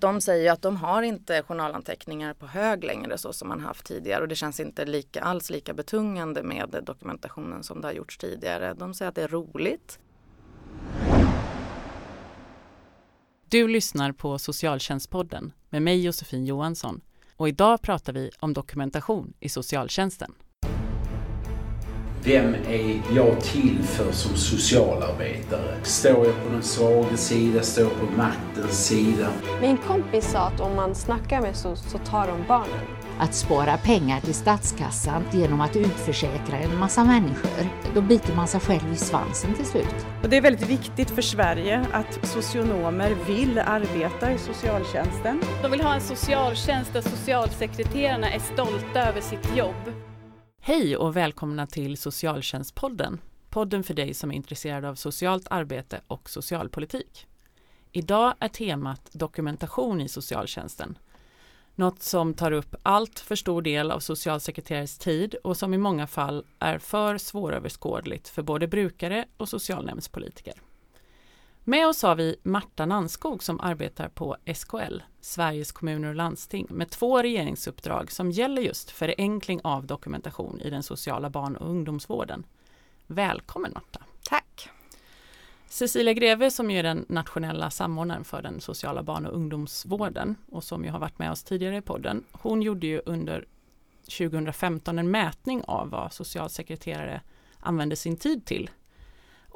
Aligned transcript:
De 0.00 0.20
säger 0.20 0.52
att 0.52 0.62
de 0.62 0.76
har 0.76 1.02
inte 1.02 1.42
journalanteckningar 1.42 2.34
på 2.34 2.46
hög 2.46 2.84
längre 2.84 3.18
så 3.18 3.32
som 3.32 3.48
man 3.48 3.60
haft 3.60 3.86
tidigare 3.86 4.22
och 4.22 4.28
det 4.28 4.34
känns 4.34 4.60
inte 4.60 4.84
lika, 4.84 5.20
alls 5.20 5.50
lika 5.50 5.74
betungande 5.74 6.42
med 6.42 6.82
dokumentationen 6.86 7.62
som 7.62 7.80
det 7.80 7.88
har 7.88 7.92
gjorts 7.92 8.18
tidigare. 8.18 8.74
De 8.74 8.94
säger 8.94 9.08
att 9.08 9.14
det 9.14 9.22
är 9.22 9.28
roligt. 9.28 9.98
Du 13.48 13.68
lyssnar 13.68 14.12
på 14.12 14.38
Socialtjänstpodden 14.38 15.52
med 15.70 15.82
mig 15.82 16.04
Josefin 16.04 16.46
Johansson 16.46 17.00
och 17.36 17.48
idag 17.48 17.82
pratar 17.82 18.12
vi 18.12 18.30
om 18.40 18.52
dokumentation 18.52 19.34
i 19.40 19.48
socialtjänsten. 19.48 20.34
Vem 22.24 22.54
är 22.54 23.00
jag 23.16 23.40
till 23.40 23.78
för 23.82 24.12
som 24.12 24.36
socialarbetare? 24.36 25.74
Står 25.82 26.26
jag 26.26 26.44
på 26.44 26.52
den 26.52 26.62
svaga 26.62 27.16
sida? 27.16 27.62
Står 27.62 27.84
jag 27.84 27.92
på 27.92 28.16
maktens 28.16 28.86
sida? 28.86 29.28
Min 29.60 29.76
kompis 29.76 30.30
sa 30.30 30.38
att 30.38 30.60
om 30.60 30.76
man 30.76 30.94
snackar 30.94 31.40
med 31.40 31.56
SOS 31.56 31.90
så 31.90 31.98
tar 31.98 32.26
de 32.26 32.44
barnen. 32.48 32.86
Att 33.18 33.34
spara 33.34 33.76
pengar 33.76 34.20
till 34.20 34.34
statskassan 34.34 35.24
genom 35.32 35.60
att 35.60 35.76
utförsäkra 35.76 36.58
en 36.58 36.78
massa 36.78 37.04
människor, 37.04 37.68
då 37.94 38.00
biter 38.00 38.34
man 38.34 38.48
sig 38.48 38.60
själv 38.60 38.92
i 38.92 38.96
svansen 38.96 39.54
till 39.54 39.66
slut. 39.66 40.06
Och 40.22 40.28
det 40.28 40.36
är 40.36 40.42
väldigt 40.42 40.68
viktigt 40.68 41.10
för 41.10 41.22
Sverige 41.22 41.86
att 41.92 42.26
socionomer 42.26 43.16
vill 43.26 43.58
arbeta 43.58 44.32
i 44.32 44.38
socialtjänsten. 44.38 45.40
De 45.62 45.70
vill 45.70 45.80
ha 45.80 45.94
en 45.94 46.00
socialtjänst 46.00 46.92
där 46.92 47.00
socialsekreterarna 47.00 48.30
är 48.30 48.38
stolta 48.38 49.08
över 49.08 49.20
sitt 49.20 49.56
jobb. 49.56 50.07
Hej 50.68 50.96
och 50.96 51.16
välkomna 51.16 51.66
till 51.66 51.96
Socialtjänstpodden. 51.96 53.20
Podden 53.50 53.82
för 53.82 53.94
dig 53.94 54.14
som 54.14 54.30
är 54.30 54.34
intresserad 54.34 54.84
av 54.84 54.94
socialt 54.94 55.46
arbete 55.50 56.00
och 56.06 56.30
socialpolitik. 56.30 57.26
Idag 57.92 58.34
är 58.40 58.48
temat 58.48 59.08
dokumentation 59.12 60.00
i 60.00 60.08
socialtjänsten. 60.08 60.98
Något 61.74 62.02
som 62.02 62.34
tar 62.34 62.52
upp 62.52 62.74
allt 62.82 63.20
för 63.20 63.36
stor 63.36 63.62
del 63.62 63.90
av 63.90 64.00
socialsekreterares 64.00 64.98
tid 64.98 65.34
och 65.34 65.56
som 65.56 65.74
i 65.74 65.78
många 65.78 66.06
fall 66.06 66.44
är 66.58 66.78
för 66.78 67.18
svåröverskådligt 67.18 68.28
för 68.28 68.42
både 68.42 68.68
brukare 68.68 69.24
och 69.36 69.48
socialnämndspolitiker. 69.48 70.54
Med 71.68 71.88
oss 71.88 72.02
har 72.02 72.16
vi 72.16 72.36
Marta 72.42 72.86
Nanskog 72.86 73.42
som 73.42 73.60
arbetar 73.60 74.08
på 74.08 74.36
SKL, 74.54 75.00
Sveriges 75.20 75.72
kommuner 75.72 76.08
och 76.08 76.14
landsting, 76.14 76.66
med 76.70 76.90
två 76.90 77.22
regeringsuppdrag 77.22 78.12
som 78.12 78.30
gäller 78.30 78.62
just 78.62 78.90
förenkling 78.90 79.60
av 79.64 79.86
dokumentation 79.86 80.60
i 80.60 80.70
den 80.70 80.82
sociala 80.82 81.30
barn 81.30 81.56
och 81.56 81.70
ungdomsvården. 81.70 82.46
Välkommen 83.06 83.72
Marta! 83.74 84.00
Tack! 84.22 84.68
Cecilia 85.66 86.12
Greve 86.12 86.50
som 86.50 86.70
är 86.70 86.82
den 86.82 87.04
nationella 87.08 87.70
samordnaren 87.70 88.24
för 88.24 88.42
den 88.42 88.60
sociala 88.60 89.02
barn 89.02 89.26
och 89.26 89.34
ungdomsvården 89.34 90.36
och 90.50 90.64
som 90.64 90.84
ju 90.84 90.90
har 90.90 90.98
varit 90.98 91.18
med 91.18 91.30
oss 91.30 91.42
tidigare 91.42 91.76
i 91.76 91.82
podden. 91.82 92.24
Hon 92.32 92.62
gjorde 92.62 92.86
ju 92.86 93.02
under 93.06 93.46
2015 94.18 94.98
en 94.98 95.10
mätning 95.10 95.62
av 95.66 95.90
vad 95.90 96.12
socialsekreterare 96.12 97.20
använder 97.60 97.96
sin 97.96 98.16
tid 98.16 98.44
till 98.44 98.70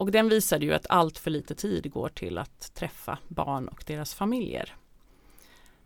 och 0.03 0.11
den 0.11 0.29
visade 0.29 0.65
ju 0.67 0.75
att 0.75 0.87
allt 0.89 1.19
för 1.19 1.31
lite 1.31 1.55
tid 1.55 1.93
går 1.93 2.09
till 2.09 2.39
att 2.39 2.75
träffa 2.75 3.19
barn 3.29 3.69
och 3.69 3.85
deras 3.87 4.15
familjer. 4.15 4.77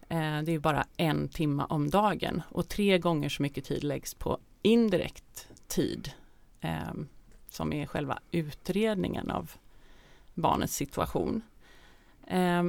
Eh, 0.09 0.43
det 0.43 0.53
är 0.53 0.59
bara 0.59 0.87
en 0.97 1.29
timme 1.29 1.67
om 1.69 1.91
dagen 1.91 2.43
och 2.51 2.69
tre 2.69 2.99
gånger 2.99 3.29
så 3.29 3.43
mycket 3.43 3.65
tid 3.65 3.85
läggs 3.85 4.15
på 4.15 4.39
indirekt 4.63 5.49
tid 5.69 6.11
eh, 6.61 6.93
som 7.49 7.73
är 7.73 7.87
själva 7.87 8.19
utredningen 8.31 9.31
av 9.31 9.51
barnets 10.35 10.75
situation. 10.75 11.43
Eh, 12.27 12.65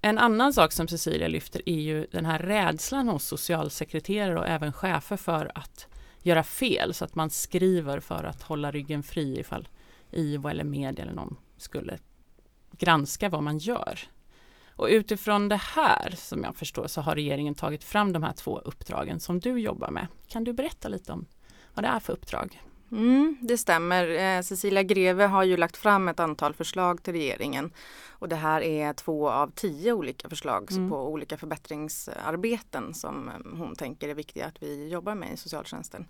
en 0.00 0.18
annan 0.18 0.52
sak 0.52 0.72
som 0.72 0.88
Cecilia 0.88 1.28
lyfter 1.28 1.62
är 1.68 1.80
ju 1.80 2.06
den 2.10 2.26
här 2.26 2.38
rädslan 2.38 3.08
hos 3.08 3.24
socialsekreterare 3.24 4.38
och 4.38 4.48
även 4.48 4.72
chefer 4.72 5.16
för 5.16 5.52
att 5.54 5.86
göra 6.22 6.42
fel 6.42 6.94
så 6.94 7.04
att 7.04 7.14
man 7.14 7.30
skriver 7.30 8.00
för 8.00 8.24
att 8.24 8.42
hålla 8.42 8.70
ryggen 8.70 9.02
fri 9.02 9.40
ifall 9.40 9.68
IVO 10.10 10.48
eller 10.48 10.64
media 10.64 11.04
eller 11.04 11.14
någon 11.14 11.36
skulle 11.56 11.98
granska 12.78 13.28
vad 13.28 13.42
man 13.42 13.58
gör. 13.58 13.98
Och 14.68 14.86
utifrån 14.90 15.48
det 15.48 15.56
här 15.56 16.14
som 16.16 16.44
jag 16.44 16.56
förstår 16.56 16.86
så 16.86 17.00
har 17.00 17.14
regeringen 17.14 17.54
tagit 17.54 17.84
fram 17.84 18.12
de 18.12 18.22
här 18.22 18.32
två 18.32 18.58
uppdragen 18.58 19.20
som 19.20 19.40
du 19.40 19.60
jobbar 19.60 19.90
med. 19.90 20.06
Kan 20.28 20.44
du 20.44 20.52
berätta 20.52 20.88
lite 20.88 21.12
om 21.12 21.26
vad 21.74 21.84
det 21.84 21.88
är 21.88 22.00
för 22.00 22.12
uppdrag? 22.12 22.62
Mm, 22.92 23.36
det 23.40 23.58
stämmer. 23.58 24.08
Eh, 24.08 24.42
Cecilia 24.42 24.82
Greve 24.82 25.26
har 25.26 25.44
ju 25.44 25.56
lagt 25.56 25.76
fram 25.76 26.08
ett 26.08 26.20
antal 26.20 26.54
förslag 26.54 27.02
till 27.02 27.12
regeringen 27.12 27.72
och 28.18 28.28
det 28.28 28.36
här 28.36 28.60
är 28.60 28.92
två 28.92 29.30
av 29.30 29.50
tio 29.54 29.92
olika 29.92 30.28
förslag 30.28 30.72
mm. 30.72 30.90
på 30.90 31.08
olika 31.08 31.36
förbättringsarbeten 31.36 32.94
som 32.94 33.28
eh, 33.28 33.58
hon 33.58 33.76
tänker 33.76 34.08
är 34.08 34.14
viktiga 34.14 34.46
att 34.46 34.62
vi 34.62 34.88
jobbar 34.88 35.14
med 35.14 35.32
i 35.32 35.36
socialtjänsten. 35.36 36.06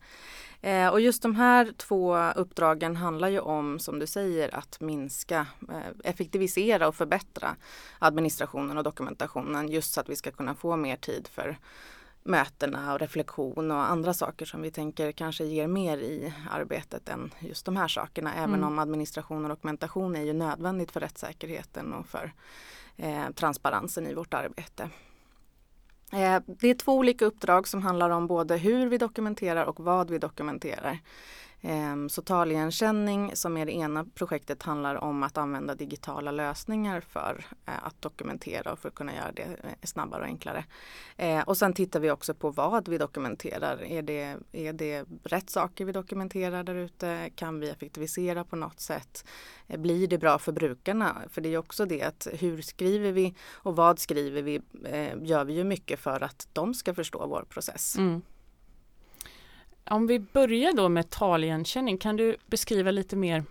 Eh, 0.60 0.88
och 0.88 1.00
just 1.00 1.22
de 1.22 1.36
här 1.36 1.72
två 1.76 2.18
uppdragen 2.18 2.96
handlar 2.96 3.28
ju 3.28 3.40
om, 3.40 3.78
som 3.78 3.98
du 3.98 4.06
säger, 4.06 4.54
att 4.54 4.80
minska, 4.80 5.46
eh, 5.68 6.10
effektivisera 6.10 6.88
och 6.88 6.96
förbättra 6.96 7.56
administrationen 7.98 8.78
och 8.78 8.84
dokumentationen 8.84 9.68
just 9.68 9.94
så 9.94 10.00
att 10.00 10.08
vi 10.08 10.16
ska 10.16 10.30
kunna 10.30 10.54
få 10.54 10.76
mer 10.76 10.96
tid 10.96 11.28
för 11.28 11.58
mötena 12.26 12.92
och 12.92 13.00
reflektion 13.00 13.70
och 13.70 13.90
andra 13.90 14.14
saker 14.14 14.46
som 14.46 14.62
vi 14.62 14.70
tänker 14.70 15.12
kanske 15.12 15.44
ger 15.44 15.66
mer 15.66 15.98
i 15.98 16.34
arbetet 16.50 17.08
än 17.08 17.34
just 17.38 17.66
de 17.66 17.76
här 17.76 17.88
sakerna. 17.88 18.34
Även 18.34 18.54
mm. 18.54 18.64
om 18.64 18.78
administration 18.78 19.44
och 19.44 19.48
dokumentation 19.48 20.16
är 20.16 20.22
ju 20.22 20.32
nödvändigt 20.32 20.90
för 20.90 21.00
rättssäkerheten 21.00 21.92
och 21.92 22.06
för 22.06 22.32
eh, 22.96 23.30
transparensen 23.34 24.06
i 24.06 24.14
vårt 24.14 24.34
arbete. 24.34 24.90
Eh, 26.12 26.40
det 26.46 26.68
är 26.68 26.74
två 26.74 26.92
olika 26.92 27.24
uppdrag 27.24 27.68
som 27.68 27.82
handlar 27.82 28.10
om 28.10 28.26
både 28.26 28.56
hur 28.56 28.86
vi 28.86 28.98
dokumenterar 28.98 29.64
och 29.64 29.80
vad 29.80 30.10
vi 30.10 30.18
dokumenterar. 30.18 30.98
Ehm, 31.60 32.08
så 32.08 32.22
taligenkänning 32.22 33.36
som 33.36 33.56
är 33.56 33.66
det 33.66 33.72
ena 33.72 34.04
projektet 34.04 34.62
handlar 34.62 34.94
om 34.94 35.22
att 35.22 35.36
använda 35.36 35.74
digitala 35.74 36.30
lösningar 36.30 37.00
för 37.00 37.44
eh, 37.66 37.86
att 37.86 38.02
dokumentera 38.02 38.72
och 38.72 38.78
för 38.78 38.88
att 38.88 38.94
kunna 38.94 39.14
göra 39.14 39.32
det 39.32 39.42
eh, 39.42 39.70
snabbare 39.82 40.20
och 40.20 40.26
enklare. 40.26 40.64
Eh, 41.16 41.40
och 41.40 41.56
sen 41.56 41.72
tittar 41.72 42.00
vi 42.00 42.10
också 42.10 42.34
på 42.34 42.50
vad 42.50 42.88
vi 42.88 42.98
dokumenterar. 42.98 43.82
Är 43.84 44.02
det, 44.02 44.36
är 44.52 44.72
det 44.72 45.04
rätt 45.24 45.50
saker 45.50 45.84
vi 45.84 45.92
dokumenterar 45.92 46.62
där 46.62 46.74
ute? 46.74 47.30
Kan 47.34 47.60
vi 47.60 47.70
effektivisera 47.70 48.44
på 48.44 48.56
något 48.56 48.80
sätt? 48.80 49.24
Blir 49.66 50.08
det 50.08 50.18
bra 50.18 50.38
för 50.38 50.52
brukarna? 50.52 51.22
För 51.30 51.40
det 51.40 51.54
är 51.54 51.58
också 51.58 51.86
det 51.86 52.02
att 52.02 52.26
hur 52.32 52.62
skriver 52.62 53.12
vi 53.12 53.34
och 53.50 53.76
vad 53.76 53.98
skriver 53.98 54.42
vi 54.42 54.60
gör 55.22 55.44
vi 55.44 55.52
ju 55.54 55.64
mycket 55.64 56.00
för 56.00 56.20
att 56.20 56.48
de 56.52 56.74
ska 56.74 56.94
förstå 56.94 57.26
vår 57.26 57.44
process. 57.48 57.96
Mm. 57.98 58.22
Om 59.90 60.06
vi 60.06 60.18
börjar 60.18 60.72
då 60.72 60.88
med 60.88 61.10
taligenkänning, 61.10 61.98
kan 61.98 62.16
du 62.16 62.36
beskriva 62.46 62.90
lite 62.90 63.16
mer 63.16 63.44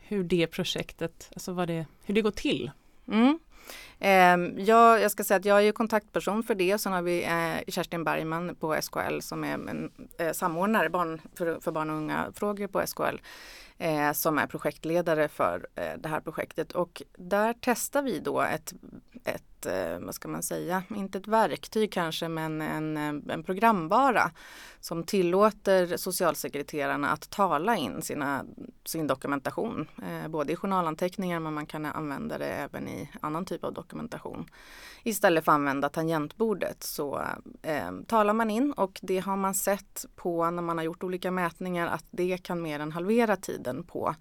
hur 0.00 0.24
det 0.24 0.46
projektet, 0.46 1.30
alltså 1.32 1.52
vad 1.52 1.68
det, 1.68 1.86
hur 2.04 2.14
det 2.14 2.22
går 2.22 2.30
till? 2.30 2.70
Mm. 3.08 3.38
Eh, 3.98 4.62
jag, 4.64 5.00
jag 5.00 5.10
ska 5.10 5.24
säga 5.24 5.38
att 5.38 5.44
jag 5.44 5.64
är 5.64 5.72
kontaktperson 5.72 6.42
för 6.42 6.54
det. 6.54 6.78
Sen 6.78 6.92
har 6.92 7.02
vi 7.02 7.24
eh, 7.24 7.72
Kerstin 7.72 8.04
Bergman 8.04 8.54
på 8.54 8.76
SKL 8.82 9.20
som 9.20 9.44
är 9.44 9.54
en 9.54 9.90
eh, 10.18 10.32
samordnare 10.32 10.90
barn, 10.90 11.20
för, 11.34 11.60
för 11.60 11.72
barn 11.72 11.90
och 11.90 11.96
unga 11.96 12.32
frågor 12.34 12.66
på 12.66 12.86
SKL 12.86 13.16
eh, 13.78 14.12
som 14.12 14.38
är 14.38 14.46
projektledare 14.46 15.28
för 15.28 15.66
eh, 15.74 15.98
det 15.98 16.08
här 16.08 16.20
projektet. 16.20 16.72
Och 16.72 17.02
där 17.16 17.54
testar 17.60 18.02
vi 18.02 18.18
då 18.18 18.40
ett, 18.40 18.74
ett 19.24 19.66
eh, 19.66 19.98
vad 20.00 20.14
ska 20.14 20.28
man 20.28 20.42
säga, 20.42 20.82
inte 20.96 21.18
ett 21.18 21.28
verktyg 21.28 21.92
kanske 21.92 22.28
men 22.28 22.60
en, 22.60 22.96
eh, 22.96 23.34
en 23.34 23.42
programvara 23.44 24.30
som 24.80 25.04
tillåter 25.04 25.96
socialsekreterarna 25.96 27.10
att 27.10 27.30
tala 27.30 27.76
in 27.76 28.02
sina, 28.02 28.44
sin 28.84 29.06
dokumentation. 29.06 29.88
Eh, 30.02 30.28
både 30.28 30.52
i 30.52 30.56
journalanteckningar 30.56 31.40
men 31.40 31.54
man 31.54 31.66
kan 31.66 31.86
använda 31.86 32.38
det 32.38 32.46
även 32.46 32.88
i 32.88 33.10
annan 33.20 33.44
typ 33.44 33.64
av 33.64 33.72
dokumentation. 33.72 34.50
Istället 35.02 35.44
för 35.44 35.52
att 35.52 35.56
använda 35.56 35.88
tangentbordet 35.88 36.82
så 36.82 37.22
eh, 37.62 37.90
talar 38.06 38.34
man 38.34 38.50
in 38.50 38.72
och 38.72 38.98
det 39.02 39.18
har 39.18 39.36
man 39.36 39.54
sett 39.54 40.04
på 40.16 40.50
när 40.50 40.62
man 40.62 40.78
har 40.78 40.84
gjort 40.84 41.02
olika 41.02 41.30
mätningar 41.30 41.86
att 41.86 42.04
det 42.10 42.38
kan 42.38 42.62
mer 42.62 42.80
än 42.80 42.92
halvera 42.92 43.36
tiden 43.36 43.67
på 43.82 44.14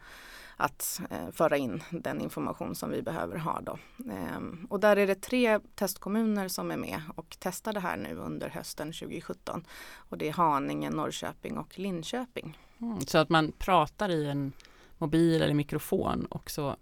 att 0.57 1.01
eh, 1.09 1.31
föra 1.31 1.57
in 1.57 1.83
den 1.89 2.21
information 2.21 2.75
som 2.75 2.89
vi 2.89 3.01
behöver 3.01 3.38
ha. 3.38 3.61
Då. 3.61 3.77
Eh, 4.11 4.39
och 4.69 4.79
där 4.79 4.97
är 4.97 5.07
det 5.07 5.21
tre 5.21 5.59
testkommuner 5.75 6.47
som 6.47 6.71
är 6.71 6.77
med 6.77 7.01
och 7.15 7.38
testar 7.39 7.73
det 7.73 7.79
här 7.79 7.97
nu 7.97 8.15
under 8.15 8.49
hösten 8.49 8.94
2017. 8.94 9.65
Och 9.95 10.17
det 10.17 10.27
är 10.27 10.33
Haninge, 10.33 10.89
Norrköping 10.89 11.57
och 11.57 11.79
Linköping. 11.79 12.57
Mm, 12.81 13.01
så 13.01 13.17
att 13.17 13.29
man 13.29 13.51
pratar 13.51 14.09
i 14.09 14.25
en 14.25 14.53
mobil 14.97 15.41
eller 15.41 15.53
mikrofon 15.53 16.25
och 16.25 16.51
så 16.51 16.75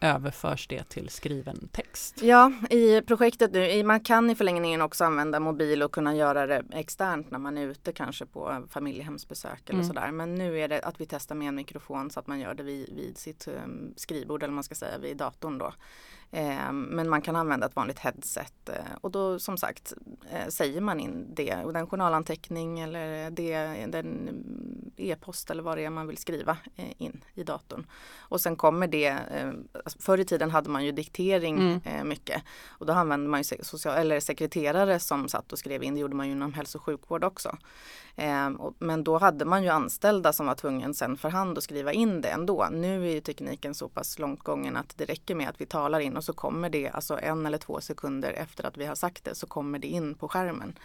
överförs 0.00 0.66
det 0.68 0.88
till 0.88 1.08
skriven 1.08 1.68
text? 1.72 2.22
Ja, 2.22 2.52
i 2.70 3.02
projektet 3.02 3.52
nu, 3.52 3.82
man 3.82 4.00
kan 4.00 4.30
i 4.30 4.34
förlängningen 4.34 4.82
också 4.82 5.04
använda 5.04 5.40
mobil 5.40 5.82
och 5.82 5.92
kunna 5.92 6.16
göra 6.16 6.46
det 6.46 6.62
externt 6.72 7.30
när 7.30 7.38
man 7.38 7.58
är 7.58 7.66
ute 7.66 7.92
kanske 7.92 8.26
på 8.26 8.66
familjehemsbesök 8.70 9.60
eller 9.64 9.80
mm. 9.80 9.86
sådär. 9.86 10.10
Men 10.10 10.34
nu 10.34 10.60
är 10.60 10.68
det 10.68 10.80
att 10.80 11.00
vi 11.00 11.06
testar 11.06 11.34
med 11.34 11.48
en 11.48 11.54
mikrofon 11.54 12.10
så 12.10 12.20
att 12.20 12.26
man 12.26 12.40
gör 12.40 12.54
det 12.54 12.62
vid, 12.62 12.96
vid 12.96 13.18
sitt 13.18 13.48
um, 13.48 13.94
skrivbord 13.96 14.42
eller 14.42 14.54
man 14.54 14.64
ska 14.64 14.74
säga 14.74 14.98
vid 14.98 15.16
datorn 15.16 15.58
då. 15.58 15.72
Eh, 16.30 16.72
men 16.72 17.08
man 17.08 17.22
kan 17.22 17.36
använda 17.36 17.66
ett 17.66 17.76
vanligt 17.76 17.98
headset 17.98 18.68
eh, 18.68 18.74
och 19.00 19.10
då 19.10 19.38
som 19.38 19.58
sagt 19.58 19.92
eh, 20.32 20.48
säger 20.48 20.80
man 20.80 21.00
in 21.00 21.26
det 21.34 21.56
och 21.64 21.72
den 21.72 21.86
journalanteckning 21.86 22.80
eller 22.80 23.30
det, 23.30 23.86
den 23.86 24.30
e-post 24.96 25.50
eller 25.50 25.62
vad 25.62 25.78
det 25.78 25.84
är 25.84 25.90
man 25.90 26.06
vill 26.06 26.16
skriva 26.16 26.56
in 26.76 27.24
i 27.34 27.42
datorn. 27.42 27.86
Och 28.18 28.40
sen 28.40 28.56
kommer 28.56 28.86
det, 28.86 29.16
alltså 29.84 29.98
förr 29.98 30.18
i 30.18 30.24
tiden 30.24 30.50
hade 30.50 30.70
man 30.70 30.84
ju 30.84 30.92
diktering 30.92 31.58
Mm. 31.58 32.08
mycket 32.08 32.42
och 32.68 32.86
då 32.86 32.92
använde 32.92 33.30
man 33.30 33.40
ju 33.40 33.44
social, 33.62 33.96
eller 33.96 34.20
sekreterare 34.20 34.98
som 35.00 35.28
satt 35.28 35.52
och 35.52 35.58
skrev 35.58 35.82
in, 35.82 35.94
det 35.94 36.00
gjorde 36.00 36.16
man 36.16 36.26
ju 36.26 36.32
inom 36.32 36.52
hälso 36.52 36.78
och 36.78 36.84
sjukvård 36.84 37.24
också. 37.24 37.56
Men 38.78 39.04
då 39.04 39.18
hade 39.18 39.44
man 39.44 39.62
ju 39.62 39.68
anställda 39.68 40.32
som 40.32 40.46
var 40.46 40.54
tvungen 40.54 40.94
sen 40.94 41.16
för 41.16 41.28
hand 41.28 41.58
att 41.58 41.64
skriva 41.64 41.92
in 41.92 42.20
det 42.20 42.28
ändå. 42.28 42.68
Nu 42.72 43.08
är 43.08 43.12
ju 43.12 43.20
tekniken 43.20 43.74
så 43.74 43.88
pass 43.88 44.18
långt 44.18 44.42
gången 44.42 44.76
att 44.76 44.94
det 44.96 45.04
räcker 45.04 45.34
med 45.34 45.48
att 45.48 45.60
vi 45.60 45.66
talar 45.66 46.00
in 46.00 46.16
och 46.18 46.24
så 46.24 46.32
kommer 46.32 46.70
det, 46.70 46.88
alltså 46.88 47.18
en 47.22 47.46
eller 47.46 47.58
två 47.58 47.80
sekunder 47.80 48.32
efter 48.32 48.66
att 48.66 48.76
vi 48.76 48.86
har 48.86 48.94
sagt 48.94 49.24
det 49.24 49.34
så 49.34 49.46
kommer 49.46 49.78
det 49.78 49.88
in 49.88 50.14
på 50.14 50.28
skärmen. 50.28 50.78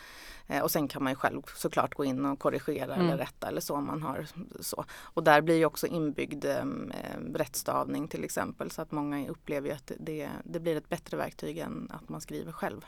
Eh, 0.47 0.61
och 0.63 0.71
sen 0.71 0.87
kan 0.87 1.03
man 1.03 1.11
ju 1.11 1.15
själv 1.15 1.41
såklart 1.55 1.93
gå 1.93 2.05
in 2.05 2.25
och 2.25 2.39
korrigera 2.39 2.95
Mm. 2.95 3.07
eller 3.07 3.17
rätta 3.17 3.47
eller 3.47 3.61
så 3.61 3.75
om 3.75 3.87
man 3.87 4.01
har 4.01 4.27
så. 4.59 4.85
Och 5.01 5.23
där 5.23 5.41
blir 5.41 5.55
ju 5.55 5.65
också 5.65 5.87
inbyggd 5.87 6.45
eh, 6.45 6.65
rättstavning 7.33 8.07
till 8.07 8.23
exempel 8.23 8.71
så 8.71 8.81
att 8.81 8.91
många 8.91 9.29
upplever 9.29 9.71
att 9.71 9.91
det, 9.99 10.29
det 10.43 10.59
blir 10.59 10.75
ett 10.75 10.89
bättre 10.89 11.17
verktyg 11.17 11.57
än 11.57 11.91
att 11.93 12.09
man 12.09 12.21
skriver 12.21 12.51
själv. 12.51 12.85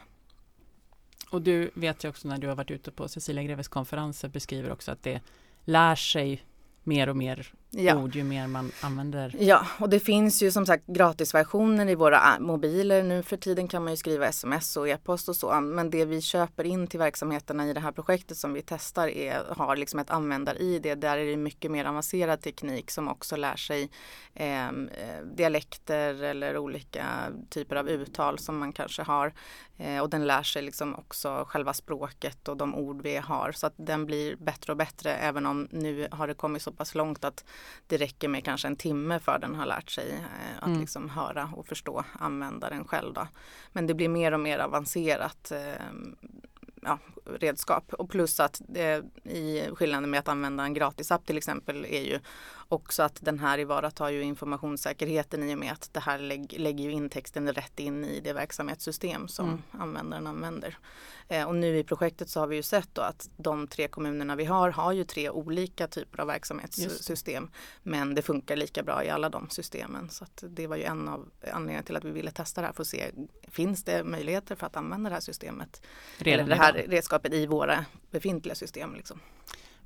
Och 1.30 1.42
du 1.42 1.72
vet 1.74 2.04
ju 2.04 2.10
också 2.10 2.28
när 2.28 2.38
du 2.38 2.48
har 2.48 2.56
varit 2.56 2.72
ute 2.72 2.92
på 2.92 3.08
Cecilia 3.08 3.44
Greves 3.44 3.68
konferenser 3.68 4.30
beskriver 4.30 4.72
också 4.72 4.92
att 4.92 5.04
det 5.04 5.22
lär 5.66 5.96
sig 5.96 6.46
mer 6.84 7.10
och 7.10 7.18
mer 7.18 7.54
Ja. 7.78 7.96
ord 7.96 8.16
ju 8.16 8.24
mer 8.24 8.48
man 8.48 8.72
använder. 8.82 9.36
Ja, 9.40 9.68
och 9.80 9.90
det 9.90 10.00
finns 10.00 10.44
ju 10.44 10.52
som 10.52 10.66
sagt 10.66 10.88
gratisversioner 10.88 11.90
i 11.90 11.96
våra 11.96 12.40
mobiler. 12.40 13.04
Nu 13.04 13.24
för 13.24 13.38
tiden 13.38 13.68
kan 13.68 13.84
man 13.84 13.94
ju 13.94 13.98
skriva 13.98 14.28
sms 14.28 14.78
och 14.78 14.90
e-post 14.90 15.30
och 15.30 15.36
så. 15.36 15.62
Men 15.62 15.90
det 15.90 16.06
vi 16.06 16.22
köper 16.22 16.64
in 16.64 16.88
till 16.88 17.00
verksamheterna 17.00 17.68
i 17.68 17.74
det 17.74 17.80
här 17.80 17.92
projektet 17.92 18.38
som 18.38 18.54
vi 18.54 18.62
testar 18.62 19.08
är, 19.08 19.44
har 19.50 19.76
liksom 19.76 20.00
ett 20.00 20.10
användar-id. 20.10 20.82
Där 20.98 21.18
är 21.18 21.26
det 21.26 21.38
mycket 21.38 21.72
mer 21.72 21.86
avancerad 21.86 22.42
teknik 22.42 22.92
som 22.92 23.08
också 23.08 23.36
lär 23.36 23.56
sig 23.56 23.90
ehm, 24.34 24.90
eh, 24.90 25.26
dialekter 25.36 26.24
eller 26.24 26.58
olika 26.58 27.06
typer 27.50 27.76
av 27.76 27.90
uttal 27.90 28.40
som 28.40 28.58
man 28.58 28.74
kanske 28.74 29.04
har. 29.04 29.34
Eh, 29.78 30.00
och 30.00 30.10
den 30.10 30.28
lär 30.28 30.44
sig 30.44 30.62
liksom 30.62 30.96
också 30.96 31.46
själva 31.48 31.74
språket 31.74 32.48
och 32.48 32.58
de 32.58 32.76
ord 32.76 33.02
vi 33.02 33.18
har. 33.18 33.52
Så 33.52 33.68
att 33.68 33.74
den 33.78 34.06
blir 34.06 34.36
bättre 34.36 34.72
och 34.74 34.78
bättre 34.78 35.14
även 35.16 35.46
om 35.46 35.68
nu 35.72 36.08
har 36.12 36.28
det 36.28 36.34
kommit 36.34 36.62
så 36.62 36.72
pass 36.72 36.96
långt 36.96 37.24
att 37.24 37.46
det 37.88 37.98
räcker 37.98 38.28
med 38.28 38.46
kanske 38.46 38.68
en 38.68 38.76
timme 38.76 39.20
för 39.20 39.40
den 39.40 39.56
har 39.56 39.66
lärt 39.66 39.90
sig 39.90 40.12
eh, 40.12 40.58
att 40.58 40.68
Mm. 40.68 40.80
liksom 40.80 41.10
höra 41.10 41.50
och 41.56 41.68
förstå 41.68 42.04
användaren 42.20 42.86
själv. 42.88 43.14
Då. 43.14 43.28
Men 43.72 43.88
det 43.88 43.94
blir 43.94 44.10
mer 44.10 44.32
och 44.32 44.40
mer 44.40 44.60
avancerat 44.60 45.52
eh, 45.52 45.86
ja, 46.82 47.00
redskap. 47.26 47.94
Och 47.94 48.10
plus 48.10 48.40
att 48.40 48.62
det, 48.68 49.04
i 49.24 49.70
skillnaden 49.76 50.10
med 50.10 50.20
att 50.20 50.28
använda 50.28 50.64
en 50.64 50.74
gratisapp 50.74 51.26
till 51.26 51.38
exempel 51.38 51.86
är 51.86 52.02
ju 52.02 52.20
också 52.70 53.04
att 53.04 53.18
den 53.22 53.40
här 53.40 53.58
tillvaratar 53.58 54.10
ju 54.10 54.22
informationssäkerheten 54.22 55.44
i 55.44 55.54
och 55.54 55.58
med 55.58 55.72
att 55.72 55.90
det 55.94 56.00
här 56.00 56.20
lägg, 56.20 56.56
lägger 56.60 56.84
ju 56.84 56.92
in 56.92 57.10
texten 57.10 57.54
rätt 57.54 57.80
in 57.80 58.06
i 58.06 58.20
det 58.20 58.34
verksamhetssystem 58.34 59.28
som 59.28 59.46
Mm. 59.46 59.62
användaren 59.72 60.28
använder. 60.28 60.78
Eh, 61.28 61.48
och 61.48 61.56
nu 61.56 61.78
i 61.78 61.84
projektet 61.84 62.30
så 62.30 62.40
har 62.40 62.48
vi 62.48 62.56
ju 62.56 62.64
sett 62.64 62.98
att 62.98 63.30
de 63.38 63.68
tre 63.68 63.88
kommunerna 63.88 64.36
vi 64.36 64.46
har 64.46 64.70
har 64.70 64.92
ju 64.92 65.04
tre 65.04 65.30
olika 65.30 65.88
typer 65.88 66.20
av 66.22 66.28
verksamhetssystem. 66.28 67.50
Men 67.84 68.16
det 68.16 68.22
funkar 68.22 68.56
lika 68.56 68.84
bra 68.84 69.04
i 69.04 69.10
alla 69.10 69.30
de 69.30 69.50
systemen. 69.50 70.10
Så 70.10 70.26
det 70.42 70.68
var 70.68 70.76
ju 70.76 70.84
en 70.84 71.08
av 71.08 71.30
anledningarna 71.54 71.84
till 71.84 71.96
att 71.96 72.04
vi 72.06 72.12
ville 72.12 72.32
testa 72.32 72.62
det 72.62 72.68
här 72.68 72.74
för 72.74 72.82
att 72.82 72.88
se 72.88 73.12
finns 73.48 73.84
det 73.84 74.04
möjligheter 74.04 74.56
för 74.56 74.66
att 74.66 74.78
använda 74.78 75.10
det 75.10 75.16
här 75.16 75.22
systemet. 75.22 75.82
Redan 76.18 76.40
eller 76.46 76.56
det 76.56 76.62
här 76.62 76.74
redskapet 76.74 77.34
i 77.34 77.46
våra 77.46 77.86
befintliga 78.12 78.56
system. 78.56 78.96
Liksom. 78.96 79.20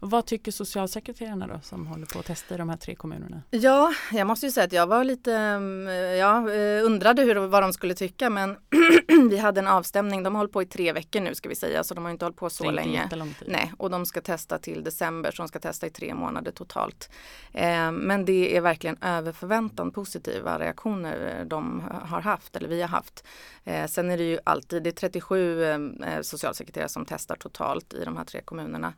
Vad 0.02 0.26
tycker 0.26 0.52
socialsekreterarna 0.52 1.48
då 1.48 1.60
som 1.64 1.88
håller 1.88 2.06
på 2.06 2.20
att 2.20 2.26
testa 2.26 2.56
i 2.56 2.58
de 2.58 2.70
här 2.70 2.78
tre 2.78 2.96
kommunerna? 2.96 3.42
Ja, 3.50 3.94
jag 4.12 4.28
måste 4.28 4.46
ju 4.46 4.52
säga 4.52 4.66
att 4.66 4.74
jag 4.74 4.88
var 4.88 5.04
lite, 5.04 5.36
mm, 5.36 5.88
ja, 6.18 6.52
eh, 6.52 6.86
undrade 6.86 7.22
hur, 7.22 7.36
vad 7.36 7.64
de 7.64 7.74
skulle 7.74 7.94
tycka 7.94 8.30
men 8.30 8.58
vi 9.30 9.38
hade 9.38 9.60
en 9.60 9.68
avstämning, 9.68 10.24
de 10.24 10.36
har 10.36 10.40
hållit 10.40 10.54
på 10.54 10.62
i 10.62 10.66
tre 10.66 10.94
veckor 10.94 11.20
nu 11.20 11.36
ska 11.36 11.50
vi 11.50 11.56
säga 11.56 11.84
så 11.84 11.94
de 11.94 12.04
har 12.04 12.12
inte 12.12 12.26
hållit 12.26 12.38
på 12.38 12.50
så 12.50 12.72
länge. 12.72 13.08
Nej, 13.48 13.74
och 13.78 13.90
de 13.90 14.06
ska 14.06 14.22
testa 14.22 14.58
till 14.58 14.84
december 14.84 15.32
så 15.32 15.42
de 15.42 15.48
ska 15.48 15.60
testa 15.60 15.88
i 15.88 15.90
tre 15.90 16.14
månader 16.14 16.52
totalt. 16.52 17.10
Eh, 17.54 17.92
men 17.92 18.26
det 18.26 18.58
är 18.58 18.62
verkligen 18.62 18.98
över 19.02 19.32
förväntan 19.32 19.92
positiva 19.92 20.60
reaktioner 20.60 21.46
de 21.46 21.84
har 22.02 22.22
haft 22.22 22.56
eller 22.56 22.68
vi 22.70 22.82
har 22.82 22.90
haft. 22.90 23.24
Eh, 23.64 23.88
sen 23.88 24.12
är 24.12 24.18
det 24.18 24.24
ju 24.24 24.40
alltid, 24.44 24.84
det 24.84 24.90
är 24.90 24.92
37 24.92 25.64
eh, 25.64 25.78
socialsekreterare 26.22 26.90
som 26.90 27.06
testar 27.06 27.36
totalt 27.36 27.94
i 27.94 28.06
de 28.06 28.18
här 28.18 28.26
tre 28.26 28.42
kommunerna. 28.42 28.94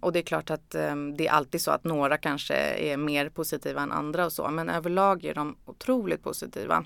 Och 0.00 0.12
det 0.12 0.18
är 0.18 0.22
klart 0.22 0.50
att 0.50 0.74
eh, 0.74 0.96
det 1.16 1.26
är 1.26 1.32
alltid 1.32 1.60
så 1.60 1.70
att 1.70 1.84
några 1.84 2.18
kanske 2.18 2.54
är 2.54 2.96
mer 2.96 3.28
positiva 3.28 3.82
än 3.82 3.92
andra 3.92 4.24
och 4.26 4.32
så 4.32 4.48
men 4.48 4.68
överlag 4.68 5.24
är 5.24 5.34
de 5.34 5.56
otroligt 5.64 6.22
positiva. 6.22 6.84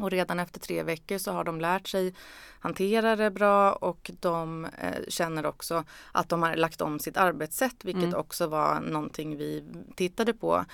Och 0.00 0.10
redan 0.10 0.40
efter 0.40 0.60
tre 0.60 0.82
veckor 0.82 1.18
så 1.18 1.32
har 1.32 1.44
de 1.44 1.60
lärt 1.60 1.88
sig 1.88 2.14
hantera 2.60 3.16
det 3.16 3.30
bra 3.30 3.72
och 3.72 4.10
de 4.20 4.64
eh, 4.64 5.08
känner 5.08 5.46
också 5.46 5.84
att 6.12 6.28
de 6.28 6.42
har 6.42 6.56
lagt 6.56 6.80
om 6.80 6.98
sitt 6.98 7.16
arbetssätt 7.16 7.84
vilket 7.84 8.02
Mm. 8.02 8.20
också 8.20 8.46
var 8.46 8.80
någonting 8.80 9.36
vi 9.36 9.64
tittade 9.96 10.34
på 10.34 10.64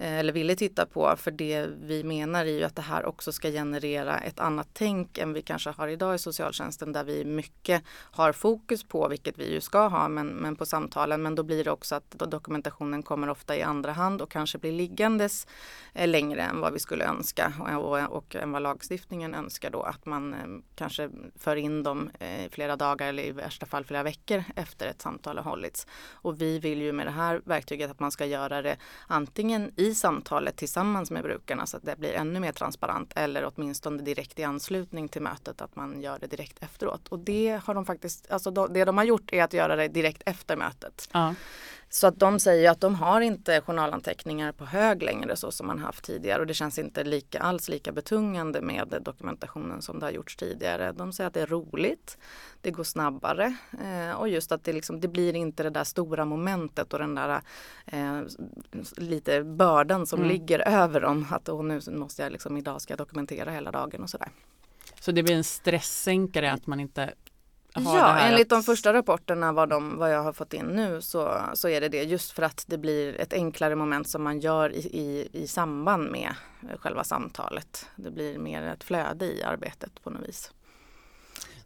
Eh, 0.00 0.18
eller 0.18 0.32
ville 0.32 0.56
titta 0.56 0.86
på 0.86 1.16
för 1.16 1.30
det 1.30 1.66
vi 1.66 2.04
menar 2.04 2.44
är 2.44 2.58
ju 2.58 2.64
att 2.64 2.76
det 2.76 2.82
här 2.82 3.06
också 3.06 3.32
ska 3.32 3.50
generera 3.50 4.18
ett 4.18 4.40
annat 4.40 4.68
tänk 4.72 5.18
än 5.18 5.32
vi 5.32 5.42
kanske 5.42 5.70
har 5.70 5.88
idag 5.88 6.14
i 6.14 6.18
socialtjänsten 6.18 6.92
där 6.92 7.04
vi 7.04 7.24
mycket 7.24 7.82
har 7.90 8.32
fokus 8.32 8.84
på, 8.84 9.08
vilket 9.08 9.38
vi 9.38 9.52
ju 9.52 9.60
ska 9.60 9.88
ha, 9.88 10.08
men, 10.08 10.26
men 10.26 10.56
på 10.56 10.66
samtalen. 10.66 11.22
Men 11.22 11.34
då 11.34 11.42
blir 11.42 11.64
det 11.64 11.70
också 11.70 11.94
att 11.94 12.10
dokumentationen 12.10 13.02
kommer 13.02 13.28
ofta 13.28 13.56
i 13.56 13.62
andra 13.62 13.92
hand 13.92 14.22
och 14.22 14.30
kanske 14.30 14.58
blir 14.58 14.72
liggandes 14.72 15.46
eh, 15.94 16.08
längre 16.08 16.42
än 16.42 16.60
vad 16.60 16.72
vi 16.72 16.78
skulle 16.78 17.04
önska 17.04 17.52
och, 17.60 17.98
och, 17.98 18.16
och 18.16 18.36
än 18.36 18.52
vad 18.52 18.62
lagstiftningen 18.62 19.34
önskar 19.34 19.70
då. 19.70 19.82
Att 19.82 20.06
man 20.06 20.34
kanske 20.74 21.10
för 21.36 21.56
in 21.56 21.82
dem 21.82 22.10
i 22.20 22.48
flera 22.50 22.76
dagar 22.76 23.08
eller 23.08 23.22
i 23.22 23.32
värsta 23.32 23.66
fall 23.66 23.84
flera 23.84 24.02
veckor 24.02 24.44
efter 24.56 24.86
ett 24.86 25.02
samtal 25.02 25.36
har 25.38 25.44
hållits. 25.44 25.86
Och 26.10 26.40
vi 26.40 26.58
vill 26.58 26.82
ju 26.82 26.92
med 26.92 27.06
det 27.06 27.10
här 27.10 27.40
verktyget 27.44 27.90
att 27.90 28.00
man 28.00 28.10
ska 28.10 28.26
göra 28.26 28.62
det 28.62 28.76
antingen 29.06 29.72
i 29.76 29.87
samtalet 29.94 30.56
tillsammans 30.56 31.10
med 31.10 31.22
brukarna 31.22 31.66
så 31.66 31.76
att 31.76 31.82
det 31.82 31.96
blir 31.98 32.12
ännu 32.12 32.40
mer 32.40 32.52
transparent 32.52 33.12
eller 33.16 33.50
åtminstone 33.54 34.02
direkt 34.02 34.38
i 34.38 34.44
anslutning 34.44 35.08
till 35.08 35.22
mötet 35.22 35.60
att 35.60 35.76
man 35.76 36.00
gör 36.00 36.18
det 36.18 36.26
direkt 36.26 36.62
efteråt. 36.62 37.08
Och 37.08 37.18
det 37.18 37.60
har 37.64 37.74
de 37.74 37.84
faktiskt, 37.84 38.30
alltså 38.30 38.50
det 38.50 38.84
de 38.84 38.98
har 38.98 39.04
gjort 39.04 39.32
är 39.32 39.42
att 39.42 39.52
göra 39.52 39.76
det 39.76 39.88
direkt 39.88 40.22
efter 40.26 40.56
mötet. 40.56 41.08
Ja. 41.12 41.34
Så 41.90 42.06
att 42.06 42.18
de 42.18 42.40
säger 42.40 42.70
att 42.70 42.80
de 42.80 42.94
har 42.94 43.20
inte 43.20 43.60
journalanteckningar 43.60 44.52
på 44.52 44.64
hög 44.64 45.02
längre 45.02 45.36
så 45.36 45.50
som 45.50 45.66
man 45.66 45.78
haft 45.78 46.04
tidigare 46.04 46.40
och 46.40 46.46
det 46.46 46.54
känns 46.54 46.78
inte 46.78 47.04
lika, 47.04 47.38
alls 47.38 47.68
lika 47.68 47.92
betungande 47.92 48.60
med 48.60 48.98
dokumentationen 49.00 49.82
som 49.82 49.98
det 49.98 50.06
har 50.06 50.10
gjorts 50.10 50.36
tidigare. 50.36 50.92
De 50.92 51.12
säger 51.12 51.28
att 51.28 51.34
det 51.34 51.40
är 51.40 51.46
roligt, 51.46 52.18
det 52.60 52.70
går 52.70 52.84
snabbare 52.84 53.56
eh, 53.84 54.12
och 54.20 54.28
just 54.28 54.52
att 54.52 54.64
det, 54.64 54.72
liksom, 54.72 55.00
det 55.00 55.08
blir 55.08 55.36
inte 55.36 55.62
det 55.62 55.70
där 55.70 55.84
stora 55.84 56.24
momentet 56.24 56.92
och 56.92 56.98
den 56.98 57.14
där 57.14 57.40
eh, 57.86 58.20
lite 58.96 59.44
bördan 59.44 60.06
som 60.06 60.18
Mm. 60.18 60.30
ligger 60.30 60.68
över 60.68 61.00
dem. 61.00 61.26
Att 61.30 61.48
åh, 61.48 61.64
nu 61.64 61.80
måste 61.90 62.22
jag 62.22 62.32
liksom, 62.32 62.56
idag 62.56 62.80
ska 62.80 62.92
jag 62.92 62.98
dokumentera 62.98 63.50
hela 63.50 63.70
dagen 63.70 64.02
och 64.02 64.10
sådär. 64.10 64.28
Så 65.00 65.12
det 65.12 65.22
blir 65.22 65.34
en 65.34 65.44
stresssänkare 65.44 66.50
att 66.52 66.66
man 66.66 66.80
inte 66.80 67.12
Ja, 67.74 68.18
enligt 68.18 68.52
att... 68.52 68.58
de 68.58 68.62
första 68.62 68.92
rapporterna 68.92 69.52
vad, 69.52 69.68
de, 69.68 69.98
vad 69.98 70.12
jag 70.12 70.22
har 70.22 70.32
fått 70.32 70.54
in 70.54 70.66
nu 70.66 71.02
så, 71.02 71.42
så 71.54 71.68
är 71.68 71.80
det 71.80 71.88
det 71.88 72.02
just 72.02 72.32
för 72.32 72.42
att 72.42 72.64
det 72.66 72.78
blir 72.78 73.20
ett 73.20 73.32
enklare 73.32 73.74
moment 73.74 74.08
som 74.08 74.22
man 74.22 74.40
gör 74.40 74.72
i, 74.72 74.78
i, 74.78 75.28
i 75.32 75.46
samband 75.46 76.10
med 76.10 76.34
själva 76.78 77.04
samtalet. 77.04 77.86
Det 77.96 78.10
blir 78.10 78.38
mer 78.38 78.62
ett 78.62 78.84
flöde 78.84 79.24
i 79.24 79.42
arbetet 79.42 80.02
på 80.02 80.10
något 80.10 80.28
vis. 80.28 80.52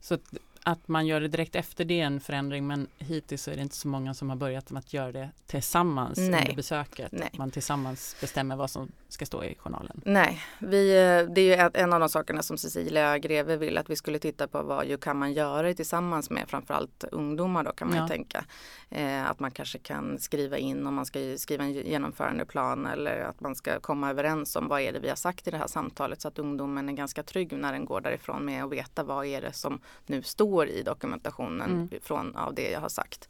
Så 0.00 0.14
att, 0.14 0.34
att 0.62 0.88
man 0.88 1.06
gör 1.06 1.20
det 1.20 1.28
direkt 1.28 1.54
efter 1.54 1.84
det 1.84 2.00
är 2.00 2.06
en 2.06 2.20
förändring 2.20 2.66
men 2.66 2.86
hittills 2.98 3.48
är 3.48 3.56
det 3.56 3.62
inte 3.62 3.76
så 3.76 3.88
många 3.88 4.14
som 4.14 4.28
har 4.28 4.36
börjat 4.36 4.70
med 4.70 4.80
att 4.80 4.92
göra 4.92 5.12
det 5.12 5.30
tillsammans 5.46 6.18
Nej. 6.18 6.40
under 6.40 6.54
besöket. 6.54 7.12
Nej. 7.12 7.28
Att 7.32 7.38
man 7.38 7.50
tillsammans 7.50 8.16
bestämmer 8.20 8.56
vad 8.56 8.70
som 8.70 8.92
ska 9.12 9.26
stå 9.26 9.44
i 9.44 9.54
journalen. 9.58 10.00
Nej, 10.04 10.40
vi, 10.58 10.90
eh, 10.90 11.32
det 11.34 11.40
är 11.40 11.66
ju 11.66 11.70
en 11.74 11.92
av 11.92 12.00
de 12.00 12.08
sakerna 12.08 12.42
som 12.42 12.58
Cecilia 12.58 13.18
Greve 13.18 13.56
vill 13.56 13.78
att 13.78 13.90
vi 13.90 13.96
skulle 13.96 14.18
titta 14.18 14.48
på 14.48 14.62
vad 14.62 14.86
ju 14.86 14.96
kan 14.98 15.18
man 15.18 15.32
göra 15.32 15.74
tillsammans 15.74 16.30
med 16.30 16.48
framförallt 16.48 17.04
ungdomar 17.12 17.64
då 17.64 17.72
kan 17.72 17.88
man 17.88 17.96
Ja. 17.96 18.02
ju 18.02 18.08
tänka. 18.08 18.44
Eh, 18.90 19.30
att 19.30 19.40
man 19.40 19.50
kanske 19.50 19.78
kan 19.78 20.18
skriva 20.18 20.58
in 20.58 20.86
om 20.86 20.94
man 20.94 21.06
ska 21.06 21.18
skriva 21.36 21.64
en 21.64 21.72
genomförandeplan 21.72 22.86
eller 22.86 23.20
att 23.20 23.40
man 23.40 23.54
ska 23.54 23.80
komma 23.80 24.10
överens 24.10 24.56
om 24.56 24.68
vad 24.68 24.80
är 24.80 24.92
det 24.92 24.98
vi 24.98 25.08
har 25.08 25.16
sagt 25.16 25.48
i 25.48 25.50
det 25.50 25.56
här 25.56 25.66
samtalet 25.66 26.20
så 26.20 26.28
att 26.28 26.38
ungdomen 26.38 26.88
är 26.88 26.92
ganska 26.92 27.22
trygg 27.22 27.52
när 27.52 27.72
den 27.72 27.84
går 27.84 28.00
därifrån 28.00 28.44
med 28.44 28.64
att 28.64 28.70
veta 28.72 29.04
vad 29.04 29.26
är 29.26 29.40
det 29.40 29.52
som 29.52 29.80
nu 30.06 30.22
står 30.22 30.66
i 30.68 30.82
dokumentationen 30.82 31.70
Mm. 31.70 31.88
från 32.02 32.36
av 32.36 32.54
det 32.54 32.70
jag 32.70 32.80
har 32.80 32.88
sagt. 32.88 33.28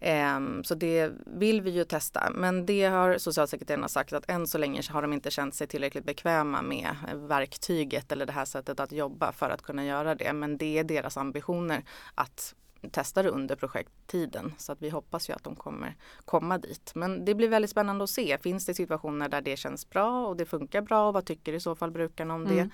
Ehm, 0.00 0.64
så 0.64 0.74
det 0.74 1.12
vill 1.26 1.60
vi 1.60 1.70
ju 1.70 1.84
testa. 1.84 2.30
Men 2.34 2.66
det 2.66 2.84
har 2.84 3.18
socialsekreterarna 3.18 3.88
sagt 3.88 4.12
att 4.12 4.30
än 4.30 4.46
så 4.46 4.58
länge 4.58 4.82
har 4.90 5.02
de 5.02 5.12
inte 5.12 5.30
känt 5.30 5.54
sig 5.54 5.66
tillräckligt 5.66 6.04
bekväma 6.04 6.62
med 6.62 6.96
verktyget 7.14 8.12
eller 8.12 8.26
det 8.26 8.32
här 8.32 8.44
sättet 8.44 8.80
att 8.80 8.92
jobba 8.92 9.32
för 9.32 9.50
att 9.50 9.62
kunna 9.62 9.84
göra 9.84 10.14
det. 10.14 10.32
Men 10.32 10.58
det 10.58 10.78
är 10.78 10.84
deras 10.84 11.16
ambitioner 11.16 11.84
att 12.14 12.54
testa 12.90 13.22
det 13.22 13.28
under 13.28 13.56
projekttiden. 13.56 14.54
Så 14.58 14.72
att 14.72 14.82
vi 14.82 14.90
hoppas 14.90 15.30
ju 15.30 15.32
att 15.32 15.44
de 15.44 15.56
kommer 15.56 15.96
komma 16.24 16.58
dit. 16.58 16.92
Men 16.94 17.24
det 17.24 17.34
blir 17.34 17.48
väldigt 17.48 17.70
spännande 17.70 18.04
att 18.04 18.10
se. 18.10 18.38
Finns 18.38 18.66
det 18.66 18.74
situationer 18.74 19.28
där 19.28 19.40
det 19.40 19.56
känns 19.56 19.90
bra 19.90 20.26
och 20.26 20.36
det 20.36 20.46
funkar 20.46 20.82
bra 20.82 21.08
och 21.08 21.14
vad 21.14 21.24
tycker 21.24 21.52
i 21.52 21.60
så 21.60 21.74
fall 21.74 21.90
brukarna 21.90 22.34
om 22.34 22.44
det? 22.44 22.70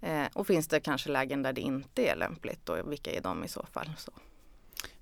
Mm. 0.00 0.24
Eh, 0.24 0.28
och 0.34 0.46
finns 0.46 0.68
det 0.68 0.80
kanske 0.80 1.10
lägen 1.10 1.42
där 1.42 1.52
det 1.52 1.60
inte 1.60 2.02
är 2.02 2.16
lämpligt 2.16 2.68
och 2.68 2.92
vilka 2.92 3.12
är 3.12 3.20
de 3.20 3.44
i 3.44 3.48
så 3.48 3.66
fall? 3.72 3.90
Så. 3.98 4.12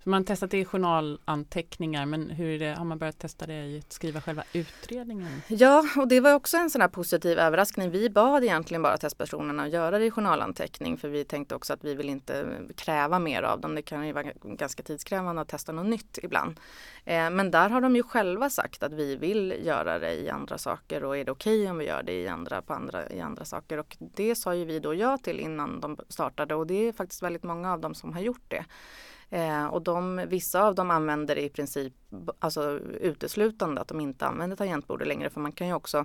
Man 0.09 0.21
har 0.21 0.25
testat 0.25 0.51
det 0.51 0.59
i 0.59 0.65
journalanteckningar 0.65 2.07
men 2.07 2.31
hur 2.31 2.49
är 2.49 2.59
det, 2.59 2.75
har 2.79 2.85
man 2.85 2.99
börjat 2.99 3.19
testa 3.19 3.47
det 3.47 3.65
i 3.65 3.79
att 3.79 3.93
skriva 3.93 4.21
själva 4.21 4.43
utredningen? 4.53 5.43
Ja, 5.49 5.85
och 5.97 6.09
det 6.09 6.21
var 6.21 6.35
också 6.35 6.57
en 6.57 6.71
sån 6.71 6.81
här 6.81 6.89
positiv 6.89 7.39
överraskning. 7.39 7.91
Vi 7.91 8.11
bad 8.11 8.45
egentligen 8.45 8.83
bara 8.83 8.97
testpersonerna 8.97 9.63
att 9.63 9.73
göra 9.73 9.99
det 9.99 10.05
i 10.05 10.11
journalanteckning 10.11 10.97
för 10.97 11.09
vi 11.09 11.25
tänkte 11.25 11.55
också 11.55 11.73
att 11.73 11.85
vi 11.85 11.95
vill 11.95 12.09
inte 12.09 12.61
kräva 12.77 13.19
mer 13.19 13.43
av 13.43 13.61
dem. 13.61 13.75
Det 13.75 13.83
kan 13.83 14.07
ju 14.07 14.13
vara 14.13 14.25
ganska 14.43 14.83
tidskrävande 14.83 15.43
att 15.43 15.49
testa 15.49 15.73
något 15.73 15.87
nytt 15.87 16.19
ibland. 16.23 16.61
Eh, 17.05 17.31
men 17.31 17.51
där 17.51 17.69
har 17.69 17.81
de 17.81 17.97
ju 17.97 18.03
själva 18.03 18.51
sagt 18.51 18.83
att 18.83 18.93
vi 18.93 19.17
vill 19.17 19.55
göra 19.63 19.99
det 19.99 20.15
i 20.15 20.31
andra 20.31 20.59
saker 20.59 21.05
och 21.05 21.17
är 21.17 21.25
det 21.25 21.33
okej 21.33 21.61
okay 21.61 21.71
om 21.71 21.79
vi 21.79 21.87
gör 21.87 22.03
det 22.03 22.13
i 22.13 22.29
andra, 22.29 22.63
på 22.63 22.75
andra, 22.75 23.11
i 23.11 23.21
andra 23.21 23.45
saker? 23.45 23.79
Och 23.79 23.97
det 23.99 24.35
sa 24.35 24.55
ju 24.55 24.65
vi 24.65 24.81
då 24.81 24.95
ja 24.95 25.19
till 25.19 25.41
innan 25.41 25.81
de 25.81 25.99
startade 26.09 26.55
och 26.55 26.67
det 26.67 26.89
är 26.89 26.93
faktiskt 26.93 27.23
väldigt 27.23 27.45
många 27.45 27.73
av 27.73 27.81
dem 27.81 27.95
som 27.95 28.13
har 28.13 28.21
gjort 28.21 28.45
det. 28.49 28.65
Eh, 29.31 29.67
och 29.67 29.83
de, 29.83 30.25
vissa 30.29 30.63
av 30.63 30.75
dem 30.75 30.91
använder 30.91 31.39
i 31.39 31.49
princip 31.49 31.93
alltså 32.39 32.71
uteslutande 33.01 33.81
att 33.81 33.89
de 33.89 34.01
inte 34.01 34.27
använder 34.27 34.57
tangentbordet 34.57 35.09
längre 35.09 35.31
för 35.31 35.41
man 35.41 35.53
kan 35.53 35.67
ju 35.67 35.75
också 35.75 36.05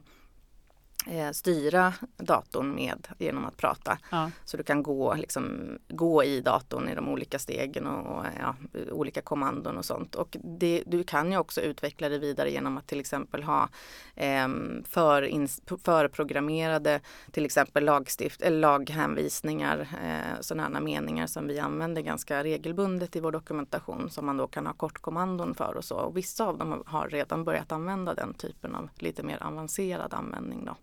eh, 1.07 1.31
styra 1.31 1.93
datorn 2.17 2.75
med 2.75 3.07
genom 3.17 3.45
att 3.45 3.57
prata. 3.57 3.97
Ja. 4.11 4.31
Så 4.45 4.57
du 4.57 4.63
kan 4.63 4.83
gå, 4.83 5.13
liksom, 5.13 5.77
gå 5.87 6.23
i 6.23 6.41
datorn 6.41 6.89
i 6.89 6.95
de 6.95 7.09
olika 7.09 7.39
stegen 7.39 7.87
och, 7.87 8.17
och 8.17 8.25
ja, 8.39 8.55
olika 8.91 9.21
kommandon 9.21 9.77
och 9.77 9.85
sånt. 9.85 10.15
Och 10.15 10.37
det, 10.43 10.83
du 10.85 11.03
kan 11.03 11.31
ju 11.31 11.37
också 11.37 11.61
utveckla 11.61 12.09
det 12.09 12.17
vidare 12.17 12.51
genom 12.51 12.77
att 12.77 12.87
till 12.87 12.99
exempel 12.99 13.43
ha 13.43 13.69
eh, 14.15 14.47
för, 14.83 15.77
förprogrammerade 15.77 16.99
till 17.31 17.45
exempel 17.45 17.85
lagstift, 17.85 18.41
eller 18.41 18.59
laghänvisningar, 18.59 19.79
eh, 20.03 20.41
sådana 20.41 20.79
meningar 20.79 21.27
som 21.27 21.47
vi 21.47 21.59
använder 21.59 22.01
ganska 22.01 22.43
regelbundet 22.43 23.15
i 23.15 23.19
vår 23.19 23.31
dokumentation 23.31 24.09
som 24.09 24.25
man 24.25 24.37
då 24.37 24.47
kan 24.47 24.65
ha 24.65 24.73
kortkommandon 24.73 25.55
för 25.55 25.77
och 25.77 25.85
så. 25.85 25.95
Och 25.95 26.17
vissa 26.17 26.45
av 26.45 26.57
dem 26.57 26.83
har 26.85 27.07
redan 27.07 27.43
börjat 27.43 27.71
använda 27.71 28.13
den 28.13 28.33
typen 28.33 28.75
av 28.75 28.89
lite 28.95 29.23
mer 29.23 29.43
avancerad 29.43 30.13
användning. 30.13 30.65
Då. 30.65 30.75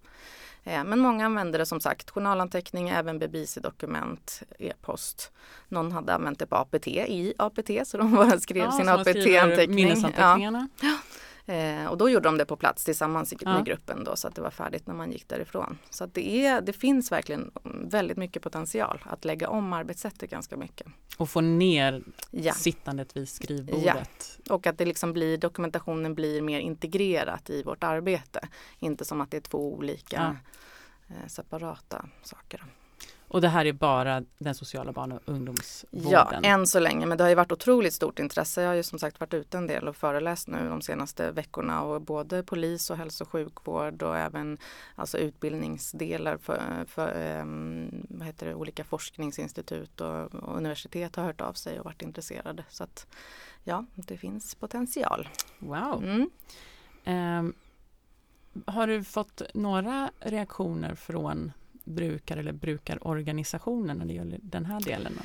Eh, 0.64 0.84
men 0.84 0.98
många 0.98 1.26
använder 1.26 1.58
det 1.58 1.66
som 1.66 1.80
sagt, 1.80 2.10
journalanteckning, 2.10 2.88
även 2.88 3.18
bevis-dokument, 3.18 4.42
e-post. 4.58 5.32
Någon 5.68 5.92
hade 5.92 6.14
använt 6.14 6.38
det 6.38 6.46
på 6.46 6.56
APT 6.56 6.86
i 6.86 7.34
APT 7.38 7.70
så 7.84 7.96
de 7.96 8.14
bara 8.14 8.40
skrev 8.40 8.64
ja, 8.64 8.72
sin 8.72 8.88
APT-anteckning. 8.88 10.04
Ja. 10.16 10.98
Eh, 11.48 11.86
och 11.86 11.98
då 11.98 12.10
gjorde 12.10 12.28
de 12.28 12.38
det 12.38 12.44
på 12.44 12.56
plats 12.56 12.84
tillsammans 12.84 13.32
med 13.32 13.58
ja. 13.58 13.62
gruppen 13.62 14.04
då 14.04 14.16
så 14.16 14.28
att 14.28 14.34
det 14.34 14.40
var 14.42 14.50
färdigt 14.50 14.86
när 14.86 14.94
man 14.94 15.12
gick 15.12 15.28
därifrån. 15.28 15.78
Så 15.90 16.04
att 16.04 16.14
det, 16.14 16.46
är, 16.46 16.60
det 16.60 16.72
finns 16.72 17.12
verkligen 17.12 17.50
väldigt 17.84 18.16
mycket 18.16 18.42
potential 18.42 19.04
att 19.04 19.24
lägga 19.24 19.48
om 19.48 19.72
arbetssättet 19.72 20.30
ganska 20.30 20.56
mycket. 20.56 20.86
Och 21.16 21.30
få 21.30 21.40
ner 21.40 22.02
ja. 22.30 22.52
sittandet 22.52 23.16
vid 23.16 23.28
skrivbordet. 23.28 24.38
Ja. 24.44 24.54
Och 24.54 24.66
att 24.66 24.78
det 24.78 24.84
liksom 24.84 25.12
blir, 25.12 25.38
dokumentationen 25.38 26.14
blir 26.14 26.42
mer 26.42 26.60
integrerat 26.60 27.50
i 27.50 27.62
vårt 27.62 27.84
arbete. 27.84 28.48
Inte 28.78 29.04
som 29.04 29.20
att 29.20 29.30
det 29.30 29.36
är 29.36 29.40
två 29.40 29.74
olika 29.74 30.36
eh, 31.08 31.26
separata 31.26 32.08
saker. 32.22 32.64
Och 33.28 33.40
det 33.40 33.48
här 33.48 33.64
är 33.64 33.72
bara 33.72 34.22
den 34.38 34.54
sociala 34.54 34.92
barn 34.92 35.12
och 35.12 35.20
ungdomsvården? 35.24 36.10
Ja, 36.10 36.40
än 36.42 36.66
så 36.66 36.80
länge. 36.80 37.06
Men 37.06 37.18
det 37.18 37.24
har 37.24 37.28
ju 37.28 37.34
varit 37.34 37.52
otroligt 37.52 37.94
stort 37.94 38.18
intresse. 38.18 38.62
Jag 38.62 38.68
har 38.68 38.74
ju 38.74 38.82
som 38.82 38.98
sagt 38.98 39.20
varit 39.20 39.34
ute 39.34 39.58
en 39.58 39.66
del 39.66 39.88
och 39.88 39.96
föreläst 39.96 40.48
nu 40.48 40.68
de 40.68 40.82
senaste 40.82 41.30
veckorna 41.30 41.82
och 41.82 42.02
både 42.02 42.42
polis 42.42 42.90
och 42.90 42.96
hälso 42.96 43.24
och 43.24 43.30
sjukvård 43.30 44.02
och 44.02 44.16
även 44.16 44.58
alltså 44.94 45.18
utbildningsdelar 45.18 46.36
för, 46.36 46.84
för 46.86 47.40
um, 47.40 48.06
vad 48.08 48.26
heter 48.26 48.46
det, 48.46 48.54
olika 48.54 48.84
forskningsinstitut 48.84 50.00
och, 50.00 50.34
och, 50.34 50.56
universitet 50.56 51.16
har 51.16 51.24
hört 51.24 51.40
av 51.40 51.52
sig 51.52 51.78
och 51.78 51.84
varit 51.84 52.02
intresserade. 52.02 52.64
Så 52.68 52.84
att 52.84 53.06
ja, 53.64 53.84
det 53.94 54.16
finns 54.16 54.54
potential. 54.54 55.28
Wow! 55.58 56.04
Mm. 56.04 56.30
Um, 57.38 57.54
har 58.66 58.86
du 58.86 59.04
fått 59.04 59.42
några 59.54 60.10
reaktioner 60.20 60.94
från 60.94 61.52
brukare 61.88 62.40
eller 62.40 62.52
brukarorganisationer 62.52 63.94
när 63.94 64.04
det 64.04 64.12
gäller 64.12 64.38
den 64.42 64.64
här 64.64 64.80
delen? 64.80 65.18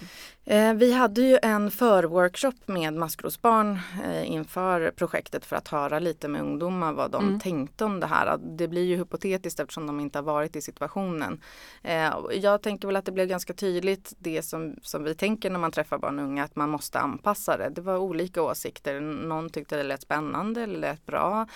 Eh, 0.45 0.73
vi 0.73 0.93
hade 0.93 1.21
ju 1.21 1.39
en 1.41 1.71
förworkshop 1.71 2.55
med 2.65 2.93
maskrosbarn 2.93 3.79
eh, 4.03 4.31
inför 4.31 4.91
projektet 4.91 5.45
för 5.45 5.55
att 5.55 5.67
höra 5.67 5.99
lite 5.99 6.27
med 6.27 6.41
ungdomar 6.41 6.93
vad 6.93 7.11
de 7.11 7.27
mm. 7.27 7.39
tänkte 7.39 7.85
om 7.85 7.99
det 7.99 8.07
här. 8.07 8.37
Det 8.37 8.67
blir 8.67 8.83
ju 8.83 8.97
hypotetiskt 8.97 9.59
eftersom 9.59 9.87
de 9.87 9.99
inte 9.99 10.17
har 10.17 10.23
varit 10.23 10.55
i 10.55 10.61
situationen. 10.61 11.41
Eh, 11.81 12.13
jag 12.31 12.61
tänker 12.61 12.87
väl 12.87 12.95
att 12.95 13.05
det 13.05 13.11
blev 13.11 13.27
ganska 13.27 13.53
tydligt 13.53 14.13
det 14.17 14.41
som, 14.41 14.75
som 14.81 15.03
vi 15.03 15.15
tänker 15.15 15.49
när 15.49 15.59
man 15.59 15.71
träffar 15.71 15.97
barn 15.97 16.19
och 16.19 16.25
unga 16.25 16.43
att 16.43 16.55
man 16.55 16.69
måste 16.69 16.99
anpassa 16.99 17.57
det. 17.57 17.69
Det 17.69 17.81
var 17.81 17.97
olika 17.97 18.41
åsikter. 18.41 19.01
Någon 19.01 19.49
tyckte 19.49 19.77
det 19.77 19.83
lät 19.83 20.01
spännande 20.01 20.61
eller 20.61 20.79
lät 20.79 21.05
bra. 21.05 21.47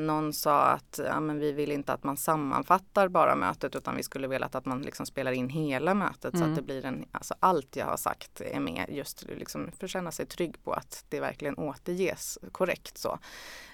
Någon 0.00 0.32
sa 0.32 0.62
att 0.62 1.00
ja, 1.04 1.20
men 1.20 1.38
vi 1.38 1.52
vill 1.52 1.72
inte 1.72 1.92
att 1.92 2.04
man 2.04 2.16
sammanfattar 2.16 3.08
bara 3.08 3.36
mötet 3.36 3.76
utan 3.76 3.96
vi 3.96 4.02
skulle 4.02 4.28
vilja 4.28 4.45
att 4.54 4.64
man 4.64 4.82
liksom 4.82 5.06
spelar 5.06 5.32
in 5.32 5.48
hela 5.48 5.94
mötet 5.94 6.34
mm. 6.34 6.38
så 6.38 6.44
att 6.44 6.48
mm. 6.48 6.54
det 6.54 6.62
blir 6.62 6.84
en, 6.84 7.04
alltså 7.12 7.34
allt 7.40 7.76
jag 7.76 7.86
har 7.86 7.96
sagt 7.96 8.40
är 8.40 8.60
med 8.60 8.86
just 8.88 9.24
liksom 9.28 9.70
för 9.78 9.84
att 9.84 9.90
känna 9.90 10.12
sig 10.12 10.26
trygg 10.26 10.64
på 10.64 10.72
att 10.72 11.04
det 11.08 11.20
verkligen 11.20 11.58
återges 11.58 12.38
korrekt 12.52 12.98
så. 12.98 13.18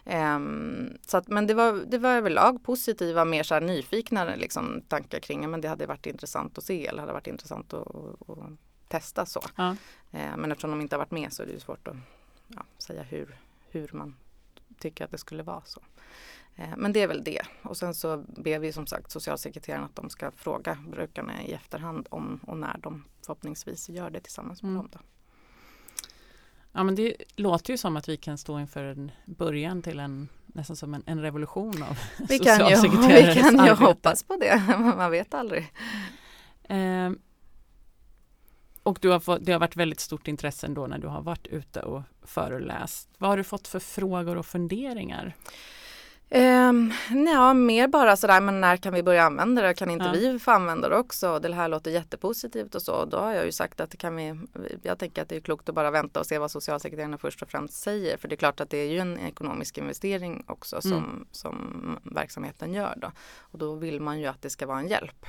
Um, 0.05 0.99
så 1.07 1.17
att, 1.17 1.29
men 1.29 1.47
det 1.47 1.55
var, 1.55 1.73
det 1.73 1.99
var 1.99 2.11
överlag 2.11 2.65
positiva, 2.65 3.25
mer 3.25 3.43
så 3.43 3.55
här 3.55 3.61
nyfikna 3.61 4.25
liksom, 4.25 4.83
tankar 4.89 5.21
kring 5.21 5.51
men 5.51 5.61
det 5.61 5.69
hade 5.69 5.87
varit 5.87 6.07
intressant 6.07 6.59
att 6.59 6.65
se 6.65 6.87
eller 6.87 7.01
hade 7.01 7.13
varit 7.13 7.27
intressant 7.27 7.75
att, 7.75 7.87
att, 7.87 8.31
att 8.31 8.39
testa 8.89 9.27
så. 9.27 9.43
Ja. 9.57 9.77
Uh, 10.15 10.37
men 10.37 10.53
eftersom 10.53 10.71
de 10.71 10.81
inte 10.81 10.97
har 10.97 10.99
varit 10.99 11.11
med 11.11 11.33
så 11.33 11.43
är 11.43 11.47
det 11.47 11.61
svårt 11.61 11.89
att 11.89 11.97
ja, 12.49 12.63
säga 12.79 13.03
hur, 13.03 13.37
hur 13.71 13.91
man 13.93 14.17
tycker 14.79 15.05
att 15.05 15.11
det 15.11 15.19
skulle 15.19 15.43
vara 15.43 15.63
så. 15.65 15.81
Eh, 16.57 16.77
men 16.77 16.93
det 16.93 17.03
är 17.03 17.07
väl 17.07 17.25
det. 17.25 17.43
Och 17.63 17.77
sen 17.77 17.95
så 17.95 18.25
ber 18.37 18.59
vi 18.59 18.73
som 18.73 18.87
sagt 18.87 19.11
socialsekreteraren 19.11 19.85
att 19.85 19.97
de 19.97 20.11
ska 20.11 20.31
fråga 20.31 20.79
brukarna 20.89 21.43
i 21.43 21.53
efterhand 21.53 22.07
om 22.11 22.41
och 22.47 22.57
när 22.57 22.79
de 22.79 23.05
förhoppningsvis 23.21 23.89
gör 23.89 24.11
det 24.11 24.21
tillsammans 24.21 24.63
med 24.63 24.71
mm. 24.71 24.83
dem. 24.83 24.91
Då. 24.93 24.99
Ja 26.73 26.83
men 26.83 26.95
det 26.95 27.17
låter 27.37 27.73
ju 27.73 27.77
som 27.79 27.97
att 27.97 28.09
vi 28.09 28.17
kan 28.17 28.39
stå 28.39 28.61
inför 28.61 28.85
en 28.85 29.11
början 29.25 29.83
till 29.83 30.01
en 30.01 30.29
nästan 30.47 30.77
som 30.77 30.95
en, 30.95 31.03
en 31.07 31.21
revolution 31.21 31.83
av 31.83 31.99
vi 32.29 32.39
kan 32.39 32.69
ju, 32.69 32.77
Vi 33.09 33.35
kan 33.35 33.67
ju 33.67 33.73
hoppas 33.73 34.23
på 34.23 34.37
det, 34.37 34.63
man 34.97 35.11
vet 35.11 35.35
aldrig. 35.35 35.73
Eh, 36.63 37.11
och 38.83 38.99
du 39.01 39.09
har 39.09 39.21
fått, 39.21 39.45
det 39.45 39.53
har 39.53 39.61
varit 39.61 39.77
väldigt 39.77 40.01
stort 40.01 40.29
intresse 40.29 40.67
ändå 40.67 40.87
när 40.87 40.99
du 40.99 41.07
har 41.07 41.23
varit 41.23 41.47
ute 41.47 41.81
och 41.81 42.03
föreläst. 42.23 43.09
Vad 43.19 43.31
har 43.31 43.37
du 43.37 43.45
fått 43.45 43.69
för 43.69 43.79
frågor 43.79 44.37
och 44.37 44.47
funderingar? 44.47 45.37
Um, 46.35 46.93
ja, 47.27 47.55
mer 47.55 47.89
bara 47.89 48.17
sådär, 48.17 48.41
men 48.41 48.61
när 48.61 48.77
kan 48.77 48.95
vi 48.95 49.03
börja 49.03 49.25
använda 49.25 49.63
det? 49.63 49.75
Kan 49.75 49.91
inte 49.91 50.05
ja. 50.05 50.13
vi 50.13 50.39
få 50.39 50.51
använda 50.51 50.89
det 50.89 50.97
också? 50.97 51.39
Det 51.39 51.55
här 51.55 51.69
låter 51.69 51.91
jättepositivt 51.91 52.75
och 52.75 52.83
så. 52.83 53.05
Då 53.05 53.17
har 53.17 53.33
jag 53.33 53.45
ju 53.45 53.53
sagt 53.53 53.81
att 53.81 53.91
det 53.91 53.97
kan 53.97 54.17
vi, 54.17 54.39
jag 54.83 54.99
tänker 54.99 55.23
att 55.23 55.29
det 55.29 55.37
är 55.37 55.41
klokt 55.41 55.69
att 55.69 55.75
bara 55.75 55.91
vänta 55.91 56.21
och 56.21 56.27
se 56.27 56.39
vad 56.39 56.51
socialsekreterarna 56.51 57.19
först 57.19 57.43
och 57.43 57.51
främst 57.51 57.75
säger. 57.75 58.17
För 58.17 58.29
det 58.29 58.35
är 58.35 58.37
klart 58.37 58.61
att 58.61 58.71
det 58.71 58.79
är 58.79 58.89
ju 58.89 58.99
en 58.99 59.19
ekonomisk 59.19 59.79
investering 59.79 60.45
också 60.47 60.81
som, 60.81 60.93
mm. 60.93 61.27
som 61.33 61.99
verksamheten 62.03 62.75
gör 62.75 62.95
då. 62.97 63.13
Och 63.39 63.59
då 63.59 63.75
vill 63.75 64.01
man 64.01 64.21
ju 64.21 64.27
att 64.27 64.43
det 64.43 64.51
ska 64.51 64.67
vara 64.67 64.79
en 64.79 64.89
hjälp 64.89 65.27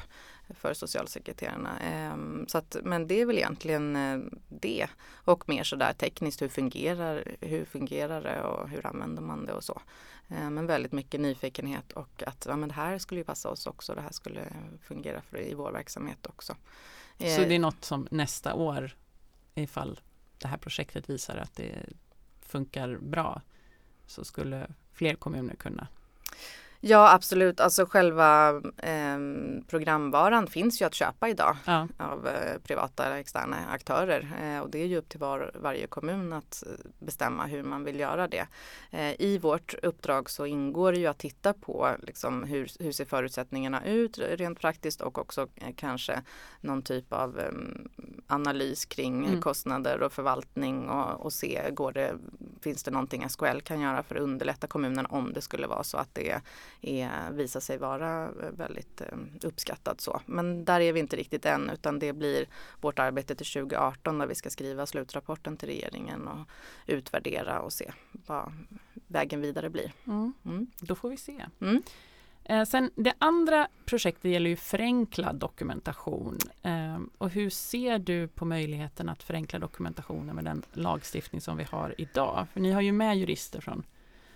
för 0.50 0.74
socialsekreterarna. 0.74 1.80
Ehm, 1.80 2.46
så 2.48 2.58
att, 2.58 2.78
men 2.84 3.08
det 3.08 3.22
är 3.22 3.26
väl 3.26 3.38
egentligen 3.38 3.96
eh, 3.96 4.20
det. 4.50 4.88
Och 5.14 5.50
mer 5.50 5.64
sådär 5.64 5.94
tekniskt, 5.94 6.42
hur 6.42 6.50
fungerar, 6.50 7.24
hur 7.40 7.66
fungerar 7.66 8.22
det 8.22 8.42
och 8.42 8.70
hur 8.70 8.86
använder 8.86 9.22
man 9.22 9.46
det 9.46 9.54
och 9.54 9.64
så. 9.64 9.82
Ehm, 10.28 10.54
men 10.54 10.68
väldigt 10.68 10.92
mycket 10.92 11.20
nyfikenhet 11.22 11.92
och 11.92 12.24
att 12.28 12.46
ja, 12.50 12.56
men 12.56 12.70
det 12.70 12.76
här 12.76 12.98
skulle 12.98 13.20
ju 13.20 13.26
passa 13.26 13.50
oss 13.50 13.68
också. 13.68 13.96
Det 13.96 14.02
här 14.02 14.12
skulle 14.12 14.42
fungera 14.82 15.22
för, 15.22 15.42
i 15.42 15.54
vår 15.54 15.72
verksamhet 15.72 16.26
också. 16.26 16.56
Så 17.18 17.24
det 17.24 17.44
är 17.44 17.52
ehm, 17.52 17.62
något 17.62 17.86
som 17.86 18.08
nästa 18.12 18.54
år 18.54 18.96
ifall 19.56 20.00
det 20.38 20.48
här 20.48 20.58
projektet 20.58 21.10
visar 21.10 21.38
att 21.38 21.56
det 21.56 21.72
funkar 22.42 22.98
bra 22.98 23.42
så 24.06 24.26
skulle 24.26 24.68
fler 24.94 25.16
kommuner 25.16 25.56
kunna 25.56 25.88
Ja 26.86 27.14
absolut, 27.14 27.60
alltså 27.60 27.86
själva 27.86 28.50
eh, 28.78 29.18
programvaran 29.68 30.48
finns 30.48 30.82
ju 30.82 30.86
att 30.86 30.94
köpa 30.94 31.30
idag 31.30 31.56
Ja. 31.66 31.88
av 32.00 32.28
eh, 32.28 32.60
privata 32.64 33.18
externa 33.20 33.58
aktörer 33.72 34.28
eh, 34.42 34.60
och 34.60 34.70
det 34.70 34.82
är 34.82 34.86
ju 34.86 34.98
upp 34.98 35.10
till 35.10 35.20
var, 35.20 35.52
varje 35.56 35.88
kommun 35.88 36.34
att 36.34 36.64
eh, 36.68 36.86
bestämma 37.00 37.46
hur 37.46 37.64
man 37.64 37.84
vill 37.84 38.00
göra 38.00 38.28
det. 38.28 38.48
Eh, 38.92 39.22
I 39.22 39.38
vårt 39.38 39.74
uppdrag 39.84 40.30
så 40.30 40.46
ingår 40.46 40.92
det 40.92 40.98
ju 41.00 41.08
att 41.08 41.18
titta 41.18 41.54
på 41.54 41.90
liksom, 42.02 42.44
hur, 42.44 42.70
hur 42.84 42.92
ser 42.92 43.06
förutsättningarna 43.06 43.86
ut 43.86 44.18
rent 44.18 44.60
praktiskt 44.60 45.02
och 45.02 45.18
också 45.18 45.48
eh, 45.56 45.74
kanske 45.76 46.22
någon 46.62 46.82
typ 46.82 47.14
av 47.14 47.40
eh, 47.40 47.52
analys 48.28 48.86
kring 48.86 49.26
Mm. 49.26 49.42
kostnader 49.42 50.02
och 50.02 50.12
förvaltning 50.14 50.90
och, 50.90 51.26
och 51.26 51.34
se, 51.34 51.62
går 51.72 51.92
det, 51.92 52.16
finns 52.62 52.84
det 52.84 52.92
någonting 52.92 53.30
SKL 53.30 53.60
kan 53.64 53.82
göra 53.82 54.04
för 54.04 54.16
att 54.16 54.22
underlätta 54.22 54.68
kommunen 54.68 55.06
om 55.06 55.34
det 55.34 55.42
skulle 55.42 55.68
vara 55.68 55.84
så 55.84 55.98
att 55.98 56.10
det 56.16 56.30
är, 56.32 56.42
visar 57.32 57.60
sig 57.60 57.78
vara 57.78 58.32
väldigt 58.32 59.02
eh, 59.02 59.18
uppskattat 59.44 60.02
så. 60.02 60.22
Men 60.26 60.66
där 60.66 60.80
är 60.80 60.94
vi 60.94 61.00
inte 61.00 61.16
riktigt 61.16 61.46
än 61.46 61.70
utan 61.70 62.00
det 62.00 62.14
blir 62.14 62.46
vårt 62.82 63.00
arbete 63.00 63.36
till 63.36 63.46
2018 63.46 64.18
där 64.18 64.28
vi 64.28 64.36
ska 64.36 64.50
skriva 64.50 64.86
slutrapporten 64.86 65.58
till 65.58 65.70
regeringen 65.70 66.28
och 66.28 66.48
utvärdera 66.88 67.62
och 67.62 67.74
se 67.74 67.92
vad 68.12 68.54
vägen 69.08 69.42
vidare 69.42 69.70
blir. 69.70 69.94
Mm. 70.08 70.34
Mm. 70.46 70.68
Då 70.80 70.96
får 70.96 71.10
vi 71.10 71.18
se. 71.18 71.46
Mm. 71.62 71.84
Eh, 72.46 72.64
sen 72.64 72.92
det 72.96 73.14
andra 73.18 73.68
projektet 73.86 74.32
gäller 74.32 74.50
ju 74.50 74.56
förenklad 74.56 75.36
dokumentation. 75.36 76.38
Eh, 76.62 77.00
och 77.18 77.30
hur 77.30 77.50
ser 77.50 78.00
du 78.00 78.28
på 78.28 78.46
möjligheten 78.46 79.10
att 79.10 79.24
förenkla 79.24 79.60
dokumentationen 79.60 80.36
med 80.36 80.46
den 80.46 80.64
lagstiftning 80.74 81.42
som 81.42 81.58
vi 81.58 81.64
har 81.64 81.96
idag? 81.98 82.48
För 82.54 82.60
ni 82.60 82.72
har 82.72 82.82
ju 82.82 82.92
med 82.92 83.18
jurister 83.18 83.62
från 83.62 83.84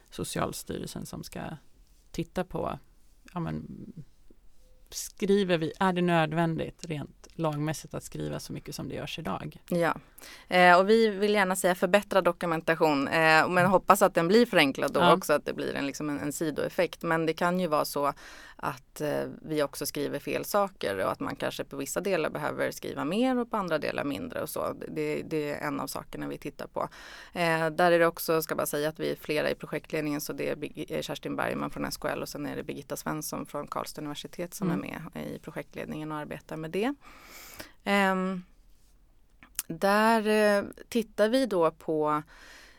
Socialstyrelsen 0.09 1.05
som 1.05 1.23
ska 1.23 1.41
titta 2.17 2.43
på, 2.43 2.79
ja 3.33 3.39
men, 3.39 3.65
skriver 4.89 5.57
vi, 5.57 5.73
är 5.79 5.93
det 5.93 6.01
nödvändigt 6.01 6.85
rent 6.85 7.27
lagmässigt 7.33 7.93
att 7.93 8.03
skriva 8.03 8.39
så 8.39 8.53
mycket 8.53 8.75
som 8.75 8.89
det 8.89 8.95
görs 8.95 9.19
idag? 9.19 9.61
Ja, 9.69 9.95
eh, 10.47 10.79
och 10.79 10.89
vi 10.89 11.07
vill 11.09 11.33
gärna 11.33 11.55
säga 11.55 11.75
förbättra 11.75 12.21
dokumentation 12.21 13.07
eh, 13.07 13.49
men 13.49 13.65
hoppas 13.65 14.01
att 14.01 14.13
den 14.13 14.27
blir 14.27 14.45
förenklad 14.45 14.93
då 14.93 14.99
Ja. 14.99 15.13
också, 15.13 15.33
att 15.33 15.45
det 15.45 15.53
blir 15.53 15.75
en, 15.75 15.85
liksom 15.85 16.09
en, 16.09 16.19
en 16.19 16.33
sidoeffekt. 16.33 17.03
Men 17.03 17.25
det 17.25 17.33
kan 17.33 17.59
ju 17.59 17.67
vara 17.67 17.85
så 17.85 18.13
att 18.59 19.01
eh, 19.01 19.23
vi 19.41 19.63
också 19.63 19.85
skriver 19.85 20.19
fel 20.19 20.45
saker 20.45 20.97
och 21.05 21.11
att 21.11 21.19
man 21.19 21.35
kanske 21.35 21.63
på 21.63 21.77
vissa 21.77 22.01
delar 22.01 22.29
behöver 22.29 22.71
skriva 22.71 23.05
mer 23.05 23.37
och 23.37 23.51
på 23.51 23.57
andra 23.57 23.77
delar 23.77 24.03
mindre 24.03 24.41
och 24.41 24.49
så. 24.49 24.73
Det, 24.87 25.21
det 25.21 25.51
är 25.51 25.67
en 25.67 25.79
av 25.79 25.87
sakerna 25.87 26.27
vi 26.27 26.37
tittar 26.37 26.67
på. 26.67 26.89
Eh, 27.33 27.69
där 27.69 27.91
är 27.91 27.99
det 27.99 28.07
också, 28.07 28.41
ska 28.41 28.55
bara 28.55 28.65
säga 28.65 28.89
att 28.89 28.99
vi 28.99 29.11
är 29.11 29.15
flera 29.15 29.49
i 29.49 29.55
projektledningen 29.55 30.21
så 30.21 30.33
det 30.33 30.49
är 30.49 30.93
eh, 30.93 31.01
Kerstin 31.01 31.35
Bergman 31.35 31.69
från 31.69 31.91
SKL 31.91 32.21
och 32.21 32.29
sen 32.29 32.45
är 32.45 32.55
det 32.55 32.63
Birgitta 32.63 32.95
Svensson 32.95 33.45
från 33.45 33.67
Karlstad 33.67 34.01
universitet 34.01 34.53
som 34.53 34.71
Mm. 34.71 34.83
är 34.83 35.09
med 35.13 35.27
i 35.27 35.39
projektledningen 35.39 36.11
och 36.11 36.17
arbetar 36.17 36.57
med 36.57 36.71
det. 36.71 36.93
Ehm, 37.83 38.43
där 39.67 40.27
eh, 40.27 40.63
tittar 40.89 41.29
vi 41.29 41.45
då 41.45 41.71
på 41.71 42.23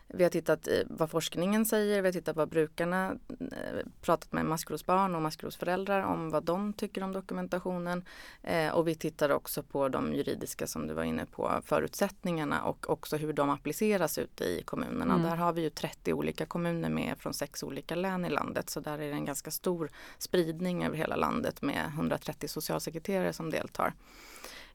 vi 0.08 0.22
har 0.22 0.30
tittat 0.30 0.68
vad 0.86 1.10
forskningen 1.10 1.66
säger, 1.66 2.02
vi 2.02 2.08
har 2.08 2.12
tittat 2.12 2.36
vad 2.36 2.48
brukarna 2.48 3.16
eh, 3.40 3.86
pratat 4.00 4.32
med 4.32 4.44
maskrosbarn 4.44 5.14
och 5.14 5.22
maskrosföräldrar 5.22 6.02
om 6.02 6.30
vad 6.30 6.44
de 6.44 6.72
tycker 6.72 7.02
om 7.02 7.12
dokumentationen. 7.12 8.04
Eh, 8.42 8.70
och 8.70 8.88
vi 8.88 8.94
tittar 8.94 9.30
också 9.30 9.62
på 9.62 9.88
de 9.88 10.14
juridiska 10.14 10.66
som 10.66 10.86
du 10.86 10.94
var 10.94 11.04
inne 11.04 11.26
på, 11.26 11.60
förutsättningarna 11.64 12.62
och 12.62 12.90
också 12.90 13.16
hur 13.16 13.32
de 13.32 13.50
appliceras 13.50 14.18
ute 14.18 14.44
i 14.44 14.62
kommunerna. 14.62 15.14
Mm. 15.14 15.22
Där 15.22 15.36
har 15.36 15.52
vi 15.52 15.62
ju 15.62 15.70
30 15.70 16.12
olika 16.12 16.46
kommuner 16.46 16.88
med 16.88 17.14
från 17.18 17.34
sex 17.34 17.62
olika 17.62 17.94
län 17.94 18.24
i 18.24 18.30
landet 18.30 18.70
så 18.70 18.80
där 18.80 18.92
är 18.92 19.08
det 19.08 19.12
en 19.12 19.24
ganska 19.24 19.50
stor 19.50 19.90
spridning 20.18 20.84
över 20.84 20.96
hela 20.96 21.16
landet 21.16 21.62
med 21.62 21.86
130 21.94 22.48
socialsekreterare 22.48 23.32
som 23.32 23.50
deltar. 23.50 23.94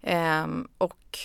Ehm, 0.02 0.68
och 0.78 1.20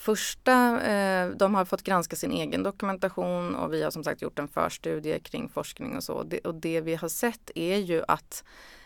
Första, 0.00 0.80
eh, 0.80 1.28
de 1.30 1.54
har 1.54 1.64
fått 1.64 1.82
granska 1.82 2.16
sin 2.16 2.32
egen 2.32 2.62
dokumentation 2.62 3.54
och 3.54 3.72
vi 3.72 3.82
har 3.82 3.90
som 3.90 4.04
sagt 4.04 4.22
gjort 4.22 4.38
en 4.38 4.48
förstudie 4.48 5.18
kring 5.18 5.48
forskning 5.48 5.96
och 5.96 6.04
så. 6.04 6.22
Det, 6.22 6.38
och 6.38 6.54
det 6.54 6.80
vi 6.80 6.94
har 6.94 7.08
sett 7.08 7.50
är 7.54 7.76
ju 7.76 8.02
att 8.08 8.44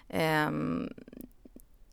ehm, 0.09 0.93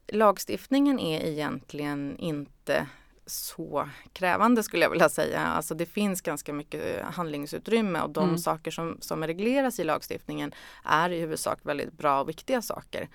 lagstiftningen 0.07 0.99
är 0.99 1.25
egentligen 1.25 2.17
inte 2.17 2.87
så 3.25 3.89
krävande 4.13 4.63
skulle 4.63 4.83
jag 4.85 4.89
vilja 4.89 5.09
säga. 5.09 5.39
Alltså 5.39 5.75
det 5.75 5.85
finns 5.85 6.21
ganska 6.21 6.53
mycket 6.53 7.01
handlingsutrymme 7.05 8.01
och 8.01 8.09
de 8.09 8.23
Mm. 8.23 8.37
saker 8.37 8.71
som, 8.71 8.97
som 9.01 9.23
regleras 9.27 9.79
i 9.79 9.83
lagstiftningen 9.83 10.51
är 10.85 11.09
i 11.09 11.19
huvudsak 11.19 11.59
väldigt 11.63 11.93
bra 11.93 12.21
och 12.21 12.29
viktiga 12.29 12.61
saker. 12.61 13.09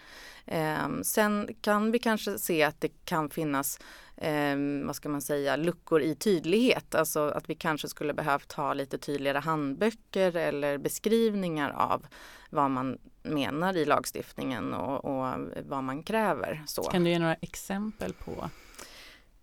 Ehm, 0.47 1.05
sen 1.05 1.49
kan 1.61 1.90
vi 1.90 1.99
kanske 1.99 2.38
se 2.38 2.62
att 2.62 2.81
det 2.81 3.05
kan 3.05 3.31
finnas 3.31 3.79
ehm, 4.17 4.87
vad 4.87 4.97
ska 4.97 5.09
man 5.09 5.23
säga, 5.23 5.57
luckor 5.57 6.03
i 6.03 6.15
tydlighet. 6.15 6.95
Alltså 6.95 7.29
att 7.29 7.51
vi 7.51 7.55
kanske 7.55 7.89
skulle 7.89 8.15
behövt 8.15 8.53
ha 8.53 8.75
lite 8.75 8.99
tydligare 8.99 9.39
handböcker 9.39 10.37
eller 10.37 10.79
beskrivningar 10.79 11.71
av 11.71 12.07
vad 12.51 12.71
man 12.71 12.99
menar 13.23 13.77
i 13.77 13.85
lagstiftningen 13.85 14.75
och, 14.75 15.05
och 15.05 15.39
vad 15.65 15.85
man 15.85 16.03
kräver. 16.03 16.63
Så. 16.67 16.83
Kan 16.83 17.05
du 17.05 17.11
ge 17.11 17.19
några 17.19 17.35
exempel 17.35 18.13
på 18.13 18.51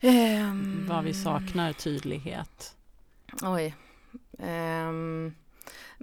Ehm, 0.06 0.86
vad 0.90 1.04
vi 1.04 1.14
saknar 1.14 1.74
tydlighet? 1.74 2.76
Oj. 3.42 3.76
Ehm, 4.40 5.36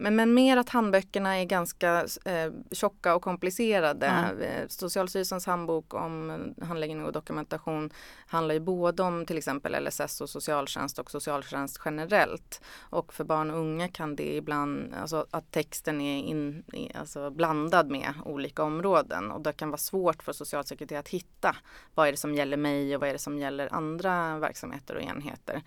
men, 0.01 0.17
men 0.17 0.35
mer 0.35 0.57
att 0.57 0.69
handböckerna 0.69 1.39
är 1.39 1.45
ganska 1.45 2.07
eh, 2.25 2.53
tjocka 2.73 3.15
och 3.15 3.23
komplicerade. 3.23 4.07
Eh, 4.41 4.69
Socialstyrelsens 4.69 5.47
handbok 5.47 5.95
om 5.95 6.31
eh, 6.31 6.67
handläggning 6.67 7.05
och 7.05 7.13
dokumentation 7.13 7.91
handlar 8.27 8.55
ju 8.55 8.61
både 8.61 9.03
om 9.03 9.27
till 9.27 9.39
exempel 9.39 9.85
LSS 9.85 10.21
och 10.21 10.31
socialtjänst 10.31 10.99
och 10.99 11.11
socialtjänst 11.11 11.81
generellt. 11.85 12.61
Och 12.81 13.13
för 13.13 13.25
barn 13.25 13.51
och 13.51 13.59
unga 13.59 13.89
kan 13.89 14.17
det 14.17 14.37
ibland, 14.37 14.95
alltså 14.95 15.27
att 15.31 15.51
texten 15.51 16.01
är 16.01 16.19
in, 16.23 16.65
alltså 16.95 17.31
blandad 17.31 17.91
med 17.91 18.13
olika 18.25 18.63
områden 18.63 19.31
och 19.31 19.41
det 19.41 19.53
kan 19.53 19.71
vara 19.71 19.79
svårt 19.79 20.23
för 20.23 20.33
socialsekreterare 20.33 21.01
att 21.01 21.09
hitta 21.09 21.57
vad 21.95 22.09
är 22.09 22.13
det 22.13 22.19
som 22.19 22.35
gäller 22.35 22.57
mig 22.57 22.95
och 22.95 23.01
vad 23.01 23.09
är 23.09 23.13
det 23.13 23.19
som 23.19 23.39
gäller 23.39 23.75
andra 23.75 24.39
verksamheter 24.39 24.95
och 24.95 25.03
enheter. 25.03 25.63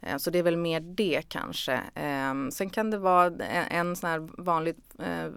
Eh, 0.00 0.16
Så 0.16 0.30
det 0.30 0.38
är 0.38 0.42
väl 0.42 0.56
mer 0.56 0.80
det 0.80 1.22
kanske. 1.28 1.80
Ehm, 1.94 2.50
Sen 2.50 2.70
kan 2.70 2.90
det 2.90 2.98
vara 2.98 3.26
en, 3.44 3.64
en 3.80 3.96
sån 3.96 4.10
här 4.10 4.28
vanligt 4.42 4.94
eh, 4.98 5.30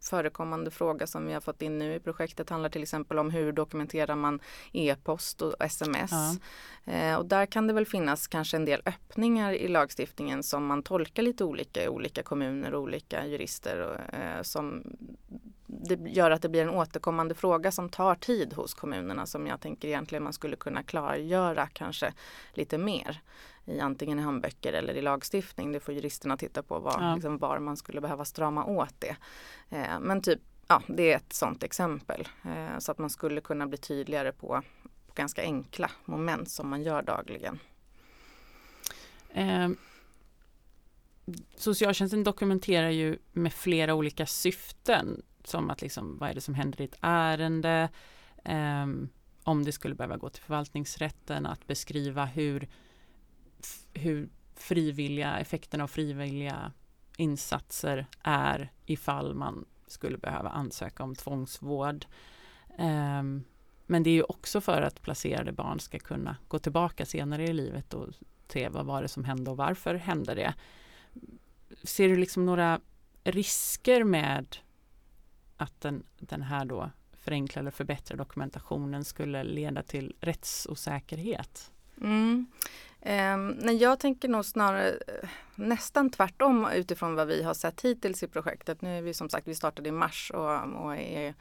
förekommande 0.00 0.70
fråga 0.70 1.06
som 1.06 1.26
vi 1.26 1.32
har 1.32 1.40
fått 1.40 1.62
in 1.62 1.78
nu 1.78 1.94
i 1.94 2.00
projektet 2.00 2.50
handlar 2.50 2.68
till 2.70 2.82
exempel 2.82 3.18
om 3.18 3.30
hur 3.30 3.52
dokumenterar 3.52 4.14
man 4.16 4.40
e-post 4.72 5.42
och 5.42 5.54
sms. 5.60 6.10
Ja. 6.12 6.92
Eh, 6.92 7.16
Och 7.16 7.26
där 7.26 7.46
kan 7.46 7.66
det 7.66 7.72
väl 7.72 7.86
finnas 7.86 8.26
kanske 8.26 8.56
en 8.56 8.64
del 8.64 8.82
öppningar 8.86 9.52
i 9.52 9.68
lagstiftningen 9.68 10.42
som 10.42 10.66
man 10.66 10.82
tolkar 10.82 11.22
lite 11.22 11.44
olika 11.44 11.84
i 11.84 11.88
olika 11.88 12.22
kommuner 12.22 12.74
och 12.74 12.82
olika 12.82 13.26
jurister 13.26 13.80
och, 13.80 14.14
eh, 14.14 14.42
som 14.42 14.82
det 15.66 16.00
gör 16.10 16.30
att 16.30 16.42
det 16.42 16.48
blir 16.48 16.62
en 16.62 16.70
återkommande 16.70 17.34
fråga 17.34 17.72
som 17.72 17.88
tar 17.88 18.14
tid 18.14 18.52
hos 18.52 18.74
kommunerna 18.74 19.26
som 19.26 19.46
jag 19.46 19.60
tänker 19.60 19.88
egentligen 19.88 20.24
man 20.24 20.32
skulle 20.32 20.56
kunna 20.56 20.82
klargöra 20.82 21.66
kanske 21.66 22.12
lite 22.54 22.78
mer 22.78 23.20
i 23.66 23.80
antingen 23.80 24.18
i 24.18 24.22
handböcker 24.22 24.72
eller 24.72 24.94
i 24.94 25.02
lagstiftning. 25.02 25.72
Det 25.72 25.80
får 25.80 25.94
juristerna 25.94 26.36
titta 26.36 26.62
på 26.62 26.78
var, 26.78 27.00
Ja. 27.02 27.14
liksom, 27.14 27.38
var 27.38 27.58
man 27.58 27.76
skulle 27.76 28.00
behöva 28.00 28.24
strama 28.24 28.64
åt 28.64 28.94
det. 28.98 29.16
Eh, 29.70 30.00
men 30.00 30.22
typ, 30.22 30.40
ja 30.68 30.82
det 30.86 31.12
är 31.12 31.16
ett 31.16 31.32
sådant 31.32 31.62
exempel. 31.62 32.28
Eh, 32.44 32.78
så 32.78 32.92
att 32.92 32.98
man 32.98 33.10
skulle 33.10 33.40
kunna 33.40 33.66
bli 33.66 33.78
tydligare 33.78 34.32
på, 34.32 34.62
på 35.06 35.12
ganska 35.14 35.42
enkla 35.42 35.90
moment 36.04 36.50
som 36.50 36.68
man 36.68 36.82
gör 36.82 37.02
dagligen. 37.02 37.58
Eh, 39.30 39.68
socialtjänsten 41.56 42.24
dokumenterar 42.24 42.90
ju 42.90 43.18
med 43.32 43.52
flera 43.52 43.94
olika 43.94 44.26
syften 44.26 45.22
som 45.44 45.70
att 45.70 45.82
liksom, 45.82 46.18
vad 46.18 46.30
är 46.30 46.34
det 46.34 46.40
som 46.40 46.54
händer 46.54 46.80
i 46.80 46.84
ett 46.84 46.98
ärende, 47.00 47.88
ehm, 48.44 49.08
om 49.44 49.64
det 49.64 49.72
skulle 49.72 49.94
behöva 49.94 50.16
gå 50.16 50.28
till 50.28 50.42
förvaltningsrätten, 50.42 51.46
att 51.46 51.66
beskriva 51.66 52.24
hur, 52.24 52.68
hur 53.92 54.28
frivilliga 54.54 55.38
effekterna 55.38 55.84
av 55.84 55.88
frivilliga 55.88 56.72
insatser 57.16 58.06
är 58.22 58.72
ifall 58.86 59.34
man 59.34 59.64
skulle 59.86 60.18
behöva 60.18 60.48
ansöka 60.48 61.02
om 61.02 61.14
tvångsvård. 61.14 62.06
Um, 62.78 63.44
men 63.86 64.02
det 64.02 64.10
är 64.10 64.14
ju 64.14 64.22
också 64.22 64.60
för 64.60 64.82
att 64.82 65.02
placerade 65.02 65.52
barn 65.52 65.80
ska 65.80 65.98
kunna 65.98 66.36
gå 66.48 66.58
tillbaka 66.58 67.06
senare 67.06 67.44
i 67.44 67.52
livet 67.52 67.94
och 67.94 68.08
se 68.48 68.68
vad 68.68 68.86
var 68.86 69.02
det 69.02 69.08
som 69.08 69.24
hände 69.24 69.50
och 69.50 69.56
varför 69.56 69.94
hände 69.94 70.34
det. 70.34 70.54
Ser 71.82 72.08
du 72.08 72.16
liksom 72.16 72.46
några 72.46 72.80
risker 73.24 74.04
med 74.04 74.56
att 75.56 75.80
den, 75.80 76.02
den 76.18 76.42
här 76.42 76.64
då 76.64 76.90
förenklade 77.12 77.62
eller 77.62 77.70
förbättrade 77.70 78.22
dokumentationen 78.22 79.04
skulle 79.04 79.44
leda 79.44 79.82
till 79.82 80.14
rättsosäkerhet? 80.20 81.70
Mm. 82.00 82.46
Eh, 83.06 83.36
nej, 83.36 83.76
jag 83.76 84.00
tänker 84.00 84.28
nog 84.28 84.44
snarare 84.44 84.88
eh, 84.90 85.28
nästan 85.54 86.10
tvärtom 86.10 86.68
utifrån 86.74 87.14
vad 87.14 87.26
vi 87.26 87.42
har 87.42 87.54
sett 87.54 87.80
hittills 87.80 88.22
i 88.22 88.26
projektet. 88.26 88.82
Nu 88.82 88.98
är 88.98 89.02
vi 89.02 89.14
som 89.14 89.28
sagt, 89.28 89.48
vi 89.48 89.54
startade 89.54 89.88
i 89.88 89.92
mars 89.92 90.32
och, 90.34 90.84
och 90.84 90.96
är 90.96 91.34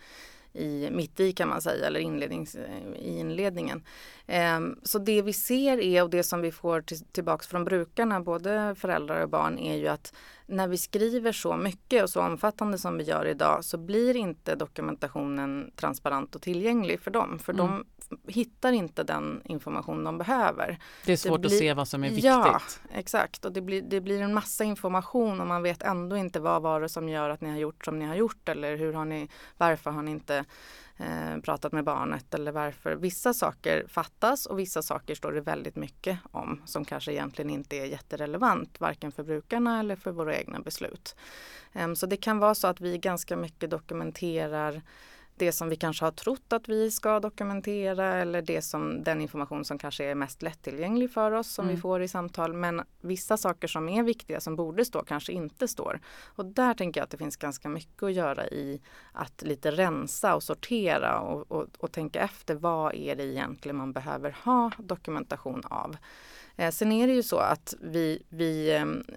i, 0.54 0.90
mitt 0.92 1.20
i 1.20 1.32
kan 1.32 1.50
man 1.50 1.62
säga, 1.62 1.88
eller 1.88 2.00
inlednings, 2.00 2.56
i 2.96 3.20
inledningen. 3.20 3.84
Eh, 4.26 4.60
så 4.84 5.00
det 5.00 5.22
vi 5.22 5.34
ser 5.34 5.78
är 5.78 6.04
och 6.04 6.10
det 6.10 6.24
som 6.24 6.42
vi 6.42 6.52
får 6.52 6.82
till, 6.82 7.06
tillbaks 7.06 7.48
från 7.48 7.66
brukarna, 7.66 8.22
både 8.22 8.76
föräldrar 8.78 9.22
och 9.22 9.30
barn, 9.30 9.58
är 9.58 9.76
ju 9.76 9.88
att 9.88 10.14
när 10.46 10.68
vi 10.68 10.78
skriver 10.78 11.32
så 11.32 11.58
mycket 11.58 12.04
och 12.04 12.10
så 12.10 12.22
omfattande 12.22 12.78
som 12.78 12.98
vi 12.98 13.04
gör 13.04 13.26
idag 13.26 13.66
så 13.66 13.78
blir 13.78 14.16
inte 14.16 14.56
dokumentationen 14.56 15.72
transparent 15.76 16.36
och 16.36 16.42
tillgänglig 16.42 17.00
för 17.00 17.12
dem. 17.12 17.40
För 17.40 17.54
mm. 17.54 17.68
de 17.68 17.86
hittar 18.28 18.72
inte 18.72 19.04
den 19.04 19.42
information 19.46 20.04
de 20.04 20.18
behöver. 20.18 20.80
Det 21.06 21.14
är 21.14 21.18
svårt 21.18 21.42
det 21.42 21.48
blir, 21.48 21.58
att 21.58 21.60
se 21.60 21.74
vad 21.74 21.88
som 21.88 22.04
är 22.04 22.08
viktigt. 22.08 22.26
Ja, 22.26 22.62
exakt. 22.92 23.46
Och 23.46 23.52
det 23.52 23.62
blir, 23.62 23.82
det 23.82 24.02
blir 24.02 24.22
en 24.22 24.34
massa 24.34 24.64
information 24.64 25.42
och 25.42 25.48
man 25.48 25.64
vet 25.64 25.84
ändå 25.84 26.18
inte 26.18 26.40
vad 26.40 26.62
var 26.62 26.82
det 26.82 26.90
som 26.90 27.10
gör 27.10 27.30
att 27.30 27.42
ni 27.42 27.50
har 27.50 27.58
gjort 27.58 27.86
som 27.86 28.00
ni 28.00 28.06
har 28.06 28.16
gjort 28.16 28.50
eller 28.50 28.76
hur 28.76 28.94
har 28.94 29.06
ni, 29.06 29.30
varför 29.58 29.92
har 29.92 30.02
ni 30.02 30.12
inte 30.12 30.46
eh, 30.98 31.42
pratat 31.44 31.72
med 31.72 31.84
barnet 31.84 32.34
eller 32.34 32.52
varför. 32.52 32.96
Vissa 32.96 33.34
saker 33.34 33.86
fattas 33.88 34.46
och 34.46 34.60
vissa 34.60 34.82
saker 34.82 35.16
står 35.16 35.32
det 35.32 35.42
väldigt 35.42 35.76
mycket 35.76 36.20
om 36.32 36.62
som 36.66 36.86
kanske 36.86 37.12
egentligen 37.12 37.50
inte 37.50 37.78
är 37.78 37.86
jätterelevant 37.86 38.80
varken 38.80 39.12
för 39.12 39.24
brukarna 39.24 39.80
eller 39.80 39.96
för 39.96 40.12
våra 40.12 40.36
egna 40.36 40.60
beslut. 40.60 41.16
Eh, 41.74 41.94
så 41.94 42.06
det 42.06 42.18
kan 42.18 42.40
vara 42.40 42.56
så 42.56 42.68
att 42.68 42.82
vi 42.82 42.98
ganska 42.98 43.38
mycket 43.38 43.70
dokumenterar 43.70 44.82
det 45.38 45.52
som 45.52 45.70
vi 45.70 45.76
kanske 45.76 46.06
har 46.06 46.12
trott 46.12 46.54
att 46.54 46.70
vi 46.70 46.92
ska 46.92 47.20
dokumentera 47.20 48.16
eller 48.16 48.42
det 48.42 48.62
som, 48.62 49.04
den 49.04 49.22
information 49.22 49.66
som 49.66 49.78
kanske 49.78 50.06
är 50.06 50.16
mest 50.16 50.42
lättillgänglig 50.42 51.12
för 51.12 51.32
oss 51.32 51.52
som 51.52 51.66
mm. 51.66 51.76
vi 51.76 51.82
får 51.82 52.02
i 52.02 52.08
samtal. 52.08 52.54
Men 52.54 52.82
vissa 53.02 53.38
saker 53.38 53.68
som 53.68 53.90
är 53.90 54.04
viktiga 54.04 54.40
som 54.40 54.56
borde 54.56 54.86
stå 54.86 55.04
kanske 55.04 55.34
inte 55.34 55.68
står. 55.68 56.00
Och 56.24 56.46
där 56.46 56.74
tänker 56.74 57.00
jag 57.00 57.04
att 57.04 57.12
det 57.12 57.18
finns 57.18 57.38
ganska 57.38 57.70
mycket 57.70 58.04
att 58.04 58.14
göra 58.14 58.48
i 58.48 58.82
att 59.12 59.42
lite 59.42 59.72
rensa 59.72 60.36
och 60.36 60.44
sortera 60.44 61.20
och, 61.20 61.52
och, 61.52 61.68
och 61.78 61.92
tänka 61.92 62.22
efter 62.22 62.56
vad 62.56 62.96
är 62.96 63.16
det 63.16 63.24
egentligen 63.24 63.76
man 63.76 63.94
behöver 63.94 64.38
ha 64.44 64.72
dokumentation 64.78 65.62
av. 65.66 65.98
Eh, 66.56 66.72
sen 66.72 66.92
är 66.92 67.08
det 67.08 67.14
ju 67.14 67.24
så 67.24 67.38
att 67.38 67.74
vi, 67.82 68.24
vi, 68.30 68.76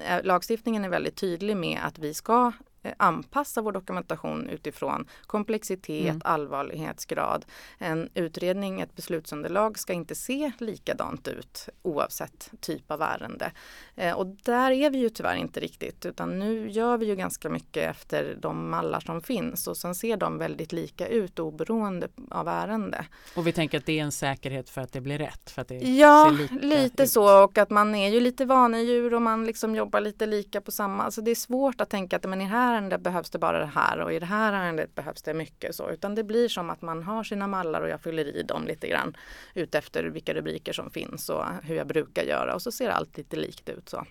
eh, 0.09 0.23
lagstiftningen 0.23 0.85
är 0.85 0.89
väldigt 0.89 1.17
tydlig 1.17 1.57
med 1.57 1.81
att 1.83 1.99
vi 1.99 2.15
ska 2.15 2.53
anpassa 2.97 3.63
vår 3.63 3.73
dokumentation 3.73 4.49
utifrån 4.49 5.07
komplexitet, 5.27 6.11
mm. 6.11 6.21
allvarlighetsgrad. 6.25 7.45
En 7.79 8.09
utredning, 8.15 8.81
ett 8.81 8.97
beslutsunderlag 8.97 9.79
ska 9.79 9.93
inte 9.93 10.15
se 10.15 10.53
likadant 10.59 11.29
ut 11.29 11.69
oavsett 11.83 12.51
typ 12.61 12.91
av 12.91 13.03
ärende. 13.03 13.53
Eh, 13.97 14.13
och 14.13 14.27
där 14.27 14.71
är 14.71 14.91
vi 14.91 14.99
ju 14.99 15.09
tyvärr 15.09 15.37
inte 15.37 15.61
riktigt 15.61 16.07
utan 16.07 16.39
nu 16.39 16.71
gör 16.71 16.99
vi 16.99 17.07
ju 17.07 17.17
ganska 17.17 17.49
mycket 17.49 17.91
efter 17.91 18.37
de 18.41 18.71
mallar 18.71 19.01
som 19.01 19.21
finns 19.21 19.67
och 19.67 19.77
sen 19.77 19.95
ser 19.95 20.17
de 20.17 20.39
väldigt 20.39 20.73
lika 20.73 21.09
ut 21.09 21.39
oberoende 21.39 22.09
av 22.31 22.49
ärende. 22.49 23.07
Och 23.37 23.47
vi 23.47 23.53
tänker 23.53 23.79
att 23.79 23.87
det 23.87 23.99
är 23.99 24.03
en 24.03 24.13
säkerhet 24.13 24.71
för 24.71 24.81
att 24.81 24.93
det 24.93 25.01
blir 25.01 25.19
rätt? 25.19 25.51
För 25.51 25.63
att 25.63 25.69
det 25.69 25.75
ja, 25.75 26.37
lite 26.63 27.03
ut. 27.03 27.11
så 27.11 27.45
och 27.45 27.59
att 27.59 27.71
man 27.71 27.95
är 27.95 28.09
ju 28.09 28.21
lite 28.21 28.45
vanedjur 28.45 29.15
och 29.15 29.23
man 29.23 29.45
liksom 29.45 29.75
jobbar 29.75 30.01
lite 30.01 30.27
lika 30.27 30.61
på 30.61 30.73
samma, 30.73 31.03
alltså 31.03 31.21
det 31.21 31.31
är 31.31 31.35
svårt 31.35 31.81
att 31.81 31.91
tänka 31.91 32.17
att 32.17 32.29
men 32.29 32.41
i 32.41 32.45
här 32.69 32.75
ärendet 32.75 33.01
behövs 33.01 33.31
det 33.31 33.39
bara 33.39 33.59
det 33.59 33.67
här 33.75 34.01
och 34.01 34.13
i 34.13 34.19
det 34.19 34.27
här 34.27 34.53
ärendet 34.53 34.95
behövs 34.95 35.23
det 35.23 35.35
mycket 35.35 35.75
så. 35.75 35.91
Utan 35.91 36.15
det 36.15 36.25
blir 36.25 36.49
som 36.49 36.71
att 36.71 36.83
man 36.83 37.03
har 37.03 37.25
sina 37.25 37.47
mallar 37.47 37.81
och 37.81 37.89
jag 37.89 38.01
fyller 38.01 38.37
i 38.37 38.43
dem 38.43 38.67
lite 38.67 38.89
grann 38.89 39.17
utefter 39.55 40.05
vilka 40.05 40.35
rubriker 40.35 40.73
som 40.73 40.91
finns 40.91 41.29
och 41.29 41.45
hur 41.63 41.75
jag 41.77 41.87
brukar 41.87 42.23
göra 42.23 42.55
och 42.55 42.63
så 42.63 42.73
ser 42.73 42.91
allt 42.91 43.17
lite 43.17 43.37
likt 43.37 43.69
ut 43.69 43.89
så. 43.89 44.05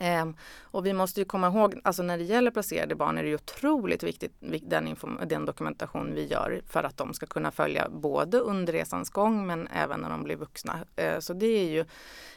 Eh, 0.00 0.26
och 0.62 0.86
vi 0.86 0.92
måste 0.92 1.20
ju 1.20 1.24
komma 1.24 1.46
ihåg, 1.46 1.80
alltså 1.84 2.02
när 2.02 2.18
det 2.18 2.24
gäller 2.24 2.50
placerade 2.50 2.94
barn 2.94 3.18
är 3.18 3.22
det 3.22 3.28
ju 3.28 3.34
otroligt 3.34 4.02
viktigt 4.02 4.32
den, 4.40 4.96
den, 5.26 5.44
dokumentation 5.44 6.14
vi 6.14 6.26
gör 6.26 6.62
för 6.66 6.82
att 6.84 6.96
de 6.96 7.14
ska 7.14 7.26
kunna 7.26 7.50
följa 7.50 7.88
både 7.88 8.38
under 8.38 8.72
resans 8.72 9.10
gång 9.10 9.46
men 9.46 9.68
även 9.68 10.00
när 10.00 10.10
de 10.10 10.24
blir 10.24 10.36
vuxna. 10.36 10.78
Eh, 10.96 11.18
så 11.18 11.32
det 11.32 11.46
är 11.46 11.70
ju 11.70 11.84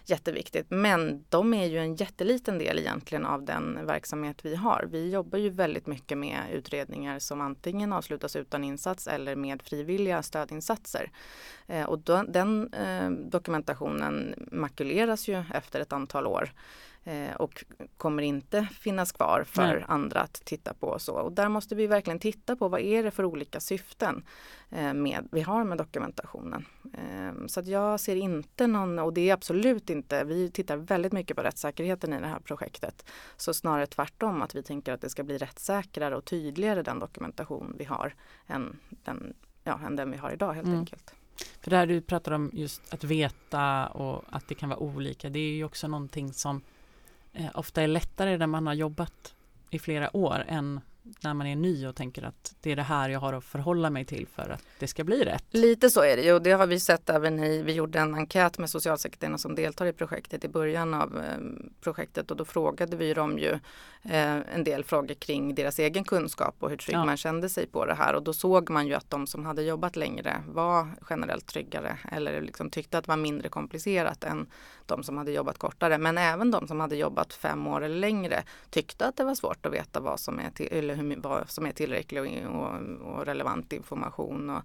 jätteviktigt. 0.06 0.66
Men 0.70 1.26
de 1.30 1.54
är 1.54 1.66
ju 1.66 1.80
en 1.80 1.96
jätteliten 1.96 2.58
del 2.58 2.80
egentligen 2.80 3.26
av 3.26 3.46
den 3.46 3.86
verksamhet 3.86 4.46
vi 4.46 4.56
har. 4.56 4.88
Vi 4.92 5.12
jobbar 5.12 5.40
ju 5.40 5.50
väldigt 5.50 5.88
mycket 5.88 6.18
med 6.18 6.40
utredningar 6.52 7.20
som 7.20 7.42
antingen 7.42 7.94
avslutas 7.94 8.36
utan 8.36 8.64
insats 8.64 9.08
eller 9.08 9.36
med 9.36 9.62
frivilliga 9.62 10.24
stödinsatser. 10.24 11.12
Eh, 11.68 11.86
och 11.86 12.00
då, 12.00 12.24
den 12.28 12.74
eh, 12.74 13.10
dokumentationen 13.10 14.36
makuleras 14.52 15.28
ju 15.28 15.44
efter 15.54 15.80
ett 15.80 15.94
antal 15.94 16.28
år 16.28 16.52
och 17.38 17.66
kommer 17.98 18.24
inte 18.24 18.68
finnas 18.80 19.12
kvar 19.12 19.44
för 19.48 19.74
Nej. 19.74 19.86
andra 19.88 20.20
att 20.20 20.34
titta 20.34 20.74
på. 20.74 20.88
Och, 20.88 21.02
så. 21.02 21.14
och 21.14 21.32
där 21.32 21.50
måste 21.50 21.76
vi 21.76 21.88
verkligen 21.88 22.20
titta 22.20 22.56
på 22.56 22.68
vad 22.68 22.82
är 22.82 23.04
det 23.04 23.12
för 23.12 23.26
olika 23.26 23.60
syften 23.60 24.24
eh, 24.70 24.94
med, 24.94 25.28
vi 25.32 25.42
har 25.42 25.64
med 25.64 25.78
dokumentationen. 25.78 26.66
Eh, 26.94 27.48
så 27.48 27.60
att 27.60 27.68
jag 27.68 28.00
ser 28.00 28.16
inte 28.16 28.68
någon, 28.68 29.00
och 29.00 29.14
det 29.14 29.30
är 29.30 29.34
absolut 29.34 29.90
inte, 29.90 30.24
vi 30.24 30.52
tittar 30.52 30.78
väldigt 30.78 31.14
mycket 31.14 31.38
på 31.38 31.44
rättssäkerheten 31.44 32.14
i 32.14 32.20
det 32.20 32.28
här 32.28 32.40
projektet. 32.40 33.06
Så 33.38 33.54
snarare 33.54 33.86
tvärtom 33.86 34.42
att 34.42 34.56
vi 34.56 34.64
tänker 34.64 34.94
att 34.94 35.02
det 35.02 35.10
ska 35.10 35.24
bli 35.24 35.38
rättssäkrare 35.38 36.16
och 36.16 36.26
tydligare 36.26 36.82
den 36.84 37.00
dokumentation 37.00 37.76
vi 37.78 37.86
har 37.86 38.16
än 38.48 38.80
den, 38.90 39.34
ja, 39.64 39.80
än 39.86 39.96
den 39.96 40.12
vi 40.12 40.18
har 40.18 40.32
idag 40.32 40.54
helt 40.54 40.68
mm. 40.68 40.80
enkelt. 40.80 41.14
För 41.62 41.70
det 41.70 41.78
här 41.78 41.88
du 41.88 42.02
pratar 42.02 42.32
om 42.32 42.50
just 42.54 42.94
att 42.94 43.04
veta 43.04 43.88
och 43.88 44.24
att 44.30 44.48
det 44.48 44.56
kan 44.56 44.70
vara 44.70 44.80
olika, 44.80 45.30
det 45.30 45.40
är 45.40 45.54
ju 45.54 45.64
också 45.64 45.88
någonting 45.88 46.34
som 46.34 46.62
eh, 47.38 47.50
ofta 47.54 47.82
är 47.82 47.88
lättare 47.88 48.38
när 48.38 48.48
man 48.48 48.68
har 48.68 48.74
jobbat 48.74 49.36
i 49.70 49.80
flera 49.80 50.18
år 50.18 50.44
än 50.48 50.82
när 51.22 51.34
man 51.34 51.48
är 51.48 51.56
ny 51.56 51.88
och 51.88 51.96
tänker 51.96 52.24
att 52.24 52.56
det 52.62 52.72
är 52.72 52.76
det 52.76 52.84
här 52.84 53.10
jag 53.10 53.20
har 53.20 53.34
att 53.34 53.44
förhålla 53.44 53.90
mig 53.90 54.06
till 54.06 54.28
för 54.28 54.50
att 54.50 54.64
det 54.80 54.88
ska 54.88 55.04
bli 55.04 55.26
rätt. 55.26 55.44
Lite 55.52 55.90
så 55.90 56.02
är 56.02 56.18
det 56.18 56.24
ju 56.24 56.34
och 56.34 56.42
det 56.42 56.52
har 56.52 56.68
vi 56.68 56.80
sett 56.80 57.10
även 57.10 57.40
i, 57.40 57.62
vi 57.62 57.74
gjorde 57.74 58.00
en 58.00 58.16
enkät 58.16 58.58
med 58.58 58.70
socialsekreterarna 58.70 59.38
som 59.38 59.56
deltar 59.56 59.86
i 59.86 59.94
projektet 59.94 60.46
i 60.46 60.48
början 60.48 60.94
av 60.94 61.18
eh, 61.18 61.38
projektet 61.82 62.32
och 62.32 62.38
då 62.38 62.46
frågade 62.46 62.98
vi 62.98 63.14
dem 63.14 63.40
ju 63.40 63.52
eh, 64.04 64.56
en 64.56 64.64
del 64.64 64.84
frågor 64.84 65.14
kring 65.14 65.56
deras 65.56 65.80
egen 65.80 66.04
kunskap 66.04 66.56
och 66.60 66.70
hur 66.70 66.78
trygg 66.78 66.96
ja. 66.96 67.06
man 67.06 67.18
kände 67.18 67.50
sig 67.50 67.68
på 67.68 67.86
det 67.86 67.96
här 67.96 68.14
och 68.14 68.24
då 68.24 68.34
såg 68.34 68.70
man 68.70 68.88
ju 68.88 68.94
att 68.94 69.10
de 69.10 69.28
som 69.28 69.46
hade 69.46 69.64
jobbat 69.64 69.96
längre 69.96 70.44
var 70.48 70.88
generellt 71.10 71.46
tryggare 71.46 71.98
eller 72.12 72.42
liksom 72.42 72.70
tyckte 72.70 72.98
att 72.98 73.04
det 73.04 73.10
var 73.10 73.18
mindre 73.18 73.50
komplicerat 73.50 74.24
än 74.24 74.48
de 74.88 75.04
som 75.04 75.18
hade 75.18 75.32
jobbat 75.32 75.58
kortare. 75.58 75.98
Men 75.98 76.18
även 76.18 76.52
de 76.52 76.68
som 76.68 76.80
hade 76.80 76.96
jobbat 76.96 77.34
fem 77.34 77.68
år 77.68 77.84
eller 77.84 77.96
längre 77.96 78.44
tyckte 78.70 79.08
att 79.08 79.18
det 79.18 79.24
var 79.24 79.36
svårt 79.36 79.66
att 79.66 79.74
veta 79.74 80.00
vad 80.00 80.20
som 80.20 80.40
är, 80.40 80.50
till, 80.50 80.90
hur, 80.98 81.16
vad 81.16 81.50
som 81.50 81.66
är 81.66 81.72
tillräcklig 81.72 82.48
och, 82.48 82.56
och, 82.56 82.82
och 83.02 83.26
relevant 83.26 83.74
information 83.74 84.50
och 84.50 84.64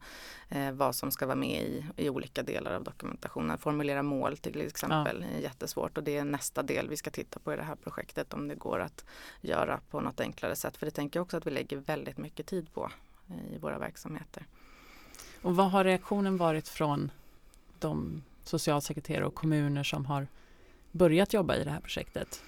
eh, 0.56 0.72
vad 0.72 0.94
som 0.94 1.10
ska 1.10 1.26
vara 1.26 1.36
med 1.36 1.62
i, 1.62 1.84
i 1.96 2.08
olika 2.08 2.42
delar 2.42 2.72
av 2.72 2.84
dokumentationen. 2.84 3.58
Formulera 3.58 4.02
mål 4.02 4.36
till 4.36 4.60
exempel 4.60 5.26
ja. 5.30 5.36
är 5.36 5.40
jättesvårt 5.40 5.98
och 5.98 6.04
det 6.04 6.16
är 6.16 6.24
nästa 6.24 6.62
del 6.62 6.88
vi 6.88 6.96
ska 6.96 7.10
titta 7.10 7.38
på 7.38 7.52
i 7.52 7.56
det 7.56 7.62
här 7.62 7.76
projektet 7.76 8.34
om 8.34 8.48
det 8.48 8.54
går 8.54 8.80
att 8.80 9.04
göra 9.40 9.80
på 9.90 10.00
något 10.00 10.20
enklare 10.20 10.56
sätt. 10.56 10.76
För 10.76 10.86
det 10.86 10.92
tänker 10.92 11.18
jag 11.18 11.24
också 11.24 11.36
att 11.36 11.46
vi 11.46 11.50
lägger 11.50 11.76
väldigt 11.76 12.18
mycket 12.18 12.46
tid 12.46 12.72
på 12.72 12.90
i 13.50 13.58
våra 13.58 13.78
verksamheter. 13.78 14.46
Och 15.42 15.56
vad 15.56 15.70
har 15.70 15.84
reaktionen 15.84 16.36
varit 16.36 16.68
från 16.68 17.10
de 17.78 18.22
socialsekreterare 18.44 19.26
och 19.26 19.34
kommuner 19.34 19.82
som 19.82 20.06
har 20.06 20.26
börjat 20.90 21.32
jobba 21.32 21.56
i 21.56 21.64
det 21.64 21.70
här 21.70 21.80
projektet? 21.80 22.42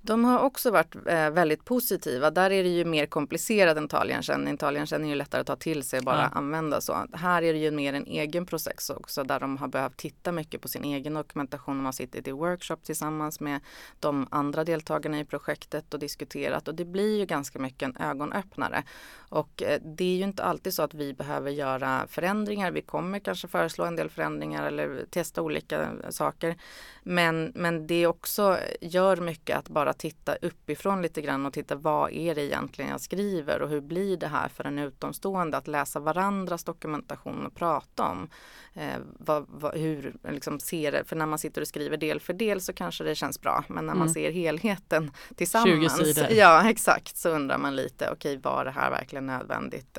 De 0.00 0.24
har 0.24 0.38
också 0.38 0.70
varit 0.70 0.96
eh, 1.06 1.30
väldigt 1.30 1.64
positiva. 1.64 2.30
Där 2.30 2.50
är 2.50 2.62
det 2.62 2.68
ju 2.68 2.84
mer 2.84 3.06
komplicerat 3.06 3.76
än 3.76 3.88
taligenkänning. 3.88 4.56
Taligenkänning 4.56 5.10
är 5.10 5.14
ju 5.14 5.18
lättare 5.18 5.40
att 5.40 5.46
ta 5.46 5.56
till 5.56 5.82
sig 5.82 5.98
och 5.98 6.04
bara 6.04 6.22
ja. 6.22 6.38
använda 6.38 6.80
så. 6.80 7.06
Här 7.12 7.42
är 7.42 7.52
det 7.52 7.58
ju 7.58 7.70
mer 7.70 7.92
en 7.92 8.06
egen 8.06 8.46
process 8.46 8.90
också 8.90 9.24
där 9.24 9.40
de 9.40 9.56
har 9.56 9.68
behövt 9.68 9.96
titta 9.96 10.32
mycket 10.32 10.60
på 10.60 10.68
sin 10.68 10.84
egen 10.84 11.14
dokumentation. 11.14 11.76
De 11.76 11.84
har 11.84 11.92
suttit 11.92 12.28
i 12.28 12.30
workshop 12.30 12.76
tillsammans 12.76 13.40
med 13.40 13.60
de 14.00 14.26
andra 14.30 14.64
deltagarna 14.64 15.20
i 15.20 15.24
projektet 15.24 15.94
och 15.94 16.00
diskuterat 16.00 16.68
och 16.68 16.74
det 16.74 16.84
blir 16.84 17.18
ju 17.18 17.26
ganska 17.26 17.58
mycket 17.58 17.82
en 17.82 17.96
ögonöppnare. 17.96 18.82
Och 19.28 19.62
eh, 19.62 19.80
det 19.82 20.04
är 20.04 20.16
ju 20.16 20.24
inte 20.24 20.44
alltid 20.44 20.74
så 20.74 20.82
att 20.82 20.94
vi 20.94 21.14
behöver 21.14 21.50
göra 21.50 22.06
förändringar. 22.08 22.70
Vi 22.70 22.82
kommer 22.82 23.18
kanske 23.18 23.48
föreslå 23.48 23.84
en 23.84 23.96
del 23.96 24.10
förändringar 24.10 24.66
eller 24.66 25.06
testa 25.10 25.42
olika 25.42 25.88
saker. 26.10 26.56
Men, 27.02 27.52
men 27.54 27.86
det 27.86 28.06
också 28.06 28.58
gör 28.80 29.16
mycket 29.16 29.58
att 29.58 29.68
bara 29.68 29.92
titta 29.98 30.36
uppifrån 30.42 31.02
lite 31.02 31.22
grann 31.22 31.46
och 31.46 31.52
titta 31.52 31.76
vad 31.76 32.12
är 32.12 32.34
det 32.34 32.42
egentligen 32.44 32.90
jag 32.90 33.00
skriver 33.00 33.62
och 33.62 33.68
hur 33.68 33.80
blir 33.80 34.16
det 34.16 34.26
här 34.26 34.48
för 34.48 34.64
en 34.64 34.78
utomstående 34.78 35.56
att 35.56 35.68
läsa 35.68 36.00
varandras 36.00 36.64
dokumentation 36.64 37.46
och 37.46 37.54
prata 37.54 38.08
om 38.08 38.28
eh, 38.74 38.98
vad, 39.18 39.46
vad, 39.48 39.74
hur 39.74 40.14
liksom 40.28 40.60
ser 40.60 40.92
det, 40.92 41.04
för 41.04 41.16
när 41.16 41.26
man 41.26 41.38
sitter 41.38 41.60
och 41.60 41.68
skriver 41.68 41.96
del 41.96 42.20
för 42.20 42.32
del 42.32 42.60
så 42.60 42.72
kanske 42.72 43.04
det 43.04 43.14
känns 43.14 43.40
bra 43.40 43.64
men 43.68 43.86
när 43.86 43.94
man 43.94 44.08
mm. 44.08 44.14
ser 44.14 44.30
helheten 44.30 45.10
tillsammans, 45.36 45.98
20 45.98 46.04
sidor. 46.04 46.30
ja 46.30 46.70
exakt, 46.70 47.16
så 47.16 47.28
undrar 47.30 47.58
man 47.58 47.76
lite 47.76 48.10
okej 48.10 48.38
okay, 48.38 48.50
var 48.52 48.64
det 48.64 48.70
här 48.70 48.90
verkligen 48.90 49.26
nödvändigt? 49.26 49.98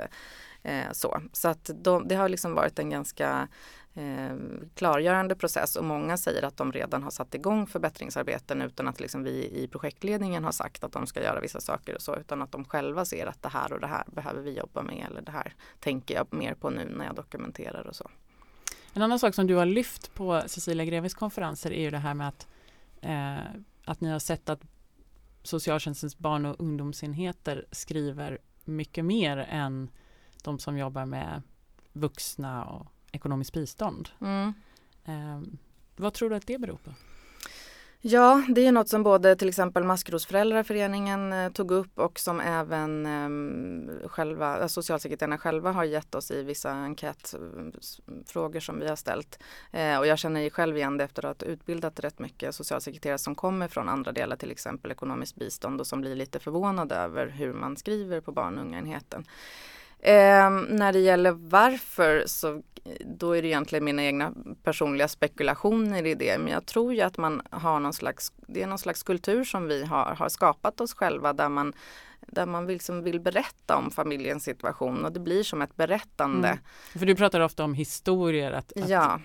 Eh, 0.63 0.91
så 0.91 1.21
så 1.33 1.47
att 1.47 1.69
de, 1.75 2.07
det 2.07 2.15
har 2.15 2.29
liksom 2.29 2.53
varit 2.53 2.79
en 2.79 2.89
ganska 2.89 3.47
eh, 3.93 4.35
klargörande 4.75 5.35
process 5.35 5.75
och 5.75 5.85
många 5.85 6.17
säger 6.17 6.43
att 6.43 6.57
de 6.57 6.71
redan 6.71 7.03
har 7.03 7.11
satt 7.11 7.35
igång 7.35 7.67
förbättringsarbeten 7.67 8.61
utan 8.61 8.87
att 8.87 8.99
liksom 8.99 9.23
vi 9.23 9.63
i 9.63 9.67
projektledningen 9.67 10.43
har 10.43 10.51
sagt 10.51 10.83
att 10.83 10.91
de 10.91 11.07
ska 11.07 11.23
göra 11.23 11.39
vissa 11.39 11.61
saker 11.61 11.95
och 11.95 12.01
så 12.01 12.15
utan 12.15 12.41
att 12.41 12.51
de 12.51 12.65
själva 12.65 13.05
ser 13.05 13.25
att 13.25 13.41
det 13.41 13.49
här 13.49 13.73
och 13.73 13.79
det 13.79 13.87
här 13.87 14.03
behöver 14.07 14.41
vi 14.41 14.57
jobba 14.57 14.81
med 14.81 15.07
eller 15.09 15.21
det 15.21 15.31
här 15.31 15.53
tänker 15.79 16.15
jag 16.15 16.33
mer 16.33 16.53
på 16.53 16.69
nu 16.69 16.93
när 16.97 17.05
jag 17.05 17.15
dokumenterar 17.15 17.87
och 17.87 17.95
så. 17.95 18.09
En 18.93 19.01
annan 19.01 19.19
sak 19.19 19.35
som 19.35 19.47
du 19.47 19.55
har 19.55 19.65
lyft 19.65 20.13
på 20.13 20.41
Cecilia 20.47 20.85
Greves 20.85 21.13
konferenser 21.13 21.71
är 21.71 21.81
ju 21.81 21.91
det 21.91 21.97
här 21.97 22.13
med 22.13 22.27
att, 22.27 22.47
eh, 23.01 23.61
att 23.85 24.01
ni 24.01 24.09
har 24.09 24.19
sett 24.19 24.49
att 24.49 24.61
socialtjänstens 25.43 26.17
barn 26.17 26.45
och 26.45 26.55
ungdomsenheter 26.59 27.65
skriver 27.71 28.37
mycket 28.65 29.05
mer 29.05 29.37
än 29.37 29.89
de 30.43 30.59
som 30.59 30.77
jobbar 30.77 31.05
med 31.05 31.41
vuxna 31.93 32.65
och 32.65 32.87
ekonomiskt 33.11 33.53
bistånd. 33.53 34.09
Mm. 34.21 34.53
Eh, 35.05 35.41
vad 35.95 36.13
tror 36.13 36.29
du 36.29 36.35
att 36.35 36.47
det 36.47 36.57
beror 36.57 36.77
på? 36.77 36.91
Ja, 38.01 38.45
det 38.49 38.67
är 38.67 38.71
något 38.71 38.89
som 38.89 39.03
både 39.03 39.35
till 39.35 39.49
exempel 39.49 39.83
Maskrosföräldraföreningen 39.83 41.33
eh, 41.33 41.51
tog 41.51 41.71
upp 41.71 41.99
och 41.99 42.19
som 42.19 42.39
även 42.39 43.05
eh, 43.05 44.07
själva, 44.07 44.59
eh, 44.59 44.67
socialsekreterarna 44.67 45.37
själva 45.37 45.71
har 45.71 45.83
gett 45.83 46.15
oss 46.15 46.31
i 46.31 46.43
vissa 46.43 46.71
enkätfrågor 46.71 48.59
som 48.59 48.79
vi 48.79 48.87
har 48.87 48.95
ställt. 48.95 49.39
Eh, 49.71 49.97
och 49.97 50.07
jag 50.07 50.19
känner 50.19 50.49
själv 50.49 50.77
igen 50.77 50.97
det 50.97 51.03
efter 51.03 51.25
att 51.25 51.41
ha 51.41 51.47
utbildat 51.47 51.99
rätt 51.99 52.19
mycket 52.19 52.55
socialsekreterare 52.55 53.17
som 53.17 53.35
kommer 53.35 53.67
från 53.67 53.89
andra 53.89 54.11
delar, 54.11 54.35
till 54.35 54.51
exempel 54.51 54.91
ekonomiskt 54.91 55.35
bistånd 55.35 55.79
och 55.79 55.87
som 55.87 56.01
blir 56.01 56.15
lite 56.15 56.39
förvånade 56.39 56.95
över 56.95 57.27
hur 57.27 57.53
man 57.53 57.77
skriver 57.77 58.21
på 58.21 58.31
barn 58.31 58.57
och 58.57 58.63
ungaenheten. 58.63 59.25
Eh, 59.99 60.49
när 60.69 60.93
det 60.93 60.99
gäller 60.99 61.31
varför 61.31 62.23
så 62.25 62.61
då 63.05 63.31
är 63.31 63.41
det 63.41 63.47
egentligen 63.47 63.85
mina 63.85 64.03
egna 64.03 64.33
personliga 64.63 65.07
spekulationer 65.07 66.05
i 66.05 66.15
det. 66.15 66.37
Men 66.37 66.53
jag 66.53 66.65
tror 66.65 66.93
ju 66.93 67.01
att 67.01 67.17
man 67.17 67.41
har 67.49 67.79
någon 67.79 67.93
slags, 67.93 68.31
det 68.47 68.63
är 68.63 68.67
någon 68.67 68.79
slags 68.79 69.03
kultur 69.03 69.43
som 69.43 69.67
vi 69.67 69.85
har, 69.85 70.15
har 70.15 70.29
skapat 70.29 70.81
oss 70.81 70.93
själva 70.93 71.33
där 71.33 71.49
man 71.49 71.73
där 72.31 72.45
man 72.45 72.65
vill, 72.65 72.79
som 72.79 73.03
vill 73.03 73.19
berätta 73.19 73.77
om 73.77 73.91
familjens 73.91 74.43
situation 74.43 75.05
och 75.05 75.11
det 75.11 75.19
blir 75.19 75.43
som 75.43 75.61
ett 75.61 75.75
berättande. 75.75 76.47
Mm. 76.47 76.59
För 76.99 77.05
du 77.05 77.15
pratar 77.15 77.39
ofta 77.39 77.63
om 77.63 77.73
historier, 77.73 78.51
att, 78.51 78.77
att 78.77 78.89
ja. 78.89 79.19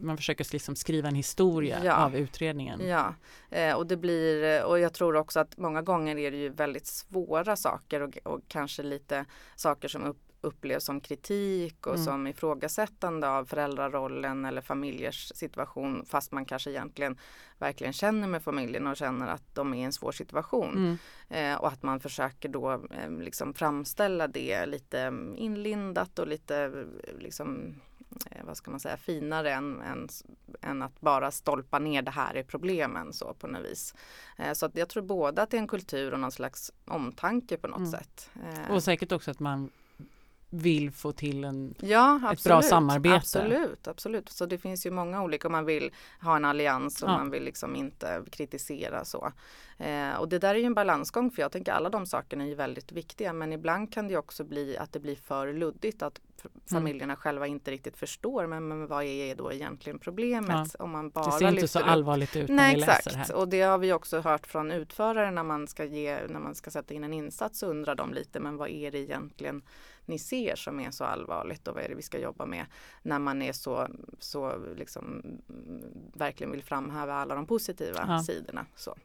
Man 0.00 0.16
försöker 0.16 0.46
liksom 0.52 0.76
skriva 0.76 1.08
en 1.08 1.14
historia 1.14 1.84
ja. 1.84 1.94
av 1.94 2.16
utredningen. 2.16 2.80
Ja, 2.86 3.14
eh, 3.50 3.74
och 3.74 3.86
det 3.86 3.96
blir, 3.96 4.64
och 4.64 4.78
jag 4.78 4.92
tror 4.92 5.16
också 5.16 5.40
att 5.40 5.56
många 5.56 5.82
gånger 5.82 6.18
är 6.18 6.30
det 6.30 6.36
ju 6.36 6.48
väldigt 6.48 6.86
svåra 6.86 7.56
saker 7.56 8.00
och, 8.00 8.18
och 8.24 8.40
kanske 8.48 8.82
lite 8.82 9.24
saker 9.56 9.88
som 9.88 10.04
upp, 10.04 10.18
upplevs 10.40 10.84
som 10.84 11.00
kritik 11.00 11.86
och 11.86 11.94
mm. 11.94 12.04
som 12.04 12.26
ifrågasättande 12.26 13.28
av 13.28 13.44
föräldrarollen 13.44 14.44
eller 14.44 14.60
familjers 14.60 15.32
situation 15.34 16.04
fast 16.06 16.32
man 16.32 16.44
kanske 16.44 16.70
egentligen 16.70 17.18
verkligen 17.58 17.92
känner 17.92 18.28
med 18.28 18.42
familjen 18.42 18.86
och 18.86 18.96
känner 18.96 19.28
att 19.28 19.54
de 19.54 19.74
är 19.74 19.78
i 19.78 19.82
en 19.82 19.92
svår 19.92 20.12
situation. 20.12 20.98
Mm. 21.28 21.54
Eh, 21.54 21.60
och 21.60 21.68
att 21.68 21.82
man 21.82 22.00
försöker 22.00 22.48
då 22.48 22.72
eh, 22.72 23.10
liksom 23.18 23.54
framställa 23.54 24.28
det 24.28 24.66
lite 24.66 25.12
inlindat 25.36 26.18
och 26.18 26.26
lite 26.26 26.56
eh, 26.56 27.18
liksom 27.18 27.56
eh, 27.56 27.89
vad 28.44 28.56
ska 28.56 28.70
man 28.70 28.80
säga, 28.80 28.96
finare 28.96 29.52
än, 29.52 29.80
än, 29.80 30.08
än, 30.60 30.82
att 30.82 31.00
bara 31.00 31.30
stolpa 31.30 31.78
ner 31.78 32.02
det 32.02 32.10
här 32.10 32.34
är 32.34 32.42
problemen 32.42 33.12
så 33.12 33.34
på 33.34 33.46
något 33.46 33.64
vis. 33.64 33.94
Eh, 34.38 34.52
så 34.52 34.66
att 34.66 34.76
jag 34.76 34.88
tror 34.88 35.02
både 35.02 35.42
att 35.42 35.50
det 35.50 35.56
är 35.56 35.60
en 35.60 35.68
kultur 35.68 36.12
och 36.12 36.20
någon 36.20 36.32
slags 36.32 36.72
omtanke 36.84 37.56
på 37.56 37.68
något 37.68 37.78
mm. 37.78 37.90
sätt. 37.90 38.30
Eh. 38.44 38.74
Och 38.74 38.82
säkert 38.82 39.12
också 39.12 39.30
att 39.30 39.40
man 39.40 39.70
vill 40.50 40.90
få 40.90 41.12
till 41.12 41.44
en, 41.44 41.74
ja, 41.80 42.32
ett 42.32 42.44
bra 42.44 42.62
samarbete. 42.62 43.16
Absolut, 43.16 43.88
absolut. 43.88 44.28
Så 44.28 44.46
det 44.46 44.58
finns 44.58 44.86
ju 44.86 44.90
många 44.90 45.22
olika, 45.22 45.48
om 45.48 45.52
man 45.52 45.64
vill 45.64 45.90
ha 46.20 46.36
en 46.36 46.44
allians 46.44 47.02
och 47.02 47.08
ja. 47.08 47.18
man 47.18 47.30
vill 47.30 47.44
liksom 47.44 47.76
inte 47.76 48.22
kritisera 48.30 49.04
så. 49.04 49.32
Eh, 49.80 50.14
och 50.14 50.28
det 50.28 50.38
där 50.38 50.54
är 50.54 50.58
ju 50.58 50.64
en 50.64 50.74
balansgång 50.74 51.30
för 51.30 51.42
jag 51.42 51.52
tänker 51.52 51.72
alla 51.72 51.88
de 51.88 52.06
sakerna 52.06 52.44
är 52.44 52.48
ju 52.48 52.54
väldigt 52.54 52.92
viktiga 52.92 53.32
men 53.32 53.52
ibland 53.52 53.92
kan 53.92 54.08
det 54.08 54.16
också 54.16 54.44
bli 54.44 54.76
att 54.76 54.92
det 54.92 55.00
blir 55.00 55.16
för 55.16 55.52
luddigt 55.52 56.02
att 56.02 56.20
mm. 56.44 56.52
familjerna 56.70 57.12
mm. 57.12 57.16
själva 57.16 57.46
inte 57.46 57.70
riktigt 57.70 57.96
förstår 57.96 58.46
men, 58.46 58.68
men 58.68 58.86
vad 58.86 59.04
är 59.04 59.34
då 59.34 59.52
egentligen 59.52 59.98
problemet 59.98 60.74
ja. 60.78 60.84
om 60.84 60.90
man 60.90 61.10
bara 61.10 61.24
Det 61.24 61.32
ser 61.32 61.48
inte 61.48 61.68
så 61.68 61.80
upp. 61.80 61.86
allvarligt 61.86 62.36
ut 62.36 62.48
när 62.48 62.56
Nej, 62.56 62.74
vi 62.74 62.82
exakt. 62.82 63.06
läser 63.06 63.18
här. 63.18 63.34
Och 63.34 63.48
det 63.48 63.62
har 63.62 63.78
vi 63.78 63.92
också 63.92 64.20
hört 64.20 64.46
från 64.46 64.70
utförare 64.70 65.30
när 65.30 65.44
man 65.44 65.66
ska 65.66 65.84
ge, 65.84 66.18
när 66.28 66.40
man 66.40 66.54
ska 66.54 66.70
sätta 66.70 66.94
in 66.94 67.04
en 67.04 67.12
insats 67.12 67.58
så 67.58 67.66
undrar 67.66 67.94
de 67.94 68.14
lite 68.14 68.40
men 68.40 68.56
vad 68.56 68.68
är 68.68 68.90
det 68.90 68.98
egentligen 68.98 69.62
ni 70.10 70.18
ser 70.18 70.56
som 70.56 70.80
är 70.80 70.90
så 70.90 71.04
allvarligt 71.04 71.68
och 71.68 71.74
vad 71.74 71.84
är 71.84 71.88
det 71.88 71.94
vi 71.94 72.02
ska 72.02 72.18
jobba 72.18 72.46
med 72.46 72.66
när 73.02 73.18
man 73.18 73.42
är 73.42 73.52
så, 73.52 73.88
så 74.18 74.58
liksom 74.76 75.22
verkligen 76.14 76.50
vill 76.50 76.62
framhäva 76.62 77.14
alla 77.14 77.34
de 77.34 77.46
positiva 77.46 78.04
ja. 78.08 78.22
sidorna. 78.22 78.66
Så. 78.76 78.96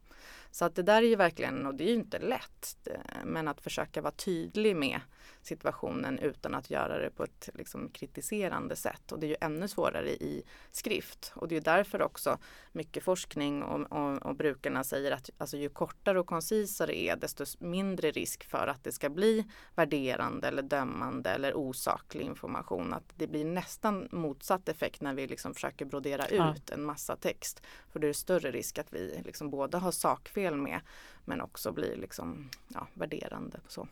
Så 0.51 0.65
att 0.65 0.75
det 0.75 0.83
där 0.83 1.01
är 1.01 1.07
ju 1.07 1.15
verkligen, 1.15 1.65
och 1.65 1.75
det 1.75 1.83
är 1.83 1.87
ju 1.87 1.95
inte 1.95 2.19
lätt, 2.19 2.89
men 3.25 3.47
att 3.47 3.61
försöka 3.61 4.01
vara 4.01 4.11
tydlig 4.11 4.75
med 4.75 4.99
situationen 5.45 6.19
utan 6.19 6.55
att 6.55 6.69
göra 6.69 6.99
det 6.99 7.09
på 7.09 7.23
ett 7.23 7.49
liksom, 7.53 7.89
kritiserande 7.89 8.75
sätt. 8.75 9.11
Och 9.11 9.19
det 9.19 9.25
är 9.25 9.29
ju 9.29 9.35
ännu 9.41 9.67
svårare 9.67 10.09
i 10.09 10.43
skrift. 10.71 11.33
Och 11.35 11.47
det 11.47 11.55
är 11.57 11.61
därför 11.61 12.01
också 12.01 12.37
mycket 12.71 13.03
forskning 13.03 13.63
och, 13.63 13.91
och, 13.91 14.25
och 14.25 14.35
brukarna 14.35 14.83
säger 14.83 15.11
att 15.11 15.29
alltså, 15.37 15.57
ju 15.57 15.69
kortare 15.69 16.19
och 16.19 16.27
koncisare 16.27 16.97
är 16.97 17.15
desto 17.15 17.45
mindre 17.59 18.11
risk 18.11 18.43
för 18.43 18.67
att 18.67 18.83
det 18.83 18.91
ska 18.91 19.09
bli 19.09 19.45
värderande 19.75 20.47
eller 20.47 20.63
dömande 20.63 21.29
eller 21.29 21.57
osaklig 21.57 22.25
information. 22.25 22.93
Att 22.93 23.13
det 23.15 23.27
blir 23.27 23.45
nästan 23.45 24.07
motsatt 24.11 24.69
effekt 24.69 25.01
när 25.01 25.13
vi 25.13 25.27
liksom 25.27 25.53
försöker 25.53 25.85
brodera 25.85 26.25
ja. 26.31 26.55
ut 26.55 26.69
en 26.69 26.83
massa 26.83 27.15
text. 27.15 27.61
För 27.91 27.99
det 27.99 28.07
är 28.07 28.13
större 28.13 28.51
risk 28.51 28.77
att 28.77 28.93
vi 28.93 29.21
liksom 29.25 29.49
både 29.49 29.77
har 29.77 29.91
sakfel 29.91 30.55
med 30.55 30.81
men 31.25 31.41
också 31.41 31.71
blir 31.71 31.95
liksom, 31.95 32.49
ja, 32.67 32.87
värderande. 32.93 33.59
Så. 33.67 33.87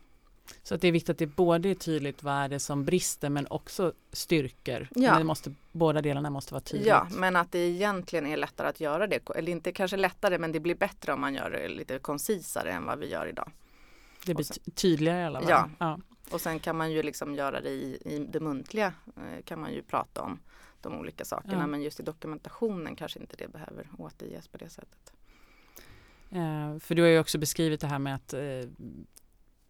Så 0.63 0.75
att 0.75 0.82
det 0.82 0.88
är 0.88 0.91
viktigt 0.91 1.10
att 1.10 1.17
det 1.17 1.27
både 1.27 1.69
är 1.69 1.75
tydligt 1.75 2.23
vad 2.23 2.34
är 2.34 2.49
det 2.49 2.60
som 2.60 2.86
brister 2.86 3.29
men 3.29 3.47
också 3.49 3.93
styrkor. 4.12 4.88
Ja. 4.95 5.17
Men 5.17 5.27
måste, 5.27 5.53
båda 5.71 6.01
delarna 6.01 6.29
måste 6.29 6.53
vara 6.53 6.62
tydligt. 6.62 6.88
Ja, 6.88 7.08
men 7.12 7.36
att 7.36 7.51
det 7.51 7.60
egentligen 7.60 8.25
är 8.25 8.38
lättare 8.38 8.67
att 8.67 8.79
göra 8.79 9.08
det. 9.08 9.29
Eller 9.36 9.51
inte 9.51 9.71
kanske 9.71 9.97
lättare 9.97 10.38
men 10.38 10.51
det 10.51 10.60
blir 10.60 10.75
bättre 10.75 11.13
om 11.13 11.21
man 11.21 11.36
gör 11.36 11.49
det 11.49 11.67
lite 11.67 11.99
koncisare 11.99 12.71
än 12.71 12.86
vad 12.86 12.99
vi 12.99 13.10
gör 13.10 13.27
idag. 13.27 13.51
Det 14.25 14.34
blir 14.34 14.45
sen, 14.45 14.73
tydligare 14.75 15.21
i 15.21 15.25
alla 15.25 15.39
fall. 15.41 15.49
Ja. 15.49 15.69
ja. 15.79 15.99
och 16.32 16.41
sen 16.41 16.60
kan 16.60 16.77
man 16.77 16.91
ju 16.91 17.03
liksom 17.03 17.36
göra 17.36 17.62
det 17.62 17.69
i, 17.69 17.97
i 18.06 18.19
det 18.19 18.39
muntliga 18.39 18.93
eh, 19.17 19.43
kan 19.45 19.60
man 19.60 19.73
ju 19.73 19.82
prata 19.82 20.21
om 20.21 20.39
de 20.82 20.99
olika 20.99 21.25
sakerna 21.25 21.60
ja. 21.60 21.67
men 21.67 21.82
just 21.82 21.99
i 21.99 22.03
dokumentationen 22.03 22.95
kanske 22.95 23.19
inte 23.19 23.36
det 23.36 23.47
behöver 23.47 23.88
återges 23.97 24.47
på 24.47 24.58
det 24.58 24.69
sättet. 24.69 25.13
Eh, 26.29 26.79
för 26.79 26.95
du 26.95 27.01
har 27.01 27.10
ju 27.10 27.19
också 27.19 27.38
beskrivit 27.38 27.82
det 27.82 27.88
här 27.88 27.99
med 27.99 28.15
att 28.15 28.34
eh, 28.34 28.41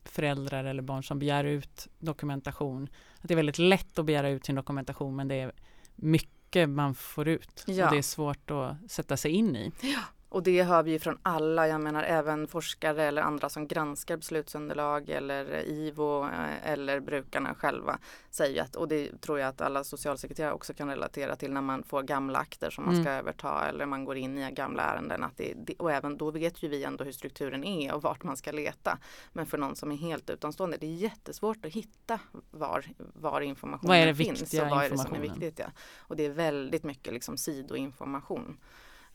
föräldrar 0.10 0.64
eller 0.64 0.84
barn 0.84 1.04
som 1.04 1.20
begär 1.20 1.44
ut 1.44 1.88
dokumentation. 2.00 2.90
Att 3.22 3.28
det 3.28 3.34
är 3.34 3.36
väldigt 3.36 3.60
lätt 3.60 4.00
att 4.00 4.06
begära 4.06 4.30
ut 4.30 4.46
sin 4.46 4.56
dokumentation 4.56 5.16
men 5.16 5.28
det 5.28 5.36
är 5.36 5.52
mycket 5.96 6.70
man 6.70 6.96
får 6.96 7.28
ut. 7.28 7.64
Ja. 7.68 7.86
Och 7.86 7.92
det 7.92 7.98
är 7.98 8.02
svårt 8.02 8.52
att 8.52 8.92
sätta 8.92 9.18
sig 9.18 9.32
in 9.32 9.56
i. 9.56 9.72
Ja. 9.82 10.00
Och 10.34 10.44
det 10.44 10.64
hör 10.64 10.84
vi 10.84 10.92
ju 10.92 11.00
från 11.00 11.18
alla, 11.24 11.68
jag 11.68 11.82
menar 11.82 12.04
även 12.04 12.48
forskare 12.48 13.04
eller 13.04 13.22
andra 13.22 13.50
som 13.50 13.68
granskar 13.68 14.18
beslutsunderlag 14.18 15.10
eller 15.10 15.68
IVO 15.68 16.24
eh, 16.24 16.72
eller 16.72 17.00
brukarna 17.00 17.56
själva 17.56 18.00
säger 18.30 18.62
att, 18.62 18.76
och 18.76 18.88
det 18.88 19.22
tror 19.22 19.40
jag 19.40 19.50
att 19.50 19.62
alla 19.62 19.84
socialsekreterare 19.84 20.54
också 20.54 20.74
kan 20.74 20.90
relatera 20.90 21.36
till 21.36 21.52
när 21.52 21.62
man 21.62 21.84
får 21.84 22.04
gamla 22.04 22.40
akter 22.40 22.70
som 22.70 22.86
man 22.86 22.94
ska 22.94 23.10
mm. 23.10 23.20
överta 23.20 23.70
eller 23.70 23.86
man 23.86 24.06
går 24.06 24.18
in 24.18 24.38
i 24.38 24.52
gamla 24.52 24.84
ärenden. 24.84 25.24
Att 25.24 25.38
det, 25.38 25.76
och 25.80 25.92
även 25.92 26.18
då 26.18 26.32
vet 26.32 26.64
ju 26.64 26.68
vi 26.68 26.84
ändå 26.84 27.04
hur 27.04 27.12
strukturen 27.12 27.64
är 27.64 27.94
och 27.94 28.02
vart 28.02 28.24
man 28.24 28.38
ska 28.38 28.52
leta. 28.52 28.98
Men 29.34 29.46
för 29.46 29.58
någon 29.58 29.76
som 29.76 29.92
är 29.92 29.96
helt 29.96 30.30
utomstående, 30.30 30.78
det 30.78 30.88
är 30.88 30.96
jättesvårt 30.96 31.66
att 31.66 31.72
hitta 31.72 32.20
var, 32.52 32.86
var 32.98 33.42
informationen 33.42 33.88
vad 33.88 33.98
är 33.98 34.06
det 34.06 34.16
finns 34.16 34.54
och 34.54 34.70
vad 34.70 34.86
är 34.86 34.90
det 34.90 34.98
som 34.98 35.14
är 35.14 35.20
viktigt. 35.20 35.60
Ja. 35.60 35.66
Och 35.98 36.16
det 36.16 36.26
är 36.26 36.30
väldigt 36.30 36.84
mycket 36.84 37.14
liksom 37.14 37.38
sidoinformation. 37.38 38.58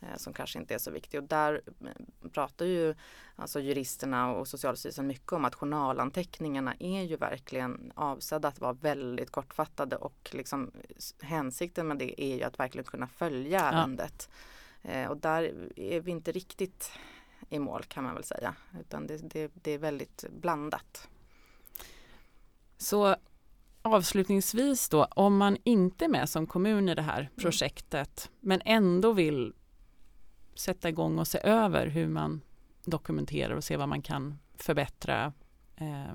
Eh, 0.00 0.16
som 0.16 0.32
kanske 0.32 0.58
inte 0.58 0.74
är 0.74 0.78
så 0.78 0.90
viktig. 0.90 1.20
Och 1.20 1.28
där 1.28 1.60
eh, 1.84 2.28
pratar 2.32 2.66
ju 2.66 2.94
alltså 3.36 3.60
juristerna 3.60 4.32
och 4.32 4.48
Socialstyrelsen 4.48 5.06
mycket 5.06 5.32
om 5.32 5.44
att 5.44 5.54
journalanteckningarna 5.54 6.74
är 6.78 7.02
ju 7.02 7.16
verkligen 7.16 7.92
avsedda 7.94 8.48
att 8.48 8.60
vara 8.60 8.72
väldigt 8.72 9.30
kortfattade 9.30 9.96
och 9.96 10.30
liksom 10.32 10.72
hänsikten 11.20 11.88
med 11.88 11.98
det 11.98 12.22
är 12.22 12.36
ju 12.36 12.42
att 12.42 12.58
verkligen 12.58 12.84
kunna 12.84 13.06
följa 13.06 13.60
ärendet. 13.60 14.28
Ja. 14.82 14.90
Eh, 14.90 15.10
och 15.10 15.16
där 15.16 15.70
är 15.76 16.00
vi 16.00 16.10
inte 16.10 16.32
riktigt 16.32 16.90
i 17.50 17.58
mål 17.58 17.84
kan 17.84 18.04
man 18.04 18.14
väl 18.14 18.24
säga, 18.24 18.54
utan 18.80 19.06
det, 19.06 19.16
det, 19.16 19.50
det 19.54 19.70
är 19.70 19.78
väldigt 19.78 20.24
blandat. 20.30 21.08
Så 22.78 23.16
avslutningsvis 23.82 24.88
då, 24.88 25.04
om 25.04 25.36
man 25.36 25.56
inte 25.64 26.04
är 26.04 26.08
med 26.08 26.28
som 26.28 26.46
kommun 26.46 26.88
i 26.88 26.94
det 26.94 27.02
här 27.02 27.20
mm. 27.20 27.32
projektet 27.36 28.30
men 28.40 28.60
ändå 28.64 29.12
vill 29.12 29.52
sätta 30.58 30.88
igång 30.88 31.18
och 31.18 31.28
se 31.28 31.38
över 31.42 31.86
hur 31.86 32.08
man 32.08 32.40
dokumenterar 32.84 33.54
och 33.54 33.64
se 33.64 33.76
vad 33.76 33.88
man 33.88 34.02
kan 34.02 34.38
förbättra. 34.54 35.32
Eh, 35.76 36.14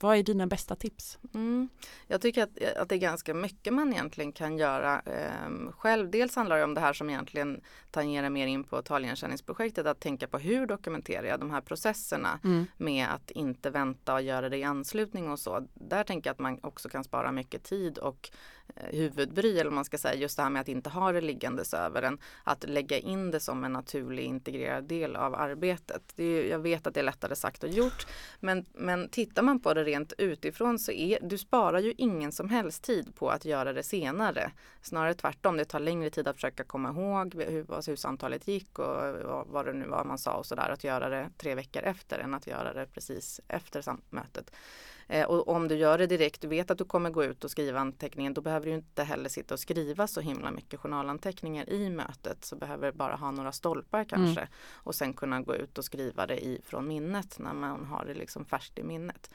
vad 0.00 0.16
är 0.16 0.22
dina 0.22 0.46
bästa 0.46 0.76
tips? 0.76 1.18
Mm. 1.34 1.68
Jag 2.06 2.20
tycker 2.20 2.42
att, 2.42 2.76
att 2.76 2.88
det 2.88 2.94
är 2.94 2.98
ganska 2.98 3.34
mycket 3.34 3.72
man 3.72 3.92
egentligen 3.92 4.32
kan 4.32 4.58
göra 4.58 5.02
eh, 5.06 5.70
själv. 5.70 6.10
Dels 6.10 6.36
handlar 6.36 6.58
det 6.58 6.64
om 6.64 6.74
det 6.74 6.80
här 6.80 6.92
som 6.92 7.10
egentligen 7.10 7.60
tangerar 7.90 8.30
mer 8.30 8.46
in 8.46 8.64
på 8.64 8.82
taligenkänningsprojektet, 8.82 9.86
att 9.86 10.00
tänka 10.00 10.28
på 10.28 10.38
hur 10.38 10.66
dokumenterar 10.66 11.26
jag 11.26 11.40
de 11.40 11.50
här 11.50 11.60
processerna 11.60 12.40
mm. 12.44 12.66
med 12.76 13.08
att 13.14 13.30
inte 13.30 13.70
vänta 13.70 14.14
och 14.14 14.22
göra 14.22 14.48
det 14.48 14.56
i 14.56 14.64
anslutning 14.64 15.30
och 15.30 15.38
så. 15.38 15.66
Där 15.74 16.04
tänker 16.04 16.28
jag 16.28 16.32
att 16.32 16.38
man 16.38 16.58
också 16.62 16.88
kan 16.88 17.04
spara 17.04 17.32
mycket 17.32 17.62
tid 17.62 17.98
och 17.98 18.30
eh, 18.76 18.98
huvudbry, 18.98 19.58
eller 19.58 19.70
man 19.70 19.84
ska 19.84 19.98
säga, 19.98 20.14
just 20.14 20.36
det 20.36 20.42
här 20.42 20.50
med 20.50 20.60
att 20.60 20.68
inte 20.68 20.90
ha 20.90 21.12
det 21.12 21.20
liggandes 21.20 21.74
över 21.74 22.02
en. 22.02 22.18
Att 22.44 22.68
lägga 22.68 22.98
in 22.98 23.30
det 23.30 23.40
som 23.40 23.64
en 23.64 23.72
naturlig 23.72 24.24
integrerad 24.24 24.84
del 24.84 25.16
av 25.16 25.34
arbetet. 25.34 26.18
Är, 26.18 26.50
jag 26.50 26.58
vet 26.58 26.86
att 26.86 26.94
det 26.94 27.00
är 27.00 27.04
lättare 27.04 27.36
sagt 27.36 27.64
och 27.64 27.70
gjort, 27.70 28.06
men, 28.40 28.64
men 28.72 29.08
tittar 29.08 29.42
man 29.42 29.60
på 29.60 29.74
det 29.74 29.85
rent 29.86 30.12
utifrån 30.18 30.78
så 30.78 30.92
är 30.92 31.18
du 31.22 31.38
sparar 31.38 31.78
ju 31.78 31.94
ingen 31.96 32.32
som 32.32 32.48
helst 32.48 32.82
tid 32.82 33.14
på 33.14 33.30
att 33.30 33.44
göra 33.44 33.72
det 33.72 33.82
senare. 33.82 34.52
Snarare 34.82 35.14
tvärtom, 35.14 35.56
det 35.56 35.64
tar 35.64 35.80
längre 35.80 36.10
tid 36.10 36.28
att 36.28 36.36
försöka 36.36 36.64
komma 36.64 36.88
ihåg 36.88 37.34
hur, 37.34 37.86
hur 37.86 37.96
samtalet 37.96 38.48
gick 38.48 38.78
och 38.78 39.46
vad 39.46 39.66
det 39.66 39.72
nu 39.72 39.86
var 39.86 40.04
man 40.04 40.18
sa 40.18 40.32
och 40.32 40.46
sådär. 40.46 40.70
Att 40.70 40.84
göra 40.84 41.08
det 41.08 41.30
tre 41.38 41.54
veckor 41.54 41.82
efter 41.82 42.18
än 42.18 42.34
att 42.34 42.46
göra 42.46 42.72
det 42.72 42.86
precis 42.86 43.40
efter 43.48 43.84
mötet. 44.10 44.50
Eh, 45.08 45.26
och 45.26 45.48
om 45.48 45.68
du 45.68 45.74
gör 45.74 45.98
det 45.98 46.06
direkt, 46.06 46.40
du 46.40 46.48
vet 46.48 46.70
att 46.70 46.78
du 46.78 46.84
kommer 46.84 47.10
gå 47.10 47.24
ut 47.24 47.44
och 47.44 47.50
skriva 47.50 47.80
anteckningen, 47.80 48.34
då 48.34 48.40
behöver 48.40 48.66
du 48.66 48.72
inte 48.72 49.04
heller 49.04 49.28
sitta 49.28 49.54
och 49.54 49.60
skriva 49.60 50.06
så 50.06 50.20
himla 50.20 50.50
mycket 50.50 50.80
journalanteckningar 50.80 51.70
i 51.70 51.90
mötet. 51.90 52.44
Så 52.44 52.56
behöver 52.56 52.92
bara 52.92 53.16
ha 53.16 53.30
några 53.30 53.52
stolpar 53.52 54.04
kanske 54.04 54.40
mm. 54.40 54.52
och 54.72 54.94
sen 54.94 55.12
kunna 55.12 55.40
gå 55.40 55.54
ut 55.54 55.78
och 55.78 55.84
skriva 55.84 56.26
det 56.26 56.44
i, 56.44 56.60
från 56.64 56.88
minnet 56.88 57.38
när 57.38 57.54
man 57.54 57.84
har 57.84 58.04
det 58.04 58.14
liksom 58.14 58.44
färskt 58.44 58.78
i 58.78 58.82
minnet. 58.82 59.30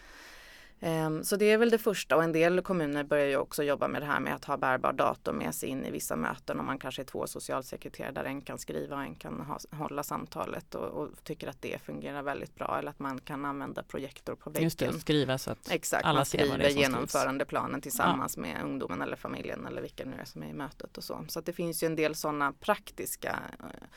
Ehm, 0.83 1.23
så 1.23 1.35
det 1.35 1.51
är 1.51 1.57
väl 1.57 1.69
det 1.69 1.77
första 1.77 2.15
och 2.15 2.23
en 2.23 2.31
del 2.31 2.61
kommuner 2.61 3.03
börjar 3.03 3.25
ju 3.25 3.37
också 3.37 3.63
jobba 3.63 3.87
med 3.87 4.01
det 4.01 4.05
här 4.05 4.19
med 4.19 4.35
att 4.35 4.45
ha 4.45 4.57
bärbar 4.57 4.93
dator 4.93 5.33
med 5.33 5.55
sig 5.55 5.69
in 5.69 5.85
i 5.85 5.91
vissa 5.91 6.15
möten 6.15 6.59
om 6.59 6.65
man 6.65 6.79
kanske 6.79 7.01
är 7.01 7.03
två 7.03 7.27
socialsekreterare 7.27 8.11
där 8.11 8.23
en 8.23 8.41
kan 8.41 8.59
skriva 8.59 8.95
och 8.95 9.01
en 9.01 9.15
kan 9.15 9.41
ha, 9.41 9.59
hålla 9.71 10.03
samtalet 10.03 10.75
och, 10.75 10.87
och, 10.87 11.09
tycker 11.23 11.47
att 11.47 11.61
det 11.61 11.81
fungerar 11.81 12.23
väldigt 12.23 12.55
bra 12.55 12.77
eller 12.79 12.89
att 12.89 12.99
man 12.99 13.19
kan 13.19 13.45
använda 13.45 13.83
projektor 13.83 14.35
på 14.35 14.49
väggen. 14.49 14.63
Just 14.63 14.79
det, 14.79 14.99
skriva 14.99 15.37
så 15.37 15.51
att 15.51 15.71
Exakt, 15.71 16.05
alla 16.05 16.19
man 16.19 16.25
skriver 16.25 16.69
genomförandeplanen 16.69 17.81
tillsammans 17.81 18.37
ja. 18.37 18.41
med 18.41 18.63
ungdomen 18.63 19.01
eller 19.01 19.15
familjen 19.15 19.67
eller 19.67 19.81
vilka 19.81 20.05
nu 20.05 20.17
är 20.21 20.25
som 20.25 20.43
är 20.43 20.47
i 20.47 20.53
mötet 20.53 20.97
och 20.97 21.03
så. 21.03 21.25
Så 21.27 21.39
att 21.39 21.45
det 21.45 21.53
finns 21.53 21.83
ju 21.83 21.85
en 21.85 21.95
del 21.95 22.15
sådana 22.15 22.53
praktiska 22.53 23.39
eh, 23.59 23.87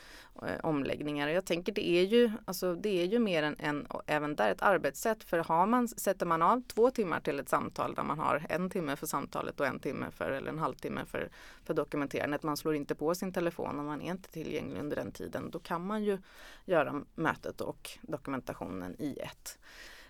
omläggningar. 0.63 1.27
Jag 1.27 1.45
tänker 1.45 1.71
det 1.71 1.89
är 1.89 2.03
ju, 2.03 2.31
alltså 2.45 2.75
det 2.75 3.01
är 3.01 3.05
ju 3.05 3.19
mer 3.19 3.43
än, 3.43 3.55
än 3.59 3.87
även 4.05 4.35
där 4.35 4.51
ett 4.51 4.61
arbetssätt 4.61 5.23
för 5.23 5.37
har 5.37 5.65
man, 5.65 5.87
sätter 5.87 6.25
man 6.25 6.41
av 6.41 6.63
två 6.67 6.91
timmar 6.91 7.19
till 7.19 7.39
ett 7.39 7.49
samtal 7.49 7.93
där 7.93 8.03
man 8.03 8.19
har 8.19 8.45
en 8.49 8.69
timme 8.69 8.95
för 8.95 9.07
samtalet 9.07 9.59
och 9.59 9.65
en 9.65 9.79
timme 9.79 10.11
för 10.11 10.31
eller 10.31 10.49
en 10.49 10.59
halvtimme 10.59 11.05
för, 11.05 11.29
för 11.63 11.73
dokumenterandet. 11.73 12.43
Man 12.43 12.57
slår 12.57 12.75
inte 12.75 12.95
på 12.95 13.15
sin 13.15 13.33
telefon 13.33 13.79
och 13.79 13.85
man 13.85 14.01
är 14.01 14.11
inte 14.11 14.31
tillgänglig 14.31 14.79
under 14.79 14.95
den 14.95 15.11
tiden. 15.11 15.51
Då 15.51 15.59
kan 15.59 15.85
man 15.85 16.03
ju 16.03 16.17
göra 16.65 17.03
mötet 17.15 17.61
och 17.61 17.89
dokumentationen 18.01 18.95
i 18.99 19.19
ett. 19.19 19.59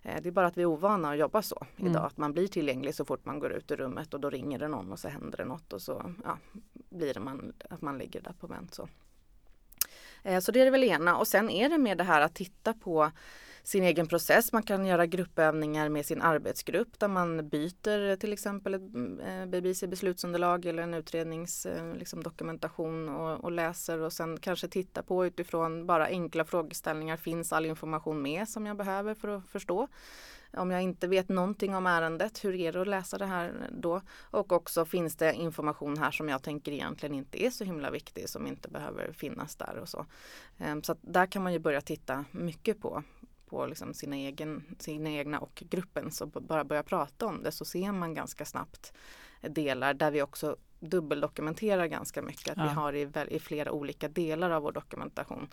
Eh, 0.02 0.22
det 0.22 0.30
är 0.30 0.32
bara 0.32 0.48
att 0.48 0.58
vi 0.58 0.62
är 0.62 0.66
ovana 0.66 1.12
att 1.12 1.18
jobba 1.18 1.42
så 1.42 1.66
idag. 1.78 1.90
Mm. 1.90 2.04
Att 2.04 2.18
man 2.18 2.34
blir 2.34 2.48
tillgänglig 2.48 2.96
så 2.96 3.06
fort 3.06 3.26
man 3.26 3.40
går 3.40 3.52
ut 3.52 3.72
ur 3.72 3.78
rummet 3.78 4.14
och 4.14 4.20
då 4.20 4.30
ringer 4.30 4.60
det 4.60 4.68
någon 4.68 4.92
och 4.92 5.00
så 5.00 5.08
händer 5.08 5.38
det 5.38 5.46
något 5.46 5.74
och 5.74 5.82
så 5.82 6.14
ja, 6.24 6.38
blir 6.74 7.14
det 7.14 7.20
man, 7.20 7.54
att 7.70 7.82
man 7.82 7.98
ligger 7.98 8.22
där 8.22 8.34
på 8.40 8.48
vänt. 8.48 8.74
Så. 8.74 8.88
Eh, 10.26 10.40
så 10.40 10.52
det 10.52 10.62
är 10.62 10.66
det 10.66 10.72
väl 10.72 10.84
ena 10.84 11.18
och 11.18 11.28
sen 11.28 11.50
är 11.50 11.70
det 11.70 11.78
med 11.78 11.98
det 11.98 12.04
här 12.04 12.22
att 12.22 12.36
titta 12.36 12.74
på 12.74 13.12
sin 13.64 13.84
egen 13.84 14.08
process. 14.08 14.54
Man 14.54 14.64
kan 14.64 14.86
göra 14.86 15.06
gruppövningar 15.06 15.90
med 15.90 16.06
sin 16.06 16.22
arbetsgrupp 16.22 17.00
där 17.00 17.08
man 17.08 17.50
byter 17.50 18.16
till 18.16 18.34
exempel 18.34 18.74
ett 18.74 18.82
mm, 18.82 19.20
eh, 19.20 19.46
BBC 19.46 19.88
beslutsunderlag 19.88 20.66
eller 20.66 20.84
en 20.84 20.94
utredningsdokumentation 20.94 23.08
eh, 23.08 23.10
liksom, 23.10 23.22
och, 23.22 23.44
och, 23.44 23.52
läser 23.52 24.02
och 24.02 24.14
sen 24.14 24.38
kanske 24.38 24.68
titta 24.68 25.04
på 25.04 25.26
utifrån 25.26 25.86
bara 25.86 26.06
enkla 26.06 26.46
frågeställningar. 26.46 27.18
Finns 27.18 27.54
all 27.54 27.66
information 27.66 28.22
med 28.22 28.50
som 28.50 28.66
jag 28.66 28.78
behöver 28.78 29.14
för 29.14 29.28
att 29.28 29.50
förstå? 29.50 29.88
Om 30.58 30.72
jag 30.72 30.82
inte 30.82 31.08
vet 31.08 31.30
någonting 31.30 31.76
om 31.76 31.88
ärendet, 31.88 32.46
hur 32.46 32.56
är 32.56 32.72
det 32.72 32.82
att 32.82 32.88
läsa 32.88 33.18
det 33.18 33.26
här 33.26 33.70
då? 33.72 34.02
Och 34.22 34.52
också 34.52 34.86
finns 34.86 35.16
det 35.16 35.34
information 35.34 35.98
här 35.98 36.12
som 36.12 36.30
jag 36.30 36.44
tänker 36.44 36.72
egentligen 36.72 37.16
inte 37.16 37.46
är 37.46 37.50
så 37.50 37.64
himla 37.64 37.92
viktig 37.92 38.30
som 38.30 38.48
inte 38.48 38.70
behöver 38.70 39.12
finnas 39.12 39.56
där 39.56 39.78
och 39.78 39.90
så. 39.90 40.06
Ehm, 40.58 40.84
så 40.84 40.96
där 41.02 41.26
kan 41.26 41.44
man 41.44 41.54
ju 41.54 41.60
börja 41.60 41.82
titta 41.82 42.26
mycket 42.32 42.82
på 42.82 43.04
på 43.46 43.66
liksom 43.66 43.94
sina, 43.94 44.16
egen, 44.16 44.64
sina 44.80 45.10
egna 45.10 45.40
och 45.40 45.64
gruppen 45.70 46.12
så 46.12 46.26
bara 46.26 46.64
börja 46.64 46.84
prata 46.84 47.26
om 47.26 47.44
det 47.44 47.52
så 47.52 47.66
ser 47.66 47.92
man 47.92 48.14
ganska 48.14 48.46
snabbt 48.46 48.94
delar 49.42 49.94
där 49.94 50.12
vi 50.12 50.22
också 50.22 50.56
dubbeldokumenterar 50.80 51.88
ganska 51.88 52.22
mycket. 52.22 52.50
Att 52.50 52.58
ja. 52.58 52.64
Vi 52.64 52.70
har 52.70 52.94
i, 52.94 53.36
i, 53.36 53.40
flera 53.40 53.72
olika 53.72 54.08
delar 54.08 54.50
av 54.50 54.64
vår 54.64 54.72
dokumentation 54.72 55.48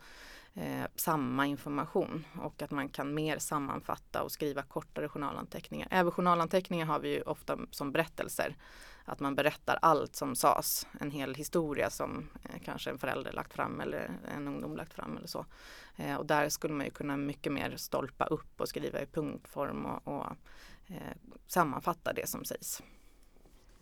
eh, 0.55 0.85
samma 0.95 1.47
information 1.47 2.25
och 2.41 2.62
att 2.62 2.71
man 2.71 2.88
kan 2.88 3.15
mer 3.15 3.38
sammanfatta 3.38 4.23
och 4.23 4.33
skriva 4.33 4.62
kortare 4.62 5.09
journalanteckningar. 5.09 5.88
Även 5.91 6.12
journalanteckningar 6.12 6.87
har 6.87 6.99
vi 6.99 7.15
ju 7.15 7.23
ofta 7.23 7.59
som 7.71 7.93
berättelser 7.93 8.57
att 9.05 9.21
man 9.21 9.35
berättar 9.35 9.79
allt 9.83 10.17
som 10.17 10.35
sades, 10.35 10.87
en 11.01 11.11
hel 11.11 11.35
historia 11.35 11.91
som 11.91 12.29
eh, 12.45 12.61
kanske 12.65 12.91
en 12.91 12.99
förälder 12.99 13.33
lagt 13.33 13.53
fram 13.53 13.81
eller 13.81 14.11
en 14.37 14.49
ungdom 14.49 14.77
lagt 14.77 14.95
fram 14.95 15.17
eller 15.17 15.27
så. 15.27 15.47
Eh, 15.97 16.17
och 16.17 16.27
där 16.27 16.49
skulle 16.49 16.75
man 16.75 16.87
ju 16.87 16.93
kunna 16.93 17.17
mycket 17.17 17.53
mer 17.53 17.77
stolpa 17.77 18.25
upp 18.25 18.61
och 18.61 18.69
skriva 18.69 19.01
i 19.01 19.07
punktform 19.07 19.87
och, 19.87 20.09
och 20.09 20.27
eh, 20.87 21.17
sammanfatta 21.47 22.12
det 22.12 22.29
som 22.29 22.45
sägs. 22.45 22.83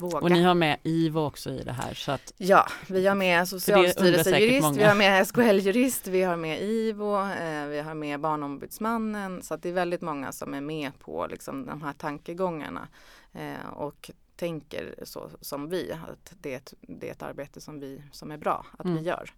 Våga. 0.01 0.19
Och 0.19 0.31
ni 0.31 0.43
har 0.43 0.55
med 0.55 0.79
IVO 0.83 1.21
också 1.21 1.51
i 1.51 1.63
det 1.63 1.73
här? 1.73 1.95
Så 1.95 2.13
att, 2.13 2.33
ja, 2.37 2.67
vi 2.89 3.07
har 3.07 3.15
med 3.15 3.49
Socialstyrelsen-jurist, 3.49 4.77
vi 4.77 4.85
har 4.85 4.95
med 4.95 5.27
SKL-jurist, 5.27 6.07
vi 6.07 6.23
har 6.23 6.37
med 6.37 6.63
IVO, 6.63 7.17
eh, 7.17 7.67
vi 7.67 7.81
har 7.81 7.95
med 7.95 8.21
Barnombudsmannen. 8.21 9.43
Så 9.43 9.55
att 9.55 9.63
det 9.63 9.69
är 9.69 9.73
väldigt 9.73 10.01
många 10.01 10.33
som 10.33 10.55
är 10.55 10.61
med 10.61 10.99
på 10.99 11.27
liksom, 11.31 11.67
de 11.67 11.83
här 11.83 11.93
tankegångarna. 11.93 12.89
Eh, 13.33 13.69
och 13.73 14.11
tänker 14.37 14.95
så 15.03 15.31
som 15.41 15.69
vi, 15.69 15.93
att 15.93 16.33
det 16.41 16.53
är 16.53 16.57
ett, 16.57 16.75
det 16.81 17.09
är 17.09 17.13
ett 17.13 17.23
arbete 17.23 17.61
som, 17.61 17.81
vi, 17.81 18.03
som 18.13 18.31
är 18.31 18.39
bra 18.39 18.67
att 18.79 18.85
mm. 18.85 18.97
vi 18.97 19.03
gör. 19.03 19.31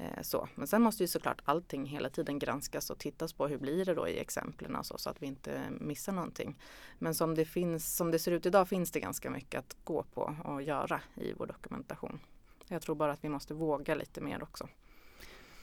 Eh, 0.00 0.22
så. 0.22 0.48
Men 0.54 0.66
sen 0.66 0.82
måste 0.82 1.02
ju 1.02 1.08
såklart 1.08 1.42
allting 1.44 1.86
hela 1.86 2.10
tiden 2.10 2.38
granskas 2.38 2.90
och 2.90 2.98
tittas 2.98 3.32
på 3.32 3.48
hur 3.48 3.58
blir 3.58 3.84
det 3.84 3.94
då 3.94 4.08
i 4.08 4.18
exemplen 4.18 4.76
och 4.76 4.86
så, 4.86 4.98
så 4.98 5.10
att 5.10 5.22
vi 5.22 5.26
inte 5.26 5.60
missar 5.70 6.12
någonting. 6.12 6.58
Men 6.98 7.14
som 7.14 7.34
det, 7.34 7.44
finns, 7.44 7.96
som 7.96 8.10
det 8.10 8.18
ser 8.18 8.32
ut 8.32 8.46
idag 8.46 8.68
finns 8.68 8.90
det 8.90 9.00
ganska 9.00 9.30
mycket 9.30 9.58
att 9.58 9.76
gå 9.84 10.02
på 10.02 10.36
och 10.44 10.62
göra 10.62 11.00
i 11.14 11.32
vår 11.32 11.46
dokumentation. 11.46 12.20
Jag 12.68 12.82
tror 12.82 12.94
bara 12.94 13.12
att 13.12 13.24
vi 13.24 13.28
måste 13.28 13.54
våga 13.54 13.94
lite 13.94 14.20
mer 14.20 14.42
också. 14.42 14.68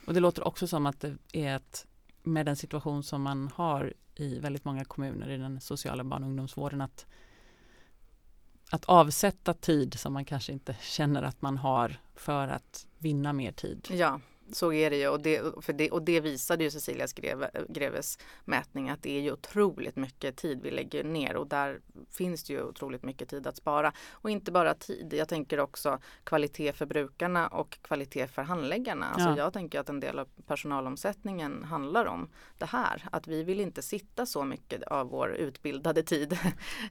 Och 0.07 0.13
det 0.13 0.19
låter 0.19 0.47
också 0.47 0.67
som 0.67 0.85
att 0.85 0.99
det 0.99 1.17
är 1.31 1.55
ett, 1.55 1.87
med 2.23 2.45
den 2.45 2.55
situation 2.55 3.03
som 3.03 3.21
man 3.21 3.51
har 3.55 3.93
i 4.15 4.39
väldigt 4.39 4.65
många 4.65 4.85
kommuner 4.85 5.29
i 5.29 5.37
den 5.37 5.61
sociala 5.61 6.03
barn 6.03 6.23
och 6.23 6.29
ungdomsvården 6.29 6.81
att 6.81 7.05
att 8.69 8.85
avsätta 8.85 9.53
tid 9.53 9.99
som 9.99 10.13
man 10.13 10.25
kanske 10.25 10.51
inte 10.51 10.75
känner 10.81 11.23
att 11.23 11.41
man 11.41 11.57
har 11.57 11.97
för 12.15 12.47
att 12.47 12.85
vinna 12.97 13.33
mer 13.33 13.51
tid. 13.51 13.87
Ja, 13.91 14.19
så 14.51 14.73
är 14.73 14.89
det 14.89 14.97
ju 14.97 15.07
och 15.07 15.21
det, 15.21 15.41
det, 15.67 15.91
och 15.91 16.01
det 16.01 16.19
visade 16.19 16.63
ju 16.63 16.71
Cecilia 16.71 17.07
Greve, 17.15 17.49
Greves 17.69 18.19
mätning 18.45 18.89
att 18.89 19.03
det 19.03 19.17
är 19.17 19.21
ju 19.21 19.31
otroligt 19.31 19.95
mycket 19.95 20.37
tid 20.37 20.61
vi 20.61 20.71
lägger 20.71 21.03
ner 21.03 21.35
och 21.35 21.47
där 21.47 21.79
finns 22.11 22.43
det 22.43 22.53
ju 22.53 22.63
otroligt 22.63 23.03
mycket 23.03 23.29
tid 23.29 23.47
att 23.47 23.57
spara. 23.57 23.93
Och 24.11 24.29
inte 24.29 24.51
bara 24.51 24.73
tid, 24.73 25.13
jag 25.13 25.29
tänker 25.29 25.59
också 25.59 25.99
kvalitet 26.23 26.73
för 26.73 26.85
brukarna 26.85 27.47
och 27.47 27.77
kvalitet 27.81 28.27
för 28.27 28.41
handläggarna. 28.41 29.05
Alltså 29.05 29.29
ja. 29.29 29.37
Jag 29.37 29.53
tänker 29.53 29.79
att 29.79 29.89
en 29.89 29.99
del 29.99 30.19
av 30.19 30.27
personalomsättningen 30.47 31.63
handlar 31.63 32.05
om 32.05 32.29
det 32.57 32.65
här. 32.65 33.03
Att 33.11 33.27
vi 33.27 33.43
vill 33.43 33.59
inte 33.59 33.81
sitta 33.81 34.25
så 34.25 34.43
mycket 34.43 34.83
av 34.83 35.09
vår 35.09 35.29
utbildade 35.31 36.03
tid 36.03 36.37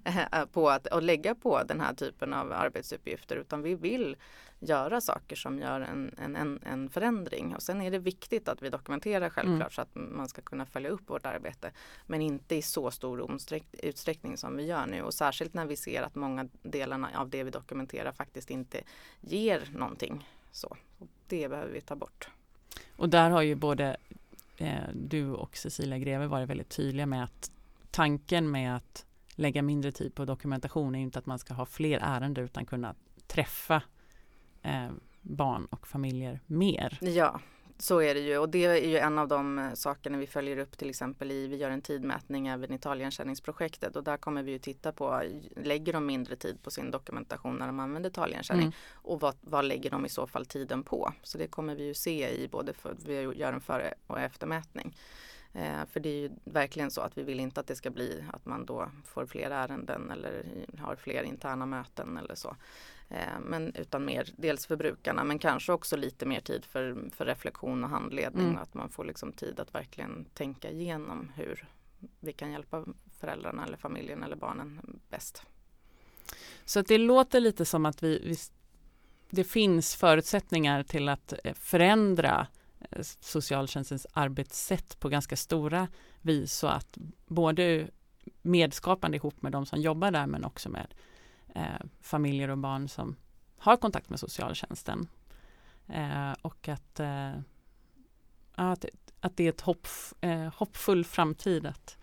på 0.52 0.70
att, 0.70 0.86
att 0.86 1.02
lägga 1.02 1.34
på 1.34 1.62
den 1.62 1.80
här 1.80 1.94
typen 1.94 2.34
av 2.34 2.52
arbetsuppgifter 2.52 3.36
utan 3.36 3.62
vi 3.62 3.74
vill 3.74 4.16
göra 4.60 5.00
saker 5.00 5.36
som 5.36 5.58
gör 5.58 5.80
en, 5.80 6.14
en, 6.18 6.60
en, 6.62 6.88
förändring. 6.90 7.54
Och 7.54 7.62
sen 7.62 7.82
är 7.82 7.90
det 7.90 7.98
viktigt 7.98 8.48
att 8.48 8.62
vi 8.62 8.70
dokumenterar 8.70 9.30
självklart 9.30 9.60
mm. 9.60 9.70
så 9.70 9.80
att 9.80 9.94
man 9.94 10.28
ska 10.28 10.42
kunna 10.42 10.66
följa 10.66 10.90
upp 10.90 11.10
vårt 11.10 11.26
arbete. 11.26 11.72
Men 12.06 12.22
inte 12.22 12.54
i 12.54 12.62
så 12.62 12.90
stor 12.90 13.38
utsträckning 13.72 14.36
som 14.36 14.56
vi 14.56 14.66
gör 14.66 14.86
nu 14.86 15.02
och 15.02 15.14
särskilt 15.14 15.54
när 15.54 15.66
vi 15.66 15.76
ser 15.76 16.02
att 16.02 16.14
många 16.14 16.48
delarna 16.62 17.10
av 17.14 17.28
det 17.28 17.44
vi 17.44 17.50
dokumenterar 17.50 18.12
faktiskt 18.12 18.50
inte 18.50 18.80
ger 19.20 19.68
någonting. 19.72 20.28
Så 20.52 20.76
det 21.26 21.48
behöver 21.48 21.72
vi 21.72 21.80
ta 21.80 21.96
bort. 21.96 22.28
Och 22.96 23.08
där 23.08 23.30
har 23.30 23.42
ju 23.42 23.54
både 23.54 23.96
eh, 24.56 24.88
du 24.94 25.30
och 25.30 25.56
Cecilia 25.56 25.98
Greve 25.98 26.26
varit 26.26 26.48
väldigt 26.48 26.68
tydliga 26.68 27.06
med 27.06 27.24
att 27.24 27.50
tanken 27.90 28.50
med 28.50 28.76
att 28.76 29.06
lägga 29.34 29.62
mindre 29.62 29.92
tid 29.92 30.14
på 30.14 30.24
dokumentation 30.24 30.94
är 30.94 30.98
inte 30.98 31.18
att 31.18 31.26
man 31.26 31.38
ska 31.38 31.54
ha 31.54 31.66
fler 31.66 31.98
ärenden 32.02 32.44
utan 32.44 32.66
kunna 32.66 32.94
träffa 33.26 33.82
eh, 34.66 34.90
barn 35.22 35.66
och 35.70 35.86
familjer 35.86 36.40
mer. 36.46 36.98
Ja, 37.00 37.40
Så 37.78 38.02
är 38.02 38.14
det 38.14 38.20
ju 38.20 38.38
och 38.38 38.48
det 38.48 38.64
är 38.64 38.88
ju 38.88 38.98
en 38.98 39.18
av 39.18 39.28
de 39.28 39.58
eh, 39.58 39.72
sakerna 39.72 40.18
vi 40.18 40.26
följer 40.26 40.58
upp 40.58 40.78
till 40.78 40.90
exempel 40.90 41.30
i, 41.30 41.46
vi 41.46 41.56
gör 41.56 41.70
en 41.70 41.82
tidmätning 41.82 42.46
även 42.46 42.72
i 42.72 42.74
italienskännningsprojektet 42.74 43.96
och 43.96 44.04
där 44.04 44.16
kommer 44.16 44.42
vi 44.42 44.52
ju 44.52 44.58
titta 44.58 44.92
på, 44.92 45.22
lägger 45.56 45.92
de 45.92 46.06
mindre 46.06 46.36
tid 46.36 46.62
på 46.62 46.70
sin 46.70 46.90
dokumentation 46.90 47.56
när 47.56 47.66
de 47.66 47.80
använder 47.80 48.10
italienskänning 48.10 48.66
mm. 48.66 48.74
och 48.92 49.20
vad, 49.20 49.34
vad 49.40 49.64
lägger 49.64 49.90
de 49.90 50.06
i 50.06 50.08
så 50.08 50.26
fall 50.26 50.46
tiden 50.46 50.82
på? 50.82 51.12
Så 51.22 51.38
det 51.38 51.46
kommer 51.46 51.74
vi 51.74 51.84
ju 51.84 51.94
se 51.94 52.28
i 52.28 52.48
både 52.48 52.72
för, 52.72 52.96
vi 53.06 53.14
gör 53.14 53.52
en 53.52 53.60
före 53.60 53.94
och 54.06 54.20
eftermätning. 54.20 54.96
Eh, 55.56 55.86
för 55.92 56.00
det 56.00 56.08
är 56.08 56.20
ju 56.20 56.30
verkligen 56.44 56.90
så 56.90 57.00
att 57.00 57.18
vi 57.18 57.22
vill 57.22 57.40
inte 57.40 57.60
att 57.60 57.66
det 57.66 57.76
ska 57.76 57.90
bli 57.90 58.24
att 58.32 58.46
man 58.46 58.66
då 58.66 58.90
får 59.04 59.26
fler 59.26 59.50
ärenden 59.50 60.10
eller 60.10 60.44
har 60.78 60.96
fler 60.96 61.22
interna 61.22 61.66
möten 61.66 62.16
eller 62.16 62.34
så. 62.34 62.56
Eh, 63.08 63.40
men 63.40 63.74
utan 63.74 64.04
mer, 64.04 64.28
dels 64.36 64.66
för 64.66 64.76
brukarna 64.76 65.24
men 65.24 65.38
kanske 65.38 65.72
också 65.72 65.96
lite 65.96 66.26
mer 66.26 66.40
tid 66.40 66.64
för, 66.64 67.10
för 67.14 67.24
reflektion 67.24 67.84
och 67.84 67.90
handledning. 67.90 68.46
Mm. 68.46 68.58
Att 68.58 68.74
man 68.74 68.90
får 68.90 69.04
liksom 69.04 69.32
tid 69.32 69.60
att 69.60 69.74
verkligen 69.74 70.24
tänka 70.34 70.70
igenom 70.70 71.32
hur 71.34 71.68
vi 72.20 72.32
kan 72.32 72.52
hjälpa 72.52 72.84
föräldrarna 73.20 73.64
eller 73.64 73.76
familjen 73.76 74.22
eller 74.22 74.36
barnen 74.36 75.00
bäst. 75.10 75.42
Så 76.64 76.82
det 76.82 76.98
låter 76.98 77.40
lite 77.40 77.64
som 77.64 77.86
att 77.86 78.02
vi, 78.02 78.22
vi 78.24 78.36
det 79.30 79.44
finns 79.44 79.96
förutsättningar 79.96 80.82
till 80.82 81.08
att 81.08 81.34
eh, 81.44 81.54
förändra 81.54 82.46
eh, 82.90 83.02
socialtjänstens 83.20 84.06
arbetssätt 84.12 85.00
på 85.00 85.08
ganska 85.08 85.36
stora 85.36 85.88
vis 86.20 86.52
så 86.52 86.66
att 86.66 86.98
både 87.26 87.86
medskapande 88.42 89.16
ihop 89.16 89.42
med 89.42 89.52
de 89.52 89.66
som 89.66 89.80
jobbar 89.80 90.10
där 90.10 90.26
men 90.26 90.44
också 90.44 90.68
med 90.68 90.94
eh, 91.56 91.86
familjer 92.00 92.48
och 92.48 92.58
barn 92.58 92.88
som 92.88 93.16
har 93.58 93.76
kontakt 93.76 94.10
med 94.10 94.20
socialtjänsten. 94.20 95.08
Eh, 95.88 96.32
och 96.42 96.68
att, 96.68 97.00
eh, 97.00 97.32
att, 98.54 98.84
att 99.20 99.36
det 99.36 99.44
är 99.44 99.48
ett 99.48 99.60
hopp, 99.60 99.88
eh, 100.20 100.54
hoppfull 100.54 101.04
framtid 101.04 101.66
att, 101.66 101.98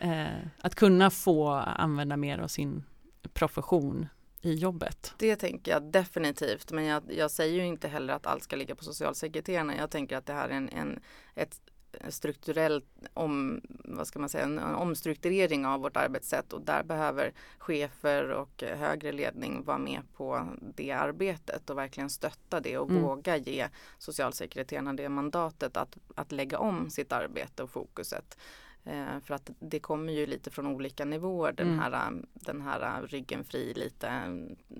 eh, 0.00 0.46
att 0.58 0.74
kunna 0.74 1.10
få 1.10 1.48
använda 1.52 2.16
mer 2.16 2.38
av 2.38 2.48
sin 2.48 2.84
profession 3.32 4.08
i 4.40 4.54
jobbet. 4.54 5.14
Det 5.18 5.36
tänker 5.36 5.72
jag 5.72 5.82
definitivt, 5.82 6.72
men 6.72 6.84
jag, 6.84 7.02
jag, 7.08 7.30
säger 7.30 7.54
ju 7.54 7.66
inte 7.66 7.88
heller 7.88 8.14
att 8.14 8.26
allt 8.26 8.42
ska 8.42 8.56
ligga 8.56 8.74
på 8.74 8.84
socialsekreterarna. 8.84 9.76
Jag 9.76 9.90
tänker 9.90 10.16
att 10.16 10.26
det 10.26 10.32
här 10.32 10.48
är 10.48 10.52
en, 10.54 10.68
en 10.68 11.00
ett 11.34 11.60
strukturell 12.08 12.82
om, 13.14 13.60
vad 13.84 14.06
ska 14.06 14.18
man 14.18 14.28
säga, 14.28 14.44
en 14.44 14.58
omstrukturering 14.58 15.66
av 15.66 15.80
vårt 15.80 15.96
arbetssätt 15.96 16.52
och 16.52 16.62
där 16.62 16.82
behöver 16.82 17.32
chefer 17.58 18.30
och 18.30 18.62
högre 18.62 19.12
ledning 19.12 19.64
vara 19.64 19.78
med 19.78 20.00
på 20.16 20.48
det 20.76 20.90
arbetet 20.90 21.70
och 21.70 21.78
verkligen 21.78 22.10
stötta 22.10 22.60
det 22.60 22.78
och 22.78 22.90
mm. 22.90 23.02
våga 23.02 23.36
ge 23.36 23.68
socialsekreterarna 23.98 24.92
det 24.92 25.08
mandatet 25.08 25.76
att, 25.76 25.98
att 26.14 26.32
lägga 26.32 26.58
om 26.58 26.90
sitt 26.90 27.12
arbete 27.12 27.62
och 27.62 27.70
fokuset. 27.70 28.38
Eh, 28.84 29.20
för 29.24 29.34
att 29.34 29.50
det 29.58 29.80
kommer 29.80 30.12
ju 30.12 30.26
lite 30.26 30.50
från 30.50 30.66
olika 30.66 31.04
nivåer 31.04 31.52
den 31.52 31.66
mm. 31.66 31.78
här, 31.78 32.12
den 32.34 32.60
här 32.60 33.02
ryggen 33.06 33.44
fri 33.44 33.74
lite 33.74 34.36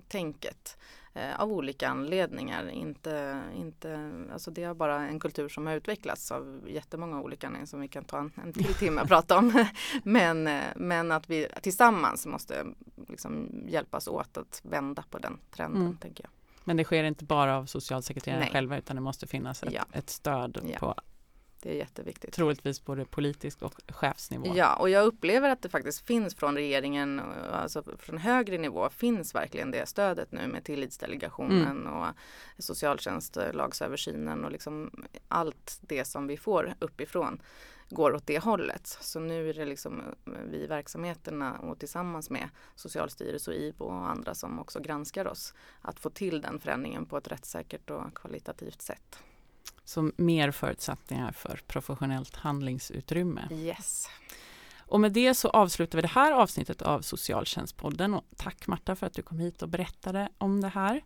tänket 0.09 0.77
eh, 1.15 1.41
av 1.41 1.53
olika 1.53 1.89
anledningar. 1.89 2.69
Inte, 2.69 3.43
inte, 3.57 4.13
alltså 4.33 4.51
det 4.51 4.63
är 4.63 4.75
bara 4.75 5.07
en 5.07 5.21
kultur 5.21 5.49
som 5.49 5.67
har 5.67 5.75
utvecklats 5.75 6.33
av 6.33 6.65
jättemånga 6.69 7.21
olika 7.21 7.47
anledningar 7.47 7.67
som 7.67 7.81
vi 7.81 7.89
kan 7.89 8.05
ta 8.05 8.19
en, 8.19 8.33
en 8.45 8.53
till 8.53 8.75
timme 8.75 9.01
att 9.01 9.09
prata 9.09 9.39
om. 9.39 9.65
men, 10.03 10.47
eh, 10.47 10.63
men 10.77 11.13
att 11.13 11.31
vi 11.31 11.47
tillsammans 11.63 12.27
måste 12.27 12.67
liksom 13.09 13.65
hjälpas 13.69 14.09
åt 14.09 14.37
att 14.37 14.61
vända 14.65 15.05
på 15.11 15.19
den 15.19 15.39
trenden. 15.51 15.83
Mm. 15.83 15.97
tänker 15.97 16.25
jag. 16.25 16.31
Men 16.65 16.77
det 16.77 16.85
sker 16.85 17.05
inte 17.05 17.25
bara 17.25 17.57
av 17.57 17.67
socialsekreterarna 17.67 18.47
själva 18.47 18.79
utan 18.79 18.97
det 18.97 19.03
måste 19.03 19.27
finnas 19.27 19.63
ett, 19.63 19.73
ja. 19.73 19.85
ett 19.93 20.11
stöd 20.11 20.61
ja. 20.73 20.79
på 20.79 20.95
det 21.63 21.71
är 21.71 21.75
jätteviktigt. 21.75 22.35
Troligtvis 22.35 22.85
både 22.85 23.05
politisk 23.05 23.63
och 23.63 23.75
chefsnivå. 23.89 24.53
Ja, 24.55 24.77
och 24.77 24.91
jag 24.91 25.07
upplever 25.07 25.49
att 25.49 25.63
det 25.63 25.69
faktiskt 25.69 26.07
finns 26.07 26.35
från 26.35 26.55
regeringen, 26.55 27.21
alltså 27.53 27.83
från 27.99 28.19
högre 28.19 28.59
nivå, 28.59 28.91
finns 28.91 29.35
verkligen 29.35 29.71
det 29.71 29.89
stödet 29.89 30.33
nu 30.33 30.47
med 30.47 30.65
tillitsdelegationen 30.65 31.81
mm. 31.81 31.93
och 31.93 32.07
socialtjänstlagsöversynen 32.59 34.45
och 34.45 34.51
liksom 34.51 35.05
allt 35.29 35.79
det 35.81 36.05
som 36.05 36.27
vi 36.27 36.37
får 36.37 36.75
uppifrån 36.79 37.43
går 37.91 38.15
åt 38.15 38.27
det 38.27 38.39
hållet. 38.39 38.87
Så 38.87 39.21
nu 39.21 39.51
är 39.51 39.55
det 39.55 39.65
liksom 39.65 40.03
vi 40.51 40.57
i 40.57 40.67
verksamheterna 40.67 41.59
och 41.59 41.79
tillsammans 41.79 42.31
med 42.31 42.49
Socialstyrelsen 42.75 43.55
och 43.55 43.61
IVO 43.61 43.85
och 43.85 44.11
andra 44.11 44.35
som 44.35 44.59
också 44.59 44.81
granskar 44.81 45.27
oss 45.27 45.55
att 45.81 46.01
få 46.01 46.11
till 46.11 46.41
den 46.41 46.61
förändringen 46.61 47.07
på 47.07 47.17
ett 47.17 47.29
rättssäkert 47.29 47.91
och 47.91 48.15
kvalitativt 48.15 48.83
sätt. 48.83 49.23
Så 49.85 50.11
mer 50.17 50.51
förutsättningar 50.51 51.33
för 51.33 51.61
professionellt 51.67 52.37
handlingsutrymme. 52.37 53.49
Yes. 53.51 54.09
Och 54.91 55.01
med 55.01 55.13
det 55.13 55.35
så 55.35 55.49
avslutar 55.49 55.99
vi 55.99 56.03
det 56.03 56.09
här 56.09 56.33
avsnittet 56.33 56.83
av 56.83 57.01
Socialtjänstpodden. 57.01 58.15
Och 58.15 58.25
tack 58.37 58.67
Marta 58.67 58.97
för 58.97 59.07
att 59.07 59.15
du 59.15 59.23
kom 59.23 59.39
hit 59.39 59.63
och 59.63 59.69
berättade 59.69 60.29
om 60.39 60.61
det 60.61 60.69
här. 60.69 61.03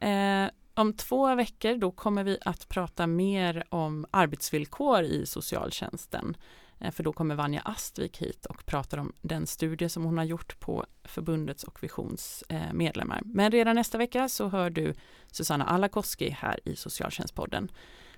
Eh, 0.00 0.50
om 0.74 0.92
två 0.92 1.34
veckor 1.34 1.76
då 1.76 1.90
kommer 1.90 2.24
vi 2.24 2.38
att 2.44 2.68
prata 2.68 3.06
mer 3.06 3.64
om 3.68 4.06
arbetsvillkor 4.10 5.02
i 5.02 5.26
socialtjänsten. 5.26 6.36
Eh, 6.80 6.90
för 6.90 7.02
då 7.02 7.12
kommer 7.12 7.34
Vanja 7.34 7.60
Astvik 7.64 8.22
hit 8.22 8.46
och 8.46 8.66
pratar 8.66 8.98
om 8.98 9.12
den 9.22 9.46
studie 9.46 9.88
som 9.88 10.04
hon 10.04 10.18
har 10.18 10.24
gjort 10.24 10.60
på 10.60 10.86
förbundets 11.04 11.64
och 11.64 11.82
Visions 11.82 12.44
eh, 12.48 12.72
medlemmar. 12.72 13.20
Men 13.24 13.50
redan 13.50 13.76
nästa 13.76 13.98
vecka 13.98 14.28
så 14.28 14.48
hör 14.48 14.70
du 14.70 14.94
Susanna 15.32 15.64
Alakoski 15.64 16.30
här 16.30 16.60
i 16.64 16.76
Socialtjänstpodden. 16.76 17.68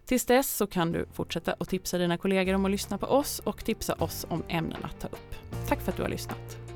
Tills 0.04 0.26
dess 0.26 0.56
så 0.56 0.66
kan 0.66 0.92
du 0.92 1.06
fortsätta 1.12 1.54
att 1.60 1.68
tipsa 1.68 1.98
dina 1.98 2.18
kollegor 2.18 2.54
om 2.54 2.64
att 2.64 2.70
lyssna 2.70 2.98
på 2.98 3.06
oss 3.06 3.38
och 3.38 3.64
tipsa 3.64 3.94
oss 3.94 4.26
om 4.28 4.42
ämnen 4.48 4.84
att 4.84 5.00
ta 5.00 5.08
upp. 5.08 5.34
Tack 5.68 5.80
för 5.80 5.92
att 5.92 5.96
du 5.96 6.02
har 6.02 6.10
lyssnat. 6.10 6.67